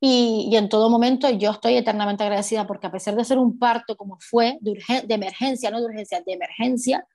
Y, 0.00 0.54
en 0.54 0.68
todo 0.68 0.90
momento 0.90 1.28
yo 1.30 1.50
estoy 1.50 1.76
eternamente 1.76 2.22
agradecida 2.22 2.66
porque 2.66 2.86
a 2.86 2.92
pesar 2.92 3.16
de 3.16 3.24
ser 3.24 3.38
un 3.38 3.58
parto 3.58 3.96
como 3.96 4.18
fue, 4.20 4.58
de, 4.60 4.78
de 5.04 5.14
emergencia, 5.14 5.70
no 5.70 5.80
de 5.80 5.86
urgencia, 5.86 6.22
de 6.24 6.32
emergencia, 6.32 7.06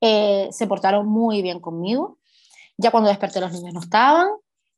eh, 0.00 0.48
se 0.50 0.66
portaron 0.66 1.06
muy 1.06 1.42
bien 1.42 1.60
conmigo. 1.60 2.18
Ya 2.76 2.90
cuando 2.90 3.08
desperté 3.08 3.40
los 3.40 3.52
niños 3.52 3.74
no 3.74 3.80
estaban, 3.80 4.28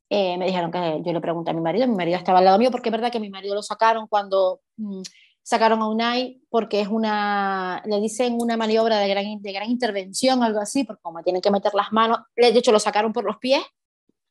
eh, 0.09 0.37
me 0.37 0.45
dijeron 0.45 0.71
que 0.71 1.01
yo 1.03 1.13
le 1.13 1.21
pregunté 1.21 1.49
a 1.49 1.53
mi 1.53 1.61
marido, 1.61 1.87
mi 1.87 1.95
marido 1.95 2.17
estaba 2.17 2.39
al 2.39 2.45
lado 2.45 2.59
mío 2.59 2.69
porque 2.69 2.89
es 2.89 2.93
verdad 2.93 3.11
que 3.11 3.19
mi 3.19 3.29
marido 3.29 3.55
lo 3.55 3.63
sacaron 3.63 4.07
cuando 4.07 4.59
mm, 4.77 5.01
sacaron 5.41 5.81
a 5.81 5.87
Unai 5.87 6.41
porque 6.49 6.81
es 6.81 6.87
una, 6.89 7.81
le 7.85 7.99
dicen 7.99 8.37
una 8.39 8.55
maniobra 8.55 8.99
de 8.99 9.07
gran, 9.07 9.41
de 9.41 9.51
gran 9.51 9.69
intervención, 9.69 10.43
algo 10.43 10.59
así, 10.59 10.83
porque 10.83 11.01
como 11.01 11.23
tienen 11.23 11.41
que 11.41 11.49
meter 11.49 11.73
las 11.73 11.91
manos, 11.91 12.19
de 12.35 12.49
hecho 12.49 12.71
lo 12.71 12.79
sacaron 12.79 13.13
por 13.13 13.23
los 13.23 13.37
pies, 13.37 13.63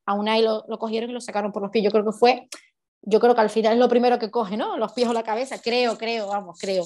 a 0.07 0.15
Unai 0.15 0.43
lo, 0.43 0.65
lo 0.69 0.79
cogieron 0.79 1.11
y 1.11 1.13
lo 1.13 1.21
sacaron 1.21 1.51
por 1.51 1.63
los 1.63 1.73
pies, 1.73 1.85
yo 1.85 1.91
creo 1.91 2.05
que 2.05 2.13
fue, 2.13 2.49
yo 3.07 3.21
creo 3.21 3.35
que 3.35 3.41
al 3.41 3.51
final 3.51 3.75
es 3.75 3.79
lo 3.79 3.89
primero 3.89 4.19
que 4.19 4.31
coge, 4.31 4.57
¿no? 4.57 4.77
Los 4.79 4.93
pies 4.93 5.09
o 5.09 5.13
la 5.13 5.23
cabeza, 5.23 5.61
creo, 5.63 5.99
creo, 5.99 6.29
vamos, 6.29 6.59
creo. 6.59 6.85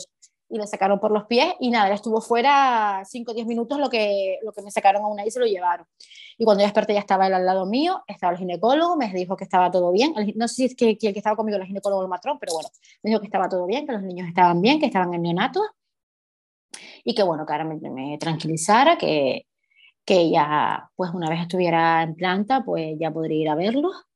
Y 0.51 0.57
le 0.57 0.66
sacaron 0.66 0.99
por 0.99 1.11
los 1.11 1.27
pies 1.27 1.55
y 1.61 1.71
nada, 1.71 1.89
él 1.89 1.95
estuvo 1.95 2.21
fuera 2.21 3.03
5 3.05 3.31
o 3.31 3.35
10 3.35 3.47
minutos 3.47 3.79
lo 3.79 3.91
que, 3.91 4.39
lo 4.43 4.53
que 4.53 4.62
me 4.62 4.71
sacaron 4.71 5.03
a 5.03 5.07
Unai 5.07 5.29
y 5.29 5.31
se 5.31 5.39
lo 5.39 5.47
llevaron. 5.47 5.87
Y 6.39 6.45
cuando 6.45 6.62
yo 6.62 6.66
desperté 6.66 6.95
ya 6.95 7.01
estaba 7.01 7.27
él 7.27 7.35
al 7.35 7.45
lado 7.45 7.66
mío, 7.66 8.03
estaba 8.07 8.33
el 8.33 8.39
ginecólogo, 8.39 8.97
me 8.97 9.12
dijo 9.12 9.37
que 9.37 9.45
estaba 9.45 9.71
todo 9.71 9.93
bien. 9.93 10.14
no 10.37 10.49
sé 10.49 10.55
si 10.55 10.64
es 10.64 10.75
que, 10.75 10.91
el 10.91 10.99
que 10.99 11.19
estaba 11.19 11.37
conmigo 11.37 11.59
el 11.59 11.66
ginecólogo 11.66 12.01
o 12.01 12.05
el 12.05 12.09
matrón, 12.09 12.39
pero 12.41 12.55
bueno, 12.55 12.69
me 13.03 13.11
dijo 13.11 13.21
que 13.21 13.27
estaba 13.27 13.49
todo 13.49 13.66
bien, 13.66 13.87
que 13.87 13.93
los 13.93 14.03
niños 14.03 14.27
estaban 14.27 14.61
bien, 14.61 14.81
que 14.81 14.87
estaban 14.87 15.12
en 15.14 15.23
neonatos 15.23 15.64
y 17.05 17.14
que 17.14 17.23
bueno, 17.23 17.47
que 17.47 17.53
ahora 17.53 17.64
me, 17.64 18.19
tranquilizara, 18.19 18.97
que, 18.97 19.47
que 20.05 20.31
ya 20.31 20.91
pues 20.97 21.11
una 21.12 21.29
vez 21.29 21.43
estuviera 21.43 22.03
en 22.03 22.14
planta, 22.14 22.64
pues 22.64 22.97
ya 22.99 23.11
podría 23.11 23.43
ir 23.43 23.49
a 23.51 23.55
verlos 23.55 24.07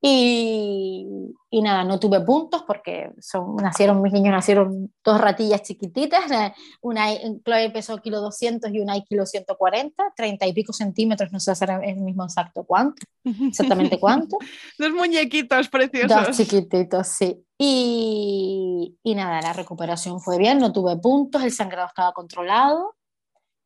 y, 0.00 1.34
y, 1.50 1.62
nada, 1.62 1.82
no 1.82 1.98
tuve 1.98 2.20
puntos 2.20 2.62
porque 2.62 3.10
son, 3.20 3.56
nacieron, 3.56 4.00
mis 4.00 4.12
niños 4.12 4.32
nacieron 4.32 4.92
dos 5.04 5.20
ratillas 5.20 5.62
chiquititas. 5.62 6.30
Eh, 6.30 6.54
una 6.82 7.08
Chloe 7.44 7.70
pesó 7.70 7.98
kilo 7.98 8.20
200 8.20 8.70
y 8.72 8.78
una 8.78 9.00
kilo 9.00 9.26
140, 9.26 10.12
30 10.14 10.46
y 10.46 10.52
pico 10.52 10.72
centímetros, 10.72 11.32
no 11.32 11.40
sé 11.40 11.52
el 11.82 11.96
mismo 11.96 12.22
exacto 12.22 12.62
cuánto, 12.64 13.02
exactamente 13.24 13.98
cuánto. 14.00 14.38
dos 14.78 14.92
muñequitos 14.92 15.68
preciosos. 15.68 16.28
Dos 16.28 16.36
chiquititos, 16.36 17.08
sí. 17.08 17.44
Y, 17.58 18.96
y, 19.02 19.14
nada, 19.16 19.40
la 19.40 19.52
recuperación 19.52 20.20
fue 20.20 20.38
bien, 20.38 20.58
no 20.58 20.72
tuve 20.72 20.96
puntos, 20.96 21.42
el 21.42 21.50
sangrado 21.50 21.88
estaba 21.88 22.12
controlado. 22.12 22.94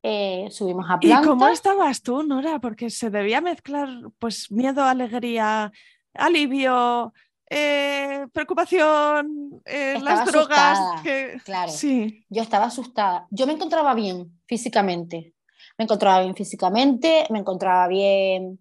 Eh, 0.05 0.49
subimos 0.51 0.87
a 0.91 0.99
planta. 0.99 1.23
¿Y 1.23 1.29
cómo 1.29 1.47
estabas 1.49 2.03
tú, 2.03 2.25
Nora? 2.25 2.59
Porque 2.59 2.91
se 2.91 3.09
debía 3.09 3.41
mezclar 3.41 3.89
pues 4.19 4.51
miedo, 4.51 4.83
alegría, 4.83 5.71
alivio, 6.15 7.13
eh, 7.49 8.27
preocupación, 8.33 9.61
eh, 9.65 9.99
las 10.01 10.25
drogas. 10.27 10.79
Claro, 11.45 11.71
sí. 11.71 12.25
yo 12.31 12.43
estaba 12.43 12.67
asustada. 12.67 13.27
Yo 13.31 13.47
me 13.47 13.53
encontraba 13.53 13.95
bien 13.95 14.41
físicamente. 14.47 15.35
Me 15.79 15.85
encontraba 15.85 16.23
bien 16.23 16.35
físicamente, 16.35 17.27
me 17.31 17.39
encontraba 17.39 17.89
bien, 17.89 18.59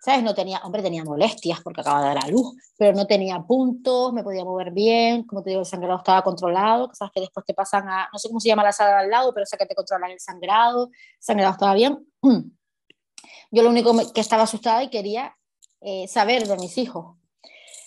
¿sabes? 0.00 0.24
No 0.24 0.34
tenía, 0.34 0.58
hombre, 0.64 0.82
tenía 0.82 1.04
molestias 1.04 1.60
porque 1.60 1.80
acababa 1.80 2.08
de 2.08 2.14
dar 2.14 2.24
a 2.24 2.28
luz, 2.28 2.56
pero 2.76 2.96
no 2.96 3.06
tenía 3.06 3.40
puntos, 3.42 4.12
me 4.12 4.24
podía 4.24 4.44
mover 4.44 4.72
bien, 4.72 5.24
como 5.24 5.42
te 5.42 5.50
digo, 5.50 5.60
el 5.60 5.66
sangrado 5.66 5.98
estaba 5.98 6.22
controlado, 6.22 6.90
sabes 6.94 7.12
que 7.14 7.20
después 7.20 7.46
te 7.46 7.54
pasan 7.54 7.88
a, 7.88 8.08
no 8.12 8.18
sé 8.18 8.28
cómo 8.28 8.40
se 8.40 8.48
llama 8.48 8.64
la 8.64 8.72
sala 8.72 8.98
al 8.98 9.10
lado, 9.10 9.32
pero 9.32 9.46
sé 9.46 9.56
que 9.56 9.66
te 9.66 9.74
controlan 9.76 10.10
el 10.10 10.18
sangrado, 10.18 10.86
el 10.86 11.22
sangrado 11.22 11.52
estaba 11.52 11.74
bien. 11.74 12.04
Yo 13.52 13.62
lo 13.62 13.70
único 13.70 13.94
que 14.12 14.20
estaba 14.20 14.42
asustada 14.44 14.82
y 14.82 14.90
quería 14.90 15.36
eh, 15.84 16.06
saber 16.08 16.46
de 16.46 16.56
mis 16.56 16.78
hijos. 16.78 17.16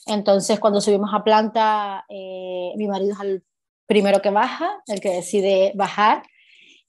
Entonces, 0.05 0.59
cuando 0.59 0.81
subimos 0.81 1.11
a 1.13 1.23
planta, 1.23 2.05
eh, 2.09 2.73
mi 2.75 2.87
marido 2.87 3.13
es 3.13 3.19
el 3.19 3.43
primero 3.87 4.21
que 4.21 4.29
baja, 4.29 4.81
el 4.87 4.99
que 4.99 5.09
decide 5.09 5.71
bajar, 5.75 6.23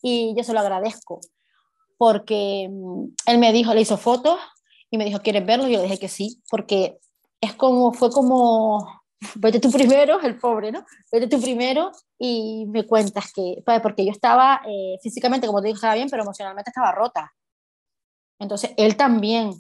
y 0.03 0.35
yo 0.37 0.45
se 0.45 0.53
lo 0.53 0.61
agradezco, 0.61 1.21
porque 1.99 2.69
mm, 2.71 3.05
él 3.27 3.39
me 3.39 3.53
dijo, 3.53 3.75
le 3.75 3.81
hizo 3.81 3.97
fotos 3.97 4.39
y 4.91 4.99
me 4.99 5.05
dijo, 5.05 5.21
¿quieres 5.21 5.45
verlo? 5.45 5.69
Y 5.69 5.73
yo 5.73 5.79
le 5.79 5.85
dije 5.85 5.99
que 5.99 6.09
sí, 6.09 6.43
porque 6.51 6.99
es 7.41 7.55
como, 7.55 7.93
fue 7.93 8.11
como, 8.11 9.03
vete 9.37 9.61
tú 9.61 9.71
primero, 9.71 10.21
el 10.21 10.39
pobre, 10.39 10.73
¿no? 10.73 10.85
Vete 11.11 11.29
tú 11.29 11.41
primero 11.41 11.93
y 12.19 12.67
me 12.67 12.87
cuentas 12.87 13.33
que, 13.33 13.63
porque 13.83 14.05
yo 14.05 14.13
estaba 14.13 14.63
eh, 14.67 14.99
físicamente, 15.03 15.47
como 15.47 15.61
te 15.61 15.69
digo, 15.69 15.77
estaba 15.77 15.95
bien, 15.95 16.09
pero 16.11 16.23
emocionalmente 16.23 16.71
estaba 16.71 16.93
rota. 16.93 17.33
Entonces, 18.39 18.73
él 18.77 18.97
también, 18.97 19.55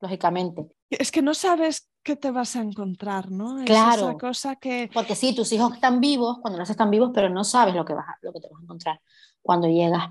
lógicamente. 0.00 0.66
Es 0.90 1.10
que 1.10 1.22
no 1.22 1.34
sabes 1.34 1.90
qué 2.02 2.16
te 2.16 2.30
vas 2.30 2.56
a 2.56 2.60
encontrar, 2.60 3.30
¿no? 3.30 3.64
claro. 3.64 4.08
esa 4.10 4.18
cosa 4.18 4.56
que... 4.56 4.90
Porque 4.92 5.14
sí, 5.14 5.34
tus 5.34 5.52
hijos 5.52 5.74
están 5.74 6.00
vivos 6.00 6.38
cuando 6.40 6.58
los 6.58 6.70
están 6.70 6.90
vivos, 6.90 7.10
pero 7.12 7.28
no 7.28 7.44
sabes 7.44 7.74
lo 7.74 7.84
que, 7.84 7.94
vas 7.94 8.06
lo 8.22 8.32
que 8.32 8.40
te 8.40 8.48
vas 8.48 8.60
a 8.60 8.62
encontrar 8.62 9.00
cuando 9.42 9.68
llegas. 9.68 10.04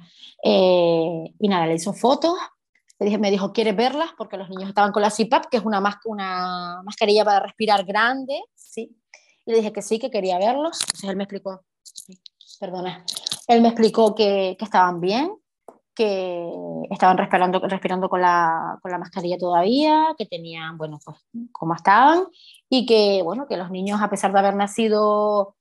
Eh, 0.44 1.34
y 1.40 1.48
nada, 1.48 1.68
le 1.68 1.76
hizo 1.76 1.94
fotos, 1.94 2.38
le 3.00 3.06
dije, 3.06 3.18
me 3.18 3.32
dijo, 3.32 3.54
¿quieres 3.54 3.76
verlas? 3.76 4.10
Porque 4.18 4.38
los 4.38 4.50
niños 4.50 4.70
estaban 4.70 4.92
con 4.92 5.02
la 5.02 5.12
CPAP, 5.12 5.46
que 5.46 5.58
es 5.58 5.64
una, 5.64 5.82
una 6.06 6.82
mascarilla 6.84 7.24
para 7.24 7.42
respirar 7.42 7.86
grande, 7.86 8.40
¿sí? 8.56 8.96
Y 9.46 9.52
le 9.52 9.58
dije 9.58 9.72
que 9.72 9.82
sí, 9.82 10.00
que 10.00 10.10
quería 10.10 10.38
verlos. 10.40 10.80
Entonces 10.82 11.10
él 11.10 11.16
me 11.16 11.24
explicó, 11.24 11.64
perdona, 12.60 13.06
él 13.48 13.62
me 13.62 13.70
explicó 13.70 14.16
que, 14.16 14.56
que 14.58 14.66
estaban 14.66 15.00
bien, 15.00 15.32
que 15.98 16.48
estaban 16.92 17.18
respirando, 17.18 17.60
respirando 17.60 18.08
con, 18.08 18.22
la, 18.22 18.78
con 18.84 18.92
la 18.92 19.00
mascarilla 19.00 19.36
todavía, 19.40 20.14
que 20.16 20.28
tenían, 20.28 20.78
bueno, 20.78 21.00
pues 21.04 21.18
como 21.52 21.74
estaban, 21.74 22.26
y 22.70 22.86
que, 22.86 23.24
bueno, 23.24 23.48
que 23.48 23.58
los 23.58 23.72
niños, 23.72 24.00
a 24.00 24.10
pesar 24.10 24.32
de 24.32 24.38
haber 24.38 24.56
nacido 24.56 25.56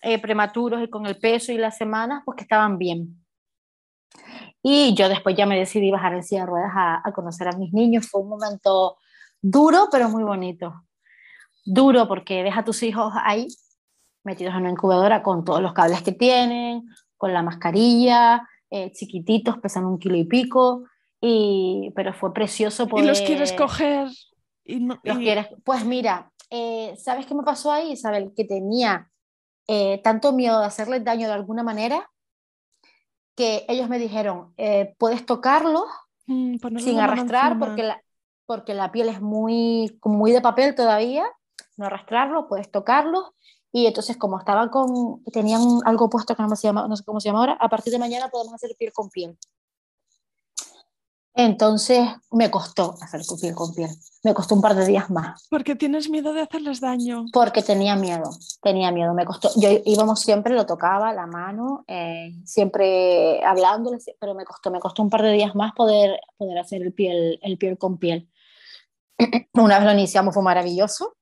eh, 0.00 0.18
prematuros 0.18 0.82
y 0.82 0.88
con 0.88 1.04
el 1.04 1.18
peso 1.18 1.52
y 1.52 1.58
las 1.58 1.76
semanas, 1.76 2.22
pues 2.24 2.36
que 2.36 2.44
estaban 2.44 2.78
bien. 2.78 3.22
Y 4.62 4.94
yo 4.94 5.10
después 5.10 5.36
ya 5.36 5.44
me 5.44 5.58
decidí 5.58 5.90
bajar 5.90 6.14
en 6.14 6.22
silla 6.22 6.40
de 6.40 6.46
ruedas 6.46 6.72
a, 6.74 7.02
a 7.04 7.12
conocer 7.12 7.48
a 7.48 7.58
mis 7.58 7.74
niños. 7.74 8.08
Fue 8.08 8.22
un 8.22 8.30
momento 8.30 8.96
duro, 9.42 9.88
pero 9.92 10.08
muy 10.08 10.24
bonito. 10.24 10.72
Duro 11.66 12.08
porque 12.08 12.42
deja 12.42 12.60
a 12.60 12.64
tus 12.64 12.82
hijos 12.82 13.12
ahí, 13.22 13.46
metidos 14.24 14.54
en 14.54 14.62
una 14.62 14.70
incubadora 14.70 15.22
con 15.22 15.44
todos 15.44 15.60
los 15.60 15.74
cables 15.74 16.00
que 16.00 16.12
tienen, 16.12 16.82
con 17.18 17.34
la 17.34 17.42
mascarilla, 17.42 18.48
eh, 18.70 18.92
chiquititos, 18.92 19.58
pesan 19.58 19.84
un 19.84 19.98
kilo 19.98 20.16
y 20.16 20.24
pico, 20.24 20.84
y, 21.20 21.92
pero 21.94 22.12
fue 22.12 22.32
precioso 22.32 22.86
poder... 22.86 23.04
¿Y 23.04 23.08
los 23.08 23.20
quieres 23.20 23.52
coger? 23.52 24.08
Y 24.64 24.80
los 24.80 24.98
quieres... 25.18 25.48
Pues 25.64 25.84
mira, 25.84 26.32
eh, 26.50 26.94
¿sabes 26.98 27.26
qué 27.26 27.34
me 27.34 27.42
pasó 27.42 27.70
ahí, 27.72 27.92
Isabel? 27.92 28.32
Que 28.34 28.44
tenía 28.44 29.10
eh, 29.68 30.00
tanto 30.02 30.32
miedo 30.32 30.60
de 30.60 30.66
hacerles 30.66 31.04
daño 31.04 31.28
de 31.28 31.34
alguna 31.34 31.62
manera 31.62 32.10
que 33.36 33.66
ellos 33.68 33.88
me 33.88 33.98
dijeron, 33.98 34.54
puedes 34.98 35.26
tocarlos 35.26 35.84
mm, 36.26 36.56
sin 36.78 37.00
arrastrar 37.00 37.58
porque 37.58 37.82
la, 37.82 38.02
porque 38.46 38.72
la 38.72 38.92
piel 38.92 39.10
es 39.10 39.20
muy, 39.20 39.98
muy 40.02 40.32
de 40.32 40.40
papel 40.40 40.74
todavía, 40.74 41.26
no 41.76 41.84
arrastrarlo, 41.84 42.48
puedes 42.48 42.70
tocarlos 42.70 43.34
y 43.76 43.86
entonces, 43.86 44.16
como 44.16 44.38
estaban 44.38 44.70
con, 44.70 45.22
tenían 45.24 45.60
algo 45.84 46.08
puesto 46.08 46.34
que 46.34 46.42
no, 46.42 46.56
se 46.56 46.66
llama, 46.66 46.88
no 46.88 46.96
sé 46.96 47.04
cómo 47.04 47.20
se 47.20 47.28
llama 47.28 47.40
ahora, 47.40 47.58
a 47.60 47.68
partir 47.68 47.92
de 47.92 47.98
mañana 47.98 48.30
podemos 48.30 48.54
hacer 48.54 48.74
piel 48.78 48.90
con 48.90 49.10
piel. 49.10 49.36
Entonces 51.34 52.08
me 52.30 52.50
costó 52.50 52.94
hacer 53.02 53.20
piel 53.38 53.54
con 53.54 53.74
piel. 53.74 53.90
Me 54.24 54.32
costó 54.32 54.54
un 54.54 54.62
par 54.62 54.76
de 54.76 54.86
días 54.86 55.10
más. 55.10 55.46
Porque 55.50 55.74
tienes 55.74 56.08
miedo 56.08 56.32
de 56.32 56.40
hacerles 56.40 56.80
daño. 56.80 57.26
Porque 57.34 57.62
tenía 57.62 57.96
miedo, 57.96 58.30
tenía 58.62 58.90
miedo. 58.92 59.12
Me 59.12 59.26
costó. 59.26 59.50
Yo 59.56 59.68
íbamos 59.84 60.20
siempre, 60.22 60.54
lo 60.54 60.64
tocaba 60.64 61.12
la 61.12 61.26
mano, 61.26 61.84
eh, 61.86 62.32
siempre 62.46 63.44
hablándole, 63.44 63.98
pero 64.18 64.34
me 64.34 64.46
costó, 64.46 64.70
me 64.70 64.80
costó 64.80 65.02
un 65.02 65.10
par 65.10 65.20
de 65.20 65.32
días 65.32 65.54
más 65.54 65.74
poder, 65.74 66.18
poder 66.38 66.56
hacer 66.56 66.80
el 66.80 66.94
piel, 66.94 67.38
el 67.42 67.58
piel 67.58 67.76
con 67.76 67.98
piel. 67.98 68.30
Una 69.52 69.80
vez 69.80 69.84
lo 69.84 69.92
iniciamos 69.92 70.32
fue 70.32 70.42
maravilloso 70.42 71.16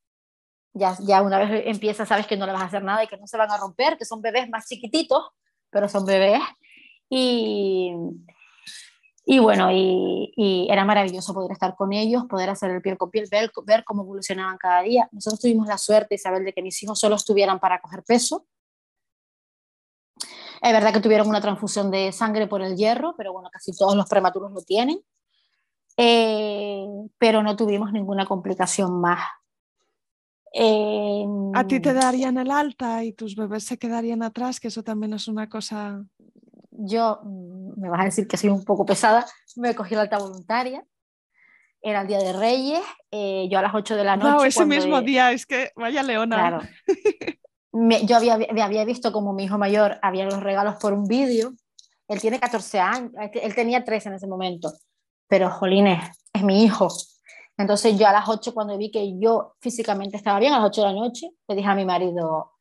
ya, 0.74 0.96
ya 1.00 1.22
una 1.22 1.38
vez 1.38 1.62
empieza 1.66 2.04
sabes 2.04 2.26
que 2.26 2.36
no 2.36 2.46
le 2.46 2.52
vas 2.52 2.62
a 2.62 2.66
hacer 2.66 2.82
nada 2.82 3.04
y 3.04 3.06
que 3.06 3.16
no 3.16 3.26
se 3.26 3.36
van 3.36 3.50
a 3.50 3.56
romper, 3.56 3.96
que 3.96 4.04
son 4.04 4.20
bebés 4.20 4.48
más 4.50 4.66
chiquititos, 4.66 5.24
pero 5.70 5.88
son 5.88 6.04
bebés. 6.04 6.42
Y, 7.08 7.94
y 9.24 9.38
bueno, 9.38 9.70
y, 9.70 10.32
y, 10.36 10.66
era 10.70 10.84
maravilloso 10.84 11.32
poder 11.32 11.52
estar 11.52 11.76
con 11.76 11.92
ellos, 11.92 12.24
poder 12.28 12.50
hacer 12.50 12.70
el 12.70 12.82
piel 12.82 12.98
con 12.98 13.10
piel, 13.10 13.28
ver, 13.30 13.52
ver 13.64 13.84
cómo 13.84 14.02
evolucionaban 14.02 14.58
cada 14.58 14.82
día. 14.82 15.08
Nosotros 15.12 15.40
tuvimos 15.40 15.68
la 15.68 15.78
suerte, 15.78 16.16
Isabel, 16.16 16.44
de 16.44 16.52
que 16.52 16.62
mis 16.62 16.82
hijos 16.82 16.98
solo 16.98 17.14
estuvieran 17.14 17.60
para 17.60 17.80
coger 17.80 18.02
peso. 18.02 18.46
Es 20.60 20.72
verdad 20.72 20.92
que 20.92 21.00
tuvieron 21.00 21.28
una 21.28 21.40
transfusión 21.40 21.90
de 21.90 22.10
sangre 22.10 22.46
por 22.46 22.62
el 22.62 22.76
hierro, 22.76 23.14
pero 23.16 23.32
bueno, 23.32 23.48
casi 23.52 23.72
todos 23.76 23.94
los 23.94 24.08
prematuros 24.08 24.50
lo 24.50 24.62
tienen. 24.62 25.00
Eh, 25.96 26.86
pero 27.18 27.42
no 27.42 27.54
tuvimos 27.54 27.92
ninguna 27.92 28.26
complicación 28.26 29.00
más. 29.00 29.20
A 30.56 31.66
ti 31.66 31.80
te 31.80 31.90
em, 31.90 31.96
darían 31.96 32.38
el 32.38 32.50
alta 32.50 33.02
y 33.02 33.12
tus 33.12 33.34
bebés 33.34 33.64
se 33.64 33.78
quedarían 33.78 34.22
atrás, 34.22 34.60
que 34.60 34.68
eso 34.68 34.82
también 34.82 35.12
es 35.14 35.28
una 35.28 35.48
cosa... 35.48 36.04
Yo, 36.70 37.20
mm, 37.22 37.80
me 37.80 37.88
vas 37.88 38.00
a 38.00 38.04
decir 38.04 38.26
que 38.26 38.36
soy 38.36 38.50
un 38.50 38.64
poco 38.64 38.84
pesada, 38.84 39.26
me 39.56 39.74
cogí 39.74 39.94
la 39.94 40.02
alta 40.02 40.18
voluntaria 40.18 40.84
era 41.84 42.00
el 42.00 42.08
Día 42.08 42.18
de 42.18 42.32
Reyes, 42.32 42.80
eh, 43.10 43.46
yo 43.50 43.58
a 43.58 43.62
las 43.62 43.74
8 43.74 43.94
de 43.94 44.04
la 44.04 44.16
noche. 44.16 44.30
No, 44.30 44.44
ese 44.44 44.64
mismo 44.64 45.02
día, 45.02 45.32
es 45.32 45.44
que 45.44 45.70
vaya 45.76 46.02
leona. 46.02 46.36
Claro. 46.36 46.60
yo 48.06 48.16
había, 48.16 48.38
había 48.64 48.84
visto 48.86 49.12
como 49.12 49.34
mi 49.34 49.44
hijo 49.44 49.58
mayor 49.58 49.98
había 50.00 50.24
los 50.24 50.42
regalos 50.42 50.76
por 50.76 50.94
un 50.94 51.04
vídeo. 51.04 51.52
Él 52.08 52.20
tiene 52.22 52.40
14 52.40 52.80
años, 52.80 53.12
él 53.34 53.54
tenía 53.54 53.84
13 53.84 54.08
en 54.08 54.14
ese 54.14 54.26
momento, 54.26 54.72
pero 55.28 55.50
jolines, 55.50 56.02
es 56.32 56.42
mi 56.42 56.64
hijo. 56.64 56.88
Entonces 57.56 57.98
yo 57.98 58.06
a 58.08 58.12
las 58.12 58.28
8 58.28 58.52
cuando 58.52 58.76
vi 58.76 58.90
que 58.90 59.18
yo 59.18 59.54
físicamente 59.60 60.16
estaba 60.16 60.38
bien, 60.38 60.52
a 60.52 60.58
las 60.58 60.68
8 60.68 60.80
de 60.80 60.86
la 60.88 60.92
noche, 60.92 61.30
le 61.48 61.54
dije 61.54 61.68
a 61.68 61.74
mi 61.74 61.84
marido, 61.84 62.52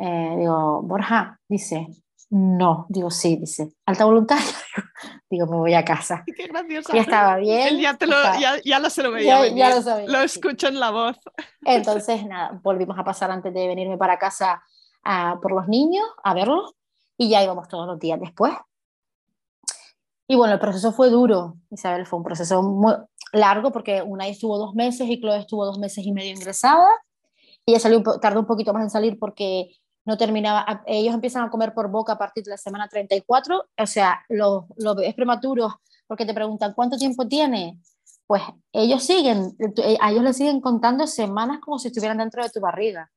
eh, 0.00 0.34
digo, 0.38 0.82
Borja, 0.82 1.40
dice, 1.48 1.88
no, 2.30 2.86
digo, 2.90 3.10
sí, 3.10 3.36
dice, 3.36 3.72
alta 3.86 4.04
voluntad, 4.04 4.36
digo, 5.30 5.46
me 5.46 5.56
voy 5.56 5.74
a 5.74 5.84
casa. 5.84 6.24
Qué 6.36 6.46
graciosa. 6.46 6.92
Ya 6.94 7.00
estaba 7.00 7.36
bien. 7.36 7.78
ya, 7.78 7.96
te 7.96 8.06
lo, 8.06 8.16
ya, 8.38 8.60
ya, 8.62 8.78
lo 8.78 8.90
se 8.90 9.02
lo 9.02 9.10
veía. 9.10 9.48
Ya, 9.48 9.74
lo, 9.74 9.82
sabía, 9.82 10.06
lo 10.08 10.20
escucho 10.20 10.68
en 10.68 10.78
la 10.78 10.90
voz. 10.90 11.18
Entonces, 11.64 12.24
nada, 12.26 12.60
volvimos 12.62 12.98
a 12.98 13.04
pasar 13.04 13.30
antes 13.30 13.52
de 13.54 13.66
venirme 13.66 13.96
para 13.96 14.18
casa 14.18 14.62
a, 15.04 15.38
por 15.40 15.52
los 15.52 15.68
niños, 15.68 16.04
a 16.22 16.34
verlos, 16.34 16.74
y 17.16 17.30
ya 17.30 17.42
íbamos 17.42 17.66
todos 17.66 17.86
los 17.86 17.98
días 17.98 18.20
después. 18.20 18.52
Y 20.30 20.36
bueno, 20.36 20.52
el 20.52 20.60
proceso 20.60 20.92
fue 20.92 21.08
duro, 21.08 21.56
Isabel, 21.70 22.04
fue 22.04 22.18
un 22.18 22.24
proceso 22.24 22.62
muy 22.62 22.92
largo 23.32 23.72
porque 23.72 24.02
una 24.02 24.28
estuvo 24.28 24.58
dos 24.58 24.74
meses 24.74 25.08
y 25.08 25.18
Chloe 25.20 25.38
estuvo 25.38 25.64
dos 25.64 25.78
meses 25.78 26.04
y 26.04 26.12
medio 26.12 26.32
ingresada. 26.32 26.86
Ella 27.64 27.80
salió, 27.80 28.02
tardó 28.20 28.40
un 28.40 28.46
poquito 28.46 28.74
más 28.74 28.82
en 28.82 28.90
salir 28.90 29.18
porque 29.18 29.70
no 30.04 30.18
terminaba, 30.18 30.82
ellos 30.86 31.14
empiezan 31.14 31.44
a 31.44 31.50
comer 31.50 31.72
por 31.72 31.90
boca 31.90 32.12
a 32.12 32.18
partir 32.18 32.44
de 32.44 32.50
la 32.50 32.56
semana 32.58 32.88
34, 32.88 33.58
o 33.78 33.86
sea, 33.86 34.20
los, 34.28 34.64
los 34.76 34.96
prematuros, 35.14 35.72
porque 36.06 36.26
te 36.26 36.34
preguntan, 36.34 36.74
¿cuánto 36.74 36.98
tiempo 36.98 37.26
tiene? 37.26 37.78
Pues 38.26 38.42
ellos 38.72 39.02
siguen, 39.04 39.56
a 40.00 40.10
ellos 40.10 40.22
les 40.22 40.36
siguen 40.36 40.60
contando 40.60 41.06
semanas 41.06 41.60
como 41.60 41.78
si 41.78 41.88
estuvieran 41.88 42.18
dentro 42.18 42.42
de 42.42 42.50
tu 42.50 42.60
barriga. 42.60 43.10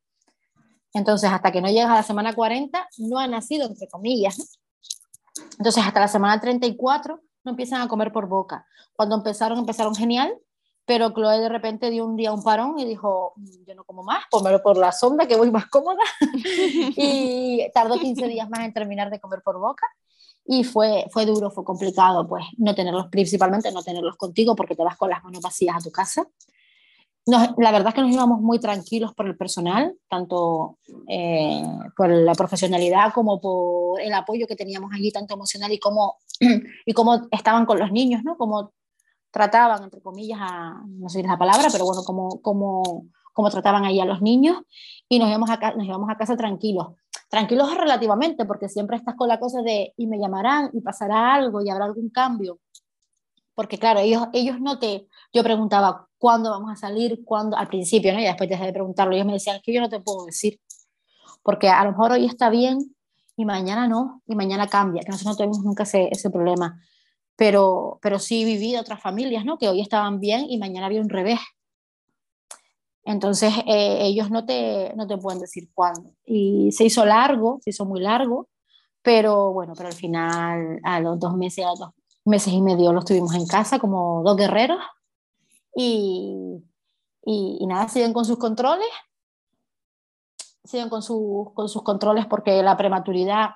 Entonces, 0.93 1.29
hasta 1.29 1.51
que 1.51 1.61
no 1.61 1.69
llegas 1.69 1.91
a 1.91 1.95
la 1.95 2.03
semana 2.03 2.33
40, 2.33 2.87
no 2.99 3.19
ha 3.19 3.27
nacido, 3.27 3.67
entre 3.67 3.87
comillas. 3.87 4.59
Entonces, 5.61 5.83
hasta 5.85 5.99
la 5.99 6.07
semana 6.07 6.41
34 6.41 7.21
no 7.43 7.51
empiezan 7.51 7.81
a 7.83 7.87
comer 7.87 8.11
por 8.11 8.27
boca. 8.27 8.65
Cuando 8.95 9.15
empezaron, 9.15 9.59
empezaron 9.59 9.93
genial, 9.93 10.35
pero 10.87 11.11
Chloe 11.11 11.39
de 11.39 11.49
repente 11.49 11.91
dio 11.91 12.03
un 12.03 12.15
día 12.15 12.33
un 12.33 12.41
parón 12.41 12.79
y 12.79 12.85
dijo, 12.85 13.33
mm, 13.35 13.65
yo 13.67 13.75
no 13.75 13.83
como 13.83 14.01
más, 14.01 14.23
pónmelo 14.31 14.63
por 14.63 14.75
la 14.75 14.91
sonda 14.91 15.27
que 15.27 15.35
voy 15.35 15.51
más 15.51 15.67
cómoda. 15.67 16.01
y 16.97 17.69
tardó 17.75 17.99
15 17.99 18.27
días 18.27 18.49
más 18.49 18.61
en 18.61 18.73
terminar 18.73 19.11
de 19.11 19.19
comer 19.19 19.43
por 19.43 19.59
boca. 19.59 19.85
Y 20.45 20.63
fue, 20.63 21.05
fue 21.11 21.27
duro, 21.27 21.51
fue 21.51 21.63
complicado, 21.63 22.27
pues 22.27 22.43
no 22.57 22.73
tenerlos, 22.73 23.09
principalmente 23.11 23.71
no 23.71 23.83
tenerlos 23.83 24.15
contigo 24.15 24.55
porque 24.55 24.75
te 24.75 24.83
vas 24.83 24.97
con 24.97 25.11
las 25.11 25.23
manos 25.23 25.43
vacías 25.43 25.75
a 25.75 25.79
tu 25.79 25.91
casa. 25.91 26.25
La 27.25 27.71
verdad 27.71 27.89
es 27.89 27.93
que 27.93 28.01
nos 28.01 28.11
íbamos 28.11 28.41
muy 28.41 28.59
tranquilos 28.59 29.13
por 29.13 29.27
el 29.27 29.37
personal, 29.37 29.95
tanto 30.09 30.79
eh, 31.07 31.63
por 31.95 32.09
la 32.09 32.33
profesionalidad 32.33 33.13
como 33.13 33.39
por 33.39 34.01
el 34.01 34.13
apoyo 34.13 34.47
que 34.47 34.55
teníamos 34.55 34.91
allí, 34.93 35.11
tanto 35.11 35.35
emocional 35.35 35.71
y 35.71 35.79
como, 35.79 36.17
y 36.85 36.93
cómo 36.93 37.27
estaban 37.31 37.65
con 37.65 37.79
los 37.79 37.91
niños, 37.91 38.23
¿no? 38.23 38.37
Como 38.37 38.73
trataban, 39.29 39.83
entre 39.83 40.01
comillas, 40.01 40.39
a, 40.41 40.81
no 40.87 41.09
sé 41.09 41.19
si 41.19 41.21
es 41.21 41.27
la 41.29 41.37
palabra, 41.37 41.67
pero 41.71 41.85
bueno, 41.85 42.03
como, 42.03 42.41
como, 42.41 43.05
como 43.33 43.49
trataban 43.49 43.85
ahí 43.85 43.99
a 43.99 44.05
los 44.05 44.21
niños 44.21 44.57
y 45.07 45.19
nos 45.19 45.29
íbamos, 45.29 45.49
a, 45.49 45.57
nos 45.75 45.85
íbamos 45.85 46.09
a 46.09 46.17
casa 46.17 46.35
tranquilos. 46.35 46.87
Tranquilos 47.29 47.77
relativamente, 47.77 48.45
porque 48.45 48.67
siempre 48.67 48.97
estás 48.97 49.15
con 49.15 49.29
la 49.29 49.39
cosa 49.39 49.61
de 49.61 49.93
y 49.95 50.07
me 50.07 50.19
llamarán 50.19 50.69
y 50.73 50.81
pasará 50.81 51.33
algo 51.33 51.61
y 51.61 51.69
habrá 51.69 51.85
algún 51.85 52.09
cambio. 52.09 52.59
Porque 53.53 53.77
claro, 53.77 53.99
ellos, 53.99 54.27
ellos 54.33 54.59
no 54.59 54.79
te... 54.79 55.07
Yo 55.31 55.43
preguntaba, 55.43 56.09
¿cuándo 56.21 56.51
vamos 56.51 56.71
a 56.71 56.75
salir? 56.75 57.25
¿Cuándo? 57.25 57.57
Al 57.57 57.67
principio, 57.67 58.13
¿no? 58.13 58.19
Y 58.21 58.23
después 58.23 58.49
dejé 58.49 58.67
de 58.67 58.73
preguntarlo. 58.73 59.13
Ellos 59.13 59.25
me 59.25 59.33
decían, 59.33 59.59
que 59.63 59.73
yo 59.73 59.81
no 59.81 59.89
te 59.89 59.99
puedo 59.99 60.25
decir. 60.25 60.61
Porque 61.43 61.67
a 61.67 61.83
lo 61.83 61.91
mejor 61.91 62.11
hoy 62.13 62.25
está 62.25 62.49
bien 62.49 62.95
y 63.35 63.45
mañana 63.45 63.87
no, 63.87 64.21
y 64.27 64.35
mañana 64.35 64.67
cambia, 64.67 65.01
que 65.01 65.11
nosotros 65.11 65.33
no 65.33 65.37
tuvimos 65.37 65.63
nunca 65.65 65.83
ese, 65.83 66.09
ese 66.11 66.29
problema 66.29 66.79
pero, 67.41 67.97
pero 68.03 68.19
sí 68.19 68.45
viví 68.45 68.73
de 68.73 68.79
otras 68.79 69.01
familias, 69.01 69.43
¿no? 69.45 69.57
Que 69.57 69.67
hoy 69.67 69.81
estaban 69.81 70.19
bien 70.19 70.45
y 70.47 70.59
mañana 70.59 70.85
había 70.85 71.01
un 71.01 71.09
revés. 71.09 71.39
Entonces, 73.03 73.51
eh, 73.65 73.97
ellos 74.01 74.29
no 74.29 74.45
te, 74.45 74.93
no 74.95 75.07
te 75.07 75.17
pueden 75.17 75.39
decir 75.39 75.69
cuándo. 75.73 76.13
Y 76.23 76.71
se 76.71 76.83
hizo 76.83 77.03
largo, 77.03 77.59
se 77.63 77.71
hizo 77.71 77.83
muy 77.83 77.99
largo, 77.99 78.47
pero 79.01 79.53
bueno, 79.53 79.73
pero 79.75 79.87
al 79.87 79.95
final, 79.95 80.79
a 80.83 80.99
los 80.99 81.19
dos 81.19 81.35
meses, 81.35 81.65
a 81.65 81.69
los 81.69 81.79
dos 81.79 81.89
meses 82.25 82.53
y 82.53 82.61
medio 82.61 82.93
los 82.93 83.05
tuvimos 83.05 83.33
en 83.33 83.47
casa 83.47 83.79
como 83.79 84.21
dos 84.23 84.37
guerreros. 84.37 84.77
Y, 85.75 86.63
y, 87.23 87.57
y 87.59 87.67
nada, 87.67 87.87
siguen 87.87 88.13
con 88.13 88.25
sus 88.25 88.37
controles, 88.37 88.89
siguen 90.63 90.89
con, 90.89 91.01
sus, 91.01 91.53
con 91.53 91.69
sus 91.69 91.83
controles 91.83 92.25
porque 92.25 92.61
la 92.61 92.77
prematuridad 92.77 93.51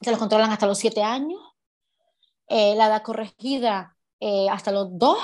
se 0.00 0.10
los 0.10 0.18
controlan 0.18 0.50
hasta 0.50 0.66
los 0.66 0.78
siete 0.78 1.02
años 1.02 1.40
eh, 2.48 2.74
la 2.76 2.86
edad 2.86 3.02
corregida 3.02 3.96
eh, 4.20 4.46
hasta 4.50 4.70
los 4.72 4.88
dos. 4.98 5.18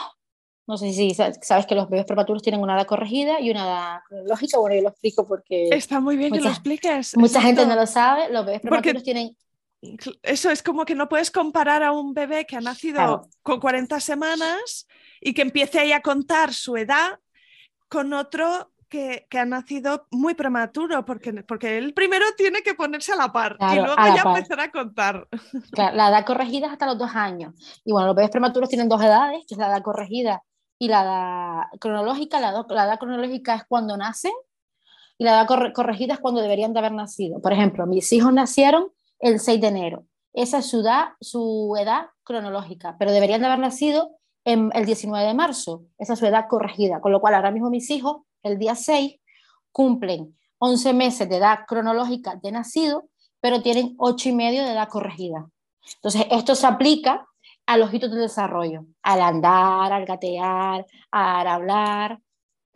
No 0.66 0.76
sé 0.78 0.92
si 0.92 1.14
sabes 1.14 1.66
que 1.66 1.74
los 1.74 1.88
bebés 1.88 2.06
prematuros 2.06 2.42
tienen 2.42 2.60
una 2.60 2.76
edad 2.76 2.86
corregida 2.86 3.40
y 3.40 3.50
una 3.50 3.64
edad 3.64 3.98
cronológica. 4.08 4.58
Bueno, 4.58 4.76
yo 4.76 4.82
lo 4.82 4.88
explico 4.90 5.26
porque. 5.26 5.68
Está 5.70 6.00
muy 6.00 6.16
bien 6.16 6.32
que 6.32 6.40
lo 6.40 6.48
expliques. 6.48 7.16
Mucha 7.16 7.40
gente 7.40 7.66
no 7.66 7.74
lo 7.74 7.86
sabe. 7.86 8.30
Los 8.30 8.46
bebés 8.46 8.60
prematuros 8.60 9.02
tienen. 9.02 9.36
Eso 10.22 10.50
es 10.50 10.62
como 10.62 10.84
que 10.84 10.94
no 10.94 11.08
puedes 11.08 11.30
comparar 11.30 11.82
a 11.82 11.92
un 11.92 12.12
bebé 12.14 12.46
que 12.46 12.56
ha 12.56 12.60
nacido 12.60 13.28
con 13.42 13.58
40 13.58 13.98
semanas 13.98 14.86
y 15.20 15.34
que 15.34 15.42
empiece 15.42 15.78
ahí 15.78 15.92
a 15.92 16.02
contar 16.02 16.54
su 16.54 16.76
edad 16.76 17.18
con 17.88 18.12
otro 18.12 18.72
que, 18.90 19.26
ha 19.38 19.44
nacido 19.44 20.06
muy 20.10 20.34
prematuro, 20.34 21.04
porque, 21.04 21.32
porque 21.44 21.78
él 21.78 21.94
primero 21.94 22.26
tiene 22.36 22.62
que 22.62 22.74
ponerse 22.74 23.12
a 23.12 23.16
la 23.16 23.32
par 23.32 23.56
y 23.72 23.76
luego 23.76 23.94
ya 23.96 24.22
empezar 24.26 24.60
a 24.60 24.70
contar. 24.70 25.28
la 25.72 26.08
edad 26.08 26.26
corregida 26.26 26.66
es 26.66 26.72
hasta 26.72 26.86
los 26.86 26.98
dos 26.98 27.10
años. 27.14 27.54
Y 27.84 27.92
bueno, 27.92 28.08
los 28.08 28.16
bebés 28.16 28.30
prematuros 28.30 28.68
tienen 28.68 28.88
dos 28.88 29.00
edades, 29.00 29.44
que 29.46 29.54
es 29.54 29.58
la 29.58 29.68
edad 29.68 29.82
corregida 29.82 30.42
y 30.78 30.88
la 30.88 31.02
edad 31.02 31.78
cronológica. 31.78 32.40
La, 32.40 32.50
edad 32.50 32.98
cronológica 32.98 33.54
es 33.54 33.64
cuando 33.66 33.96
nacen 33.96 34.32
y 35.16 35.24
la 35.24 35.42
edad 35.42 35.72
corregida 35.72 36.14
es 36.14 36.20
cuando 36.20 36.42
deberían 36.42 36.72
de 36.72 36.80
haber 36.80 36.92
nacido. 36.92 37.40
Por 37.40 37.52
ejemplo, 37.52 37.86
mis 37.86 38.12
hijos 38.12 38.32
nacieron 38.32 38.90
el 39.20 39.38
6 39.38 39.60
de 39.60 39.68
enero. 39.68 40.04
Esa 40.32 40.58
es 40.58 40.66
su 40.66 40.80
edad, 40.80 41.10
su 41.20 41.76
edad 41.78 42.06
cronológica, 42.24 42.96
pero 42.98 43.12
deberían 43.12 43.40
de 43.40 43.46
haber 43.46 43.58
nacido 43.58 44.19
en 44.44 44.70
el 44.74 44.86
19 44.86 45.26
de 45.26 45.34
marzo. 45.34 45.84
Esa 45.98 46.14
es 46.14 46.18
su 46.18 46.26
edad 46.26 46.46
corregida. 46.48 47.00
Con 47.00 47.12
lo 47.12 47.20
cual, 47.20 47.34
ahora 47.34 47.50
mismo 47.50 47.70
mis 47.70 47.90
hijos 47.90 48.22
el 48.42 48.58
día 48.58 48.74
6, 48.74 49.20
cumplen 49.72 50.36
11 50.58 50.92
meses 50.92 51.28
de 51.28 51.36
edad 51.36 51.60
cronológica 51.66 52.38
de 52.42 52.52
nacido, 52.52 53.08
pero 53.40 53.62
tienen 53.62 53.94
8 53.98 54.28
y 54.28 54.32
medio 54.32 54.64
de 54.64 54.72
edad 54.72 54.88
corregida. 54.88 55.48
Entonces, 55.96 56.26
esto 56.30 56.54
se 56.54 56.66
aplica 56.66 57.26
a 57.66 57.76
los 57.76 57.92
hitos 57.92 58.10
de 58.10 58.20
desarrollo, 58.20 58.84
al 59.02 59.20
andar, 59.20 59.92
al 59.92 60.04
gatear, 60.04 60.86
al 61.10 61.46
hablar. 61.46 62.20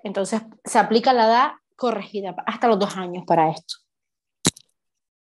Entonces, 0.03 0.43
se 0.65 0.79
aplica 0.79 1.13
la 1.13 1.27
edad 1.27 1.53
corregida 1.77 2.35
hasta 2.47 2.69
los 2.69 2.79
dos 2.79 2.97
años 2.97 3.25
para 3.27 3.51
esto. 3.51 3.84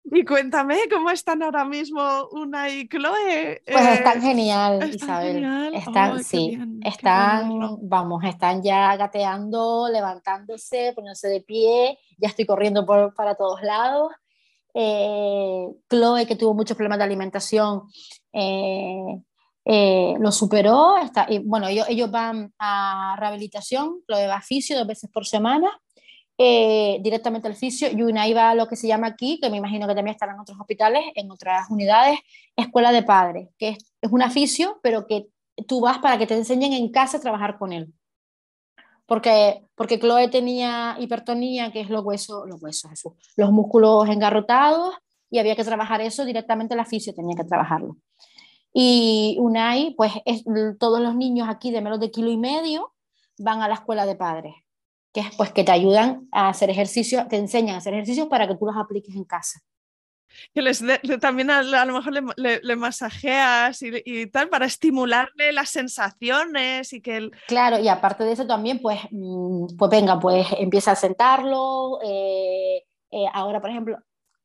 Y 0.03 0.25
cuéntame 0.25 0.77
cómo 0.91 1.09
están 1.11 1.43
ahora 1.43 1.65
mismo 1.65 2.27
Una 2.31 2.69
y 2.69 2.87
Chloe. 2.87 3.61
Pues 3.65 3.87
están 3.87 4.21
genial, 4.21 4.89
Isabel. 4.93 5.73
Están, 5.73 6.23
sí, 6.23 6.57
están, 6.83 7.77
vamos, 7.87 8.23
están 8.23 8.63
ya 8.63 8.95
gateando, 8.95 9.87
levantándose, 9.91 10.93
poniéndose 10.95 11.27
de 11.27 11.41
pie. 11.41 11.99
Ya 12.17 12.29
estoy 12.29 12.45
corriendo 12.45 12.85
por, 12.85 13.13
para 13.13 13.35
todos 13.35 13.61
lados. 13.61 14.11
Eh, 14.73 15.67
Chloe, 15.89 16.25
que 16.25 16.35
tuvo 16.35 16.53
muchos 16.53 16.75
problemas 16.75 16.97
de 16.99 17.03
alimentación, 17.03 17.83
eh, 18.33 19.21
eh, 19.65 20.15
lo 20.19 20.31
superó. 20.31 20.97
Está, 20.97 21.27
y, 21.29 21.39
bueno, 21.39 21.67
ellos, 21.67 21.85
ellos 21.87 22.09
van 22.09 22.53
a 22.57 23.15
rehabilitación, 23.19 24.01
Chloe 24.07 24.27
va 24.27 24.37
a 24.37 24.41
fisio 24.41 24.77
dos 24.77 24.87
veces 24.87 25.09
por 25.11 25.27
semana 25.27 25.69
eh, 26.41 26.99
directamente 27.01 27.49
al 27.49 27.55
fisio 27.55 27.89
y 27.91 28.01
una 28.01 28.25
iba 28.25 28.49
a 28.49 28.55
lo 28.55 28.69
que 28.69 28.77
se 28.77 28.87
llama 28.87 29.07
aquí, 29.07 29.41
que 29.41 29.49
me 29.49 29.57
imagino 29.57 29.85
que 29.89 29.93
también 29.93 30.13
estarán 30.13 30.35
en 30.35 30.39
otros 30.39 30.57
hospitales, 30.57 31.03
en 31.15 31.29
otras 31.29 31.69
unidades, 31.69 32.17
escuela 32.55 32.93
de 32.93 33.03
padres, 33.03 33.49
que 33.57 33.75
es, 33.99 34.09
un 34.09 34.21
fisio, 34.31 34.79
pero 34.81 35.05
que 35.05 35.27
tú 35.67 35.81
vas 35.81 35.97
para 35.97 36.17
que 36.17 36.25
te 36.25 36.35
enseñen 36.35 36.71
en 36.71 36.93
casa 36.93 37.17
a 37.17 37.19
trabajar 37.19 37.57
con 37.57 37.73
él. 37.73 37.93
Porque, 39.05 39.65
porque 39.75 39.99
Chloe 39.99 40.29
tenía 40.29 40.95
hipertonía, 40.97 41.73
que 41.73 41.81
es 41.81 41.89
los 41.89 42.05
huesos, 42.05 42.47
los 42.47 42.63
huesos, 42.63 42.89
los 43.35 43.51
músculos 43.51 44.07
engarrotados, 44.07 44.95
y 45.29 45.39
había 45.39 45.57
que 45.57 45.65
trabajar 45.65 45.99
eso 45.99 46.23
directamente 46.23 46.73
la 46.73 46.85
fisio, 46.85 47.13
tenía 47.13 47.35
que 47.35 47.43
trabajarlo. 47.43 47.97
Y 48.71 49.35
Unai, 49.41 49.93
pues 49.97 50.13
es, 50.23 50.45
todos 50.79 51.01
los 51.01 51.17
niños 51.17 51.49
aquí 51.49 51.69
de 51.71 51.81
menos 51.81 51.99
de 51.99 52.11
kilo 52.11 52.31
y 52.31 52.37
medio 52.37 52.93
van 53.37 53.61
a 53.61 53.67
la 53.67 53.73
escuela 53.73 54.05
de 54.05 54.15
padres 54.15 54.53
que 55.23 55.37
pues 55.37 55.51
que 55.51 55.63
te 55.63 55.71
ayudan 55.71 56.27
a 56.31 56.49
hacer 56.49 56.69
ejercicio, 56.69 57.27
te 57.27 57.37
enseñan 57.37 57.75
a 57.75 57.77
hacer 57.79 57.93
ejercicios 57.93 58.27
para 58.27 58.47
que 58.47 58.55
tú 58.55 58.65
los 58.65 58.75
apliques 58.77 59.15
en 59.15 59.23
casa. 59.23 59.59
que 60.53 60.61
les 60.61 60.83
también 61.19 61.49
a, 61.49 61.63
lo 61.63 61.93
mejor 61.93 62.13
le, 62.37 62.75
masajeas 62.75 63.81
y, 63.81 64.27
tal 64.27 64.49
para 64.49 64.65
estimularle 64.65 65.51
las 65.51 65.69
sensaciones 65.69 66.93
y 66.93 67.01
que 67.01 67.17
el... 67.17 67.31
Claro, 67.47 67.79
y 67.79 67.87
aparte 67.87 68.23
de 68.23 68.33
eso 68.33 68.45
también, 68.45 68.79
pues, 68.79 68.99
mm, 69.11 69.77
pues 69.77 69.91
venga, 69.91 70.19
pues 70.19 70.47
empieza 70.57 70.91
a 70.91 70.95
sentarlo. 70.95 71.99
Eh, 72.03 72.83
eh, 73.11 73.25
ahora, 73.33 73.59
por 73.59 73.69
ejemplo, 73.69 73.97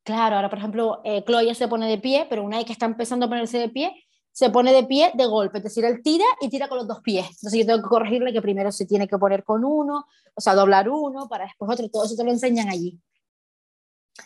claro, 0.03 0.37
ahora, 0.37 0.49
por 0.49 0.59
ejemplo, 0.59 1.01
eh, 1.05 1.23
Chloe 1.25 1.55
se 1.55 1.69
pone 1.69 1.89
de 1.89 1.99
pie, 1.99 2.27
pero 2.29 2.43
una 2.43 2.57
vez 2.57 2.67
que 2.67 2.73
está 2.73 2.87
empezando 2.87 3.27
a 3.27 3.29
ponerse 3.29 3.59
de 3.59 3.69
pie, 3.69 4.04
se 4.35 4.51
pone 4.51 4.73
de 4.73 4.83
pie 4.83 5.13
de 5.15 5.27
golpe, 5.27 5.59
es 5.59 5.65
decir, 5.65 5.85
él 5.85 6.03
tira 6.03 6.25
y 6.41 6.49
tira 6.49 6.69
con 6.69 6.79
los 6.79 6.89
dos 6.89 7.01
pies. 7.03 7.25
Entonces 7.25 7.61
yo 7.61 7.67
tengo 7.67 7.81
que 7.81 7.89
corregirle 7.89 8.33
que 8.33 8.43
primero 8.43 8.73
se 8.73 8.85
tiene 8.85 9.07
que 9.07 9.17
poner 9.17 9.45
con 9.45 9.65
uno, 9.65 10.07
o 10.35 10.41
sea, 10.41 10.57
doblar 10.57 10.89
uno, 10.89 11.29
para 11.29 11.45
después 11.45 11.71
otro, 11.71 11.89
todo 11.89 12.05
eso 12.05 12.17
te 12.17 12.25
lo 12.25 12.33
enseñan 12.33 12.69
allí. 12.69 13.01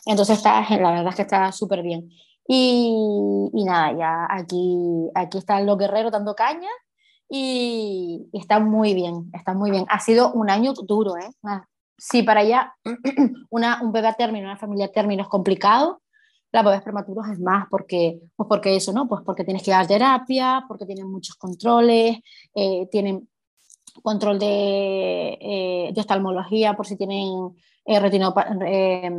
Entonces 0.07 0.39
está, 0.39 0.67
la 0.71 0.93
verdad 0.93 1.09
es 1.09 1.15
que 1.15 1.23
está 1.23 1.53
súper 1.53 1.83
bien. 1.83 2.09
Y, 2.47 3.51
y, 3.53 3.65
nada, 3.65 3.93
ya 3.93 4.27
aquí, 4.31 5.11
aquí 5.15 5.37
están 5.37 5.67
los 5.67 5.77
guerreros 5.77 6.11
dando 6.11 6.35
caña 6.35 6.71
y, 7.29 8.31
está 8.33 8.61
muy 8.61 8.95
bien, 8.95 9.31
está 9.35 9.53
muy 9.53 9.71
bien. 9.71 9.85
Ha 9.91 10.01
sido 10.01 10.33
un 10.33 10.49
año 10.49 10.73
duro, 10.73 11.19
¿eh? 11.19 11.29
Si 11.99 12.23
para 12.23 12.41
allá 12.41 12.75
una, 13.51 13.83
un 13.83 13.93
bebé 13.93 14.15
término, 14.17 14.47
una 14.47 14.57
familia 14.57 14.87
a 14.87 14.93
término 14.93 15.23
es 15.23 15.29
complicado, 15.29 16.01
la 16.53 16.62
bebés 16.62 16.82
prematuros 16.82 17.28
es 17.28 17.38
más 17.40 17.66
porque, 17.70 18.20
pues 18.34 18.49
porque 18.49 18.74
eso, 18.74 18.92
¿no? 18.92 19.07
Pues 19.09 19.22
porque 19.24 19.44
tienes 19.44 19.62
que 19.62 19.70
dar 19.70 19.86
terapia, 19.86 20.64
porque 20.66 20.86
tienen 20.86 21.11
muchos 21.11 21.36
controles, 21.36 22.18
eh, 22.55 22.88
tienen 22.90 23.28
control 24.03 24.38
de, 24.38 25.38
eh, 25.40 25.90
de, 25.92 26.01
oftalmología 26.01 26.74
por 26.74 26.86
si 26.86 26.96
tienen 26.96 27.26
eh, 27.84 28.01
eh 28.64 29.11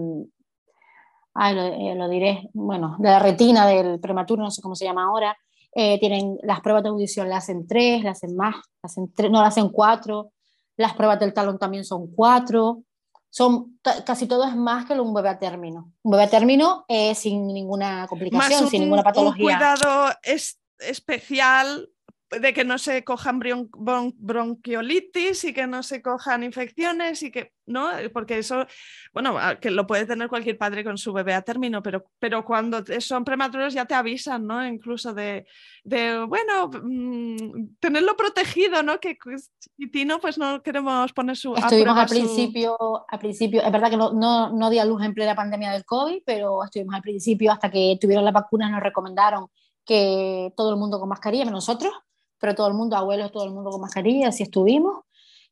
lo, 1.95 2.09
diré, 2.09 2.49
bueno, 2.53 2.95
de 2.99 3.09
la 3.09 3.19
retina 3.19 3.67
del 3.67 3.99
prematuro, 3.99 4.43
no 4.43 4.51
sé 4.51 4.61
cómo 4.61 4.75
se 4.75 4.85
llama 4.85 5.05
ahora, 5.05 5.37
tienen 5.71 6.37
las 6.43 6.61
pruebas 6.61 6.83
de 6.83 6.89
audición, 6.89 7.29
las 7.29 7.43
hacen 7.43 7.67
tres, 7.67 8.03
las 8.03 8.17
hacen 8.17 8.35
más, 8.35 8.55
las 8.81 8.95
tres, 9.15 9.31
no 9.31 9.39
las 9.39 9.49
hacen 9.49 9.69
cuatro, 9.69 10.31
las 10.75 10.93
pruebas 10.95 11.19
del 11.19 11.33
talón 11.33 11.59
también 11.59 11.85
son 11.85 12.07
cuatro, 12.13 12.83
son 13.29 13.79
casi 14.05 14.27
todo 14.27 14.45
es 14.47 14.55
más 14.55 14.85
que 14.85 14.93
un 14.93 15.13
bebé 15.13 15.29
a 15.29 15.39
término. 15.39 15.93
Un 16.01 16.11
bebé 16.11 16.23
a 16.23 16.29
término 16.29 16.85
es 16.87 17.17
sin 17.19 17.47
ninguna 17.47 18.07
complicación, 18.07 18.67
sin 18.67 18.81
ninguna 18.81 19.03
patología. 19.03 19.43
Un 19.43 19.51
cuidado 19.51 20.11
es 20.23 20.59
especial 20.79 21.89
de 22.31 22.53
que 22.53 22.63
no 22.63 22.77
se 22.77 23.03
cojan 23.03 23.39
bronquiolitis 23.39 25.45
y 25.45 25.53
que 25.53 25.65
no 25.65 25.81
se 25.81 26.01
cojan 26.01 26.43
infecciones 26.43 27.23
y 27.23 27.31
que, 27.31 27.53
¿no? 27.65 27.89
Porque 28.13 28.37
eso, 28.37 28.67
bueno, 29.13 29.35
que 29.59 29.71
lo 29.71 29.87
puede 29.87 30.05
tener 30.05 30.29
cualquier 30.29 30.57
padre 30.57 30.83
con 30.83 30.99
su 30.99 31.11
bebé 31.11 31.33
a 31.33 31.41
término, 31.41 31.81
pero, 31.81 32.05
pero 32.19 32.45
cuando 32.45 32.83
son 32.99 33.25
prematuros 33.25 33.73
ya 33.73 33.85
te 33.85 33.95
avisan, 33.95 34.45
¿no? 34.45 34.65
Incluso 34.65 35.13
de, 35.13 35.47
de 35.83 36.23
bueno, 36.25 36.69
mm, 36.69 37.77
tenerlo 37.79 38.15
protegido, 38.15 38.83
¿no? 38.83 38.99
Que 38.99 39.17
chiquitino, 39.59 40.19
pues 40.19 40.37
no 40.37 40.61
queremos 40.61 41.11
poner 41.13 41.35
su... 41.35 41.55
Estuvimos 41.55 41.97
al 41.97 42.07
principio, 42.07 42.77
al 43.07 43.19
principio, 43.19 43.63
es 43.63 43.71
verdad 43.71 43.89
que 43.89 43.97
no, 43.97 44.13
no, 44.13 44.51
no 44.51 44.69
di 44.69 44.77
a 44.77 44.85
luz 44.85 45.03
en 45.03 45.15
plena 45.15 45.35
pandemia 45.35 45.71
del 45.71 45.85
COVID, 45.85 46.21
pero 46.23 46.63
estuvimos 46.63 46.93
al 46.93 47.01
principio 47.01 47.51
hasta 47.51 47.71
que 47.71 47.97
tuvieron 47.99 48.23
las 48.23 48.35
vacunas, 48.35 48.69
nos 48.69 48.83
recomendaron 48.83 49.47
que 49.83 50.53
todo 50.55 50.69
el 50.69 50.77
mundo 50.77 50.99
con 50.99 51.09
mascarilla, 51.09 51.45
menos 51.45 51.67
nosotros, 51.67 51.91
pero 52.39 52.55
todo 52.55 52.67
el 52.67 52.73
mundo, 52.73 52.95
abuelos, 52.95 53.31
todo 53.31 53.45
el 53.45 53.51
mundo 53.51 53.69
con 53.71 53.81
mascarilla, 53.81 54.29
así 54.29 54.43
estuvimos. 54.43 55.03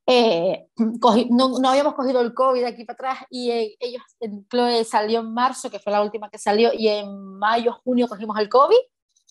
Eh, 0.06 0.68
no, 1.30 1.60
no, 1.60 1.70
habíamos 1.70 1.94
cogido 1.94 2.22
el 2.22 2.34
COVID 2.34 2.64
aquí 2.64 2.86
para 2.86 2.96
atrás 2.96 3.28
y 3.30 3.52
eh, 3.52 3.76
ellos, 3.80 4.02
Chloe 4.50 4.84
salió 4.86 5.20
en 5.20 5.34
marzo, 5.34 5.70
que 5.70 5.80
fue 5.80 5.92
la 5.92 6.02
última 6.02 6.30
que 6.30 6.38
salió, 6.38 6.72
y 6.74 6.88
en 6.88 7.38
mayo, 7.38 7.74
junio 7.84 8.08
cogimos 8.08 8.40
el 8.40 8.50
COVID 8.50 8.78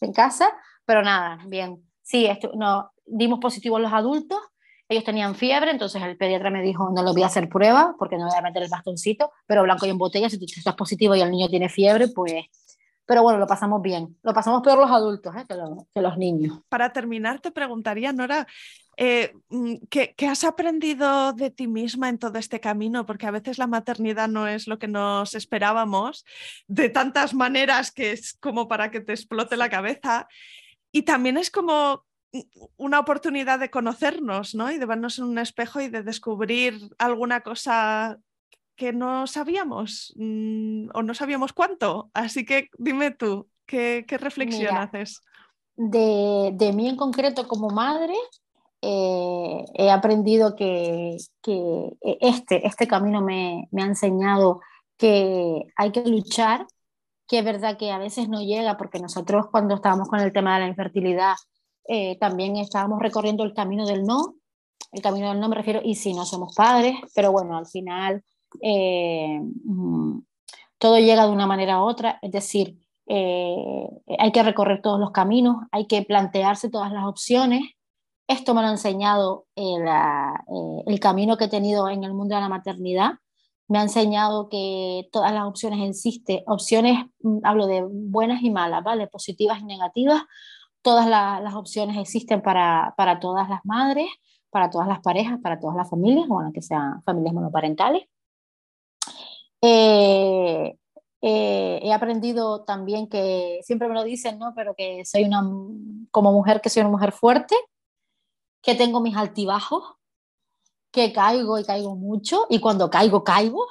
en 0.03 0.13
casa, 0.13 0.53
pero 0.85 1.03
nada, 1.03 1.39
bien. 1.47 1.83
Sí, 2.03 2.27
esto, 2.27 2.53
no, 2.55 2.93
dimos 3.07 3.41
positivo 3.41 3.77
a 3.77 3.81
los 3.81 3.93
adultos, 3.93 4.39
ellos 4.89 5.03
tenían 5.03 5.35
fiebre, 5.35 5.73
entonces 5.73 6.01
el 6.03 6.17
pediatra 6.17 6.51
me 6.51 6.63
dijo, 6.63 6.91
no 6.95 7.03
lo 7.03 7.13
voy 7.13 7.23
a 7.23 7.27
hacer 7.27 7.49
prueba 7.49 7.97
porque 7.99 8.17
no 8.17 8.27
voy 8.27 8.39
a 8.39 8.43
meter 8.43 8.63
el 8.63 8.69
bastoncito, 8.69 9.33
pero 9.47 9.63
blanco 9.63 9.87
y 9.87 9.91
en 9.91 9.99
botella, 9.99 10.31
si 10.31 10.39
tú 10.39 10.45
estás 10.57 10.77
positivo 10.77 11.17
y 11.17 11.23
el 11.23 11.31
niño 11.31 11.49
tiene 11.49 11.69
fiebre, 11.69 12.09
pues 12.09 12.45
pero 13.07 13.23
bueno, 13.23 13.39
lo 13.39 13.47
pasamos 13.47 13.81
bien. 13.81 14.17
Lo 14.23 14.35
pasamos 14.35 14.63
peor 14.63 14.79
los 14.79 14.91
adultos 14.91 15.35
¿eh? 15.37 15.45
que, 15.95 16.03
los, 16.03 16.19
niños. 16.19 16.61
Para 16.69 16.93
terminar, 16.93 17.41
te 17.41 17.53
preguntaría, 17.53 18.13
Nora, 18.13 18.47
eh, 18.97 19.33
mm, 19.49 19.75
¿qué, 19.89 20.15
has 20.29 20.43
aprendido 20.43 21.33
de 21.33 21.51
ti 21.51 21.69
misma 21.69 22.09
en 22.09 22.19
todo 22.19 22.39
este 22.39 22.59
camino? 22.59 23.07
Porque 23.07 23.27
a 23.27 23.31
veces 23.31 23.59
la 23.59 23.69
maternidad 23.69 24.29
no 24.29 24.49
es 24.49 24.67
lo 24.67 24.81
que 24.81 24.89
nos 24.89 25.35
esperábamos, 25.35 26.25
de 26.67 26.89
tantas 26.89 27.33
maneras 27.33 27.93
que 27.93 28.11
es 28.11 28.35
como 28.35 28.67
para 28.67 28.91
que 28.91 29.01
te 29.01 29.13
explote 29.13 29.57
la 29.57 29.71
cabeza. 29.71 30.27
Y 30.91 31.03
también 31.03 31.37
es 31.37 31.51
como 31.51 32.05
una 32.77 32.99
oportunidad 32.99 33.61
de 33.61 33.71
conocernos, 33.71 34.55
¿no? 34.55 34.71
Y 34.71 34.79
de 34.79 34.87
vernos 34.87 35.19
en 35.19 35.27
un 35.27 35.39
espejo 35.39 35.81
y 35.81 35.89
de 35.89 36.03
descubrir 36.03 36.91
alguna 36.99 37.41
cosa 37.43 38.19
que 38.77 38.93
no 38.93 39.27
sabíamos 39.27 40.13
mm, 40.17 40.89
o 40.95 41.03
no 41.03 41.15
sabíamos 41.15 41.53
cuánto. 41.53 42.11
Así 42.15 42.45
que 42.45 42.69
dime 42.79 43.11
tú, 43.11 43.49
¿qué, 43.65 44.05
reflexión 44.09 44.77
haces? 44.77 45.21
De, 45.75 46.53
de, 46.55 46.73
mí 46.73 46.89
en 46.89 46.97
concreto 46.97 47.49
como 47.49 47.71
madre, 47.71 48.15
eh, 48.83 49.65
he 49.75 49.91
aprendido 49.91 50.55
que, 50.55 51.17
que, 51.43 51.91
este, 52.21 52.67
este 52.67 52.87
camino 52.87 53.21
me, 53.21 53.69
me, 53.73 53.83
ha 53.83 53.87
enseñado 53.87 54.61
que 54.97 55.65
hay 55.77 55.93
que 55.93 56.05
luchar, 56.05 56.67
que 57.27 57.41
es 57.41 57.45
verdad 57.45 57.77
que 57.77 57.91
a 57.91 57.99
veces 57.99 58.29
no 58.29 58.41
llega, 58.43 58.77
porque 58.77 59.01
nosotros 59.01 59.47
cuando 59.51 59.75
estábamos 59.75 60.09
con 60.09 60.21
el 60.21 60.33
tema 60.33 60.55
de 60.55 60.61
la 60.61 60.69
infertilidad, 60.69 61.35
eh, 61.89 62.17
también 62.19 62.57
estábamos 62.57 63.01
recorriendo 63.01 63.45
el 63.45 63.55
camino 63.55 63.87
del 63.87 64.05
no, 64.05 64.37
el 64.93 65.03
camino 65.03 65.31
del 65.31 65.41
no 65.41 65.49
me 65.49 65.57
refiero, 65.57 65.81
y 65.83 65.95
si 65.95 66.15
no 66.15 66.25
somos 66.25 66.55
padres, 66.55 66.97
pero 67.15 67.33
bueno, 67.33 67.57
al 67.57 67.67
final 67.67 68.23
eh, 68.63 69.41
mm, 69.65 70.21
todo 70.79 70.99
llega 70.99 71.27
de 71.27 71.33
una 71.33 71.47
manera 71.47 71.81
u 71.83 71.87
otra, 71.87 72.19
es 72.23 72.33
decir, 72.33 72.79
eh, 73.09 73.89
hay 74.19 74.33
que 74.33 74.43
recorrer 74.43 74.83
todos 74.83 74.99
los 75.01 75.13
caminos, 75.13 75.57
hay 75.73 75.87
que 75.87 76.03
plantearse 76.03 76.71
todas 76.71 76.93
las 76.93 77.05
opciones. 77.05 77.63
Esto 78.29 78.55
me 78.55 78.63
lo 78.63 78.69
ha 78.69 78.73
enseñado 78.73 79.47
el, 79.55 79.87
eh, 79.87 80.83
el 80.87 81.01
camino 81.01 81.37
que 81.37 81.45
he 81.45 81.49
tenido 81.49 81.89
en 81.89 82.05
el 82.05 82.15
mundo 82.15 82.35
de 82.35 82.41
la 82.41 82.49
maternidad. 82.49 83.13
Me 83.69 83.79
ha 83.79 83.83
enseñado 83.83 84.49
que 84.49 85.09
todas 85.13 85.33
las 85.33 85.45
opciones 85.45 85.89
existen, 85.89 86.43
opciones, 86.47 87.05
mm, 87.21 87.39
hablo 87.45 87.67
de 87.67 87.85
buenas 87.89 88.43
y 88.43 88.51
malas, 88.51 88.83
¿vale? 88.85 89.07
Positivas 89.09 89.61
y 89.61 89.65
negativas. 89.65 90.23
Todas 90.83 91.09
las 91.09 91.55
opciones 91.55 91.97
existen 91.99 92.43
para, 92.43 92.95
para 92.97 93.19
todas 93.19 93.49
las 93.49 93.61
madres, 93.65 94.07
para 94.51 94.71
todas 94.71 94.89
las 94.89 95.01
parejas, 95.01 95.41
para 95.43 95.59
todas 95.59 95.77
las 95.77 95.91
familias, 95.91 96.29
bueno, 96.29 96.53
que 96.53 96.63
sean 96.63 97.03
familias 97.03 97.35
monoparentales. 97.35 98.05
Eh, 99.63 100.77
eh, 101.23 101.81
he 101.83 101.93
aprendido 101.93 102.65
también 102.65 103.09
que 103.09 103.61
siempre 103.63 103.89
me 103.89 103.95
lo 103.95 104.05
dicen, 104.05 104.39
¿no? 104.39 104.53
Pero 104.55 104.75
que 104.75 105.05
soy 105.05 105.25
una, 105.25 105.43
como 106.11 106.33
mujer, 106.33 106.61
que 106.61 106.71
soy 106.71 106.83
una 106.83 106.91
mujer 106.91 107.13
fuerte, 107.13 107.57
que 108.63 108.75
tengo 108.75 109.01
mis 109.01 109.17
altibajos, 109.17 109.97
que 110.91 111.13
caigo 111.13 111.59
y 111.59 111.65
caigo 111.65 111.97
mucho, 111.97 112.47
y 112.49 112.61
cuando 112.61 112.91
caigo, 112.91 113.25
caigo, 113.25 113.67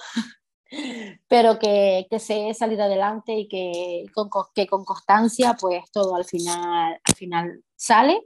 pero 1.27 1.59
que, 1.59 2.07
que 2.09 2.19
sé 2.19 2.53
salir 2.53 2.81
adelante 2.81 3.33
y 3.33 3.47
que 3.47 4.05
con, 4.13 4.29
que 4.53 4.67
con 4.67 4.83
constancia, 4.85 5.55
pues 5.59 5.89
todo 5.91 6.15
al 6.15 6.25
final, 6.25 6.99
al 7.03 7.15
final 7.15 7.63
sale. 7.75 8.21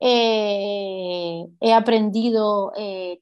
Eh, 0.00 1.44
he 1.60 1.72
aprendido 1.72 2.72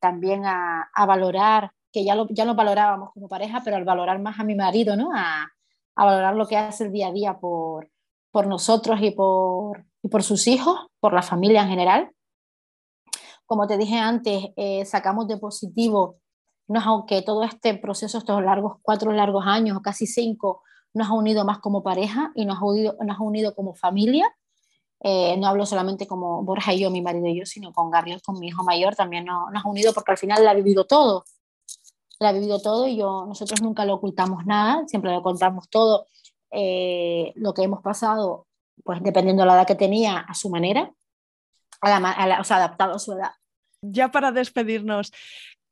también 0.00 0.44
a, 0.44 0.90
a 0.94 1.06
valorar 1.06 1.72
que 1.96 2.04
ya, 2.04 2.14
lo, 2.14 2.26
ya 2.28 2.44
nos 2.44 2.56
valorábamos 2.56 3.10
como 3.14 3.26
pareja, 3.26 3.62
pero 3.64 3.76
al 3.76 3.84
valorar 3.86 4.20
más 4.20 4.38
a 4.38 4.44
mi 4.44 4.54
marido, 4.54 4.96
¿no? 4.96 5.12
A, 5.14 5.48
a 5.94 6.04
valorar 6.04 6.36
lo 6.36 6.46
que 6.46 6.58
hace 6.58 6.84
el 6.84 6.92
día 6.92 7.08
a 7.08 7.12
día 7.12 7.38
por, 7.38 7.90
por 8.30 8.46
nosotros 8.46 9.00
y 9.00 9.12
por, 9.12 9.86
y 10.02 10.08
por 10.08 10.22
sus 10.22 10.46
hijos, 10.46 10.88
por 11.00 11.14
la 11.14 11.22
familia 11.22 11.62
en 11.62 11.70
general. 11.70 12.10
Como 13.46 13.66
te 13.66 13.78
dije 13.78 13.96
antes, 13.96 14.48
eh, 14.56 14.84
sacamos 14.84 15.26
de 15.26 15.38
positivo, 15.38 16.18
nos, 16.68 16.84
aunque 16.84 17.22
todo 17.22 17.44
este 17.44 17.72
proceso, 17.78 18.18
estos 18.18 18.42
largos, 18.42 18.74
cuatro 18.82 19.10
largos 19.10 19.46
años, 19.46 19.78
o 19.78 19.80
casi 19.80 20.06
cinco, 20.06 20.62
nos 20.92 21.08
ha 21.08 21.14
unido 21.14 21.46
más 21.46 21.60
como 21.60 21.82
pareja 21.82 22.30
y 22.34 22.44
nos 22.44 22.58
ha 22.58 22.64
unido, 22.66 22.94
nos 23.00 23.18
ha 23.18 23.22
unido 23.22 23.54
como 23.54 23.74
familia. 23.74 24.30
Eh, 25.00 25.34
no 25.38 25.46
hablo 25.46 25.64
solamente 25.64 26.06
como 26.06 26.42
Borja 26.42 26.74
y 26.74 26.80
yo, 26.80 26.90
mi 26.90 27.00
marido 27.00 27.26
y 27.26 27.38
yo, 27.38 27.46
sino 27.46 27.72
con 27.72 27.90
Gabriel, 27.90 28.20
con 28.20 28.38
mi 28.38 28.48
hijo 28.48 28.64
mayor, 28.64 28.94
también 28.94 29.24
nos, 29.24 29.48
ha 29.54 29.66
unido 29.66 29.94
porque 29.94 30.10
al 30.10 30.18
final 30.18 30.44
la 30.44 30.50
ha 30.50 30.54
vivido 30.54 30.84
todo 30.84 31.24
la 32.18 32.30
ha 32.30 32.32
vivido 32.32 32.60
todo 32.60 32.86
y 32.86 32.96
yo, 32.96 33.26
nosotros 33.26 33.62
nunca 33.62 33.84
lo 33.84 33.94
ocultamos 33.94 34.46
nada, 34.46 34.86
siempre 34.86 35.12
lo 35.12 35.22
contamos 35.22 35.68
todo, 35.68 36.06
eh, 36.50 37.32
lo 37.36 37.54
que 37.54 37.62
hemos 37.62 37.82
pasado, 37.82 38.46
pues 38.84 39.02
dependiendo 39.02 39.42
de 39.42 39.46
la 39.48 39.54
edad 39.54 39.66
que 39.66 39.74
tenía, 39.74 40.18
a 40.18 40.34
su 40.34 40.50
manera, 40.50 40.92
a 41.80 42.00
la, 42.00 42.40
o 42.40 42.44
sea, 42.44 42.56
adaptado 42.56 42.94
a 42.94 42.98
su 42.98 43.12
edad. 43.12 43.32
Ya 43.82 44.10
para 44.10 44.32
despedirnos, 44.32 45.12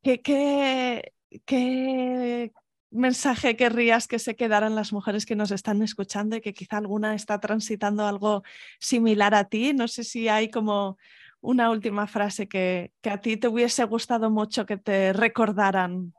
¿qué, 0.03 0.20
qué, 0.20 1.12
qué 1.45 2.53
mensaje 2.90 3.57
querrías 3.57 4.07
que 4.07 4.18
se 4.18 4.36
quedaran 4.36 4.74
las 4.74 4.92
mujeres 4.92 5.26
que 5.26 5.36
nos 5.36 5.51
están 5.51 5.82
escuchando 5.82 6.36
y 6.36 6.40
que 6.40 6.53
quizá 6.53 6.76
alguna 6.76 7.14
está 7.14 7.40
transitando 7.40 8.07
algo 8.07 8.42
similar 8.78 9.34
a 9.34 9.45
ti? 9.45 9.72
No 9.72 9.88
sé 9.88 10.05
si 10.05 10.28
hay 10.28 10.51
como 10.51 10.99
una 11.45 11.70
última 11.70 12.07
frase 12.07 12.49
que, 12.49 12.92
a 13.05 13.20
ti 13.20 13.36
te 13.36 13.49
hubiese 13.49 13.84
gustado 13.84 14.30
mucho 14.30 14.64
que 14.64 14.78
te 14.78 15.12
recordaran. 15.12 16.14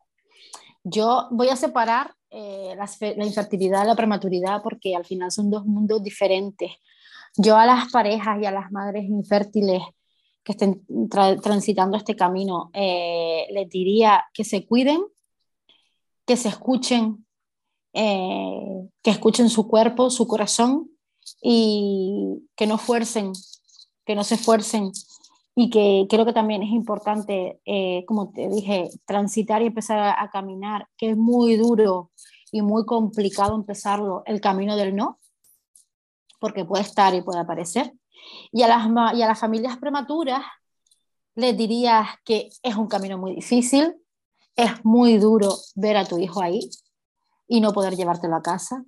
Yo 0.87 1.27
voy 1.31 1.49
a 1.49 1.55
separar 1.55 2.13
eh, 2.29 2.75
la, 2.77 3.25
infertilidad 3.25 3.81
de 3.81 3.87
la 3.87 3.95
prematuridad 3.95 4.61
porque 4.61 4.95
al 4.95 5.03
final 5.03 5.31
son 5.31 5.49
dos 5.49 5.65
mundos 5.65 6.03
diferentes. 6.03 6.73
Yo 7.35 7.57
a 7.57 7.65
las 7.65 7.91
parejas 7.91 8.39
y 8.39 8.45
a 8.45 8.51
las 8.51 8.71
madres 8.71 9.05
infértiles 9.05 9.81
que 10.43 10.51
estén 10.51 10.85
transitando 11.41 11.97
este 11.97 12.15
camino, 12.15 12.69
eh, 12.71 13.47
les 13.51 13.67
diría 13.67 14.25
que 14.31 14.43
se 14.43 14.67
cuiden, 14.67 15.01
que 16.23 16.37
se 16.37 16.49
escuchen, 16.49 17.25
eh, 17.93 18.87
que 19.01 19.09
escuchen 19.09 19.49
su 19.49 19.67
cuerpo, 19.67 20.11
su 20.11 20.27
corazón 20.27 20.91
y 21.41 22.47
que 22.55 22.67
no 22.67 22.77
fuercen, 22.77 23.33
que 24.05 24.13
no 24.13 24.23
se 24.23 24.35
esfuercen 24.35 24.91
y 25.55 25.69
que 25.69 26.05
creo 26.09 26.25
que 26.25 26.33
también 26.33 26.61
es 26.63 26.69
importante, 26.69 27.61
eh, 27.65 28.03
como 28.05 28.31
te 28.31 28.49
dije, 28.49 28.89
transitar 29.05 29.61
y 29.61 29.67
empezar 29.67 30.15
a, 30.17 30.29
caminar, 30.29 30.89
que 30.97 31.11
es 31.11 31.17
muy 31.17 31.55
duro 31.55 32.11
y 32.51 32.61
muy 32.61 32.85
complicado 32.85 33.55
empezarlo, 33.55 34.23
el 34.25 34.41
camino 34.41 34.75
del 34.75 34.95
no, 34.95 35.17
porque 36.39 36.65
puede 36.65 36.83
estar 36.83 37.15
y 37.15 37.21
puede 37.21 37.39
aparecer. 37.39 37.93
Y 38.51 38.63
a 38.63 38.67
las, 38.67 39.15
y 39.15 39.21
a 39.21 39.27
las 39.27 39.39
familias 39.39 39.77
prematuras 39.77 40.43
les 41.35 41.55
diría 41.55 42.19
que 42.25 42.49
es 42.61 42.75
un 42.75 42.87
camino 42.87 43.17
muy 43.17 43.33
difícil, 43.33 43.95
es 44.57 44.83
muy 44.83 45.17
duro 45.17 45.55
ver 45.75 45.95
a 45.95 46.05
tu 46.05 46.17
hijo 46.17 46.41
ahí 46.41 46.69
y 47.47 47.61
no 47.61 47.71
poder 47.71 47.95
llevártelo 47.95 48.35
a 48.35 48.41
casa, 48.41 48.83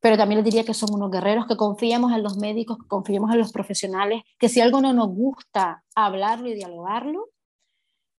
pero 0.00 0.16
también 0.16 0.38
les 0.38 0.44
diría 0.44 0.64
que 0.64 0.74
son 0.74 0.94
unos 0.94 1.10
guerreros, 1.10 1.46
que 1.46 1.56
confiemos 1.56 2.12
en 2.12 2.22
los 2.22 2.36
médicos, 2.36 2.78
que 2.78 2.86
confiemos 2.86 3.32
en 3.32 3.38
los 3.38 3.52
profesionales, 3.52 4.22
que 4.38 4.48
si 4.48 4.60
algo 4.60 4.80
no 4.80 4.92
nos 4.92 5.08
gusta, 5.08 5.82
hablarlo 5.94 6.48
y 6.48 6.54
dialogarlo, 6.54 7.28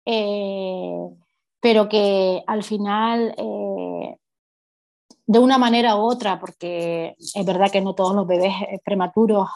eh, 0.06 1.10
pero 1.62 1.88
que 1.88 2.44
al 2.48 2.64
final 2.64 3.34
eh, 3.38 4.18
de 5.26 5.40
una 5.40 5.58
manera 5.58 5.96
u 5.96 6.00
otra, 6.00 6.40
porque 6.40 7.16
es 7.18 7.46
verdad 7.46 7.72
que 7.72 7.82
no 7.82 7.96
todos 7.96 8.16
los 8.16 8.28
bebés 8.28 8.54
eh, 8.62 8.80
prematuros, 8.84 9.48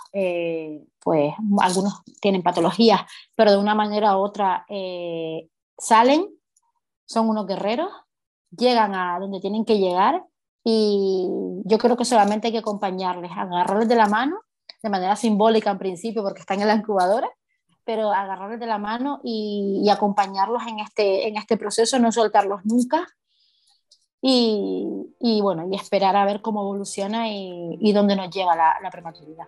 pues 0.99 1.33
algunos 1.59 2.03
tienen 2.21 2.43
patologías, 2.43 3.01
pero 3.35 3.51
de 3.51 3.57
una 3.57 3.75
manera 3.75 4.17
u 4.17 4.21
otra 4.21 4.65
salen, 5.77 6.29
son 7.05 7.27
unos 7.27 7.47
guerreros, 7.47 7.89
llegan 8.51 8.95
a 8.95 9.19
donde 9.19 9.41
tienen 9.41 9.65
que 9.65 9.79
llegar 9.79 10.23
y 10.63 11.27
yo 11.65 11.77
creo 11.77 11.97
que 11.97 12.05
solamente 12.05 12.47
hay 12.47 12.53
que 12.53 12.59
acompañarles, 12.59 13.31
agarrarles 13.35 13.87
de 13.87 13.95
la 13.95 14.07
mano, 14.07 14.39
de 14.81 14.89
manera 14.89 15.15
simbólica 15.15 15.71
en 15.71 15.77
principio, 15.77 16.23
porque 16.23 16.41
están 16.41 16.61
en 16.61 16.67
la 16.67 16.75
incubadora, 16.75 17.29
pero 17.83 18.11
agarrarles 18.11 18.59
de 18.59 18.67
la 18.67 18.77
mano 18.77 19.19
y, 19.23 19.87
acompañarlos 19.89 20.63
en 20.67 20.79
este, 20.79 21.27
en 21.27 21.37
este 21.37 21.57
proceso, 21.57 21.99
no 21.99 22.11
soltarlos 22.11 22.61
nunca, 22.65 23.07
y, 24.25 25.41
bueno, 25.41 25.67
y 25.69 25.75
esperar 25.75 26.15
a 26.15 26.25
ver 26.25 26.41
cómo 26.41 26.61
evoluciona 26.61 27.27
y, 27.29 27.91
dónde 27.91 28.15
nos 28.15 28.29
lleva 28.29 28.55
la 28.55 28.89
prematuridad. 28.89 29.47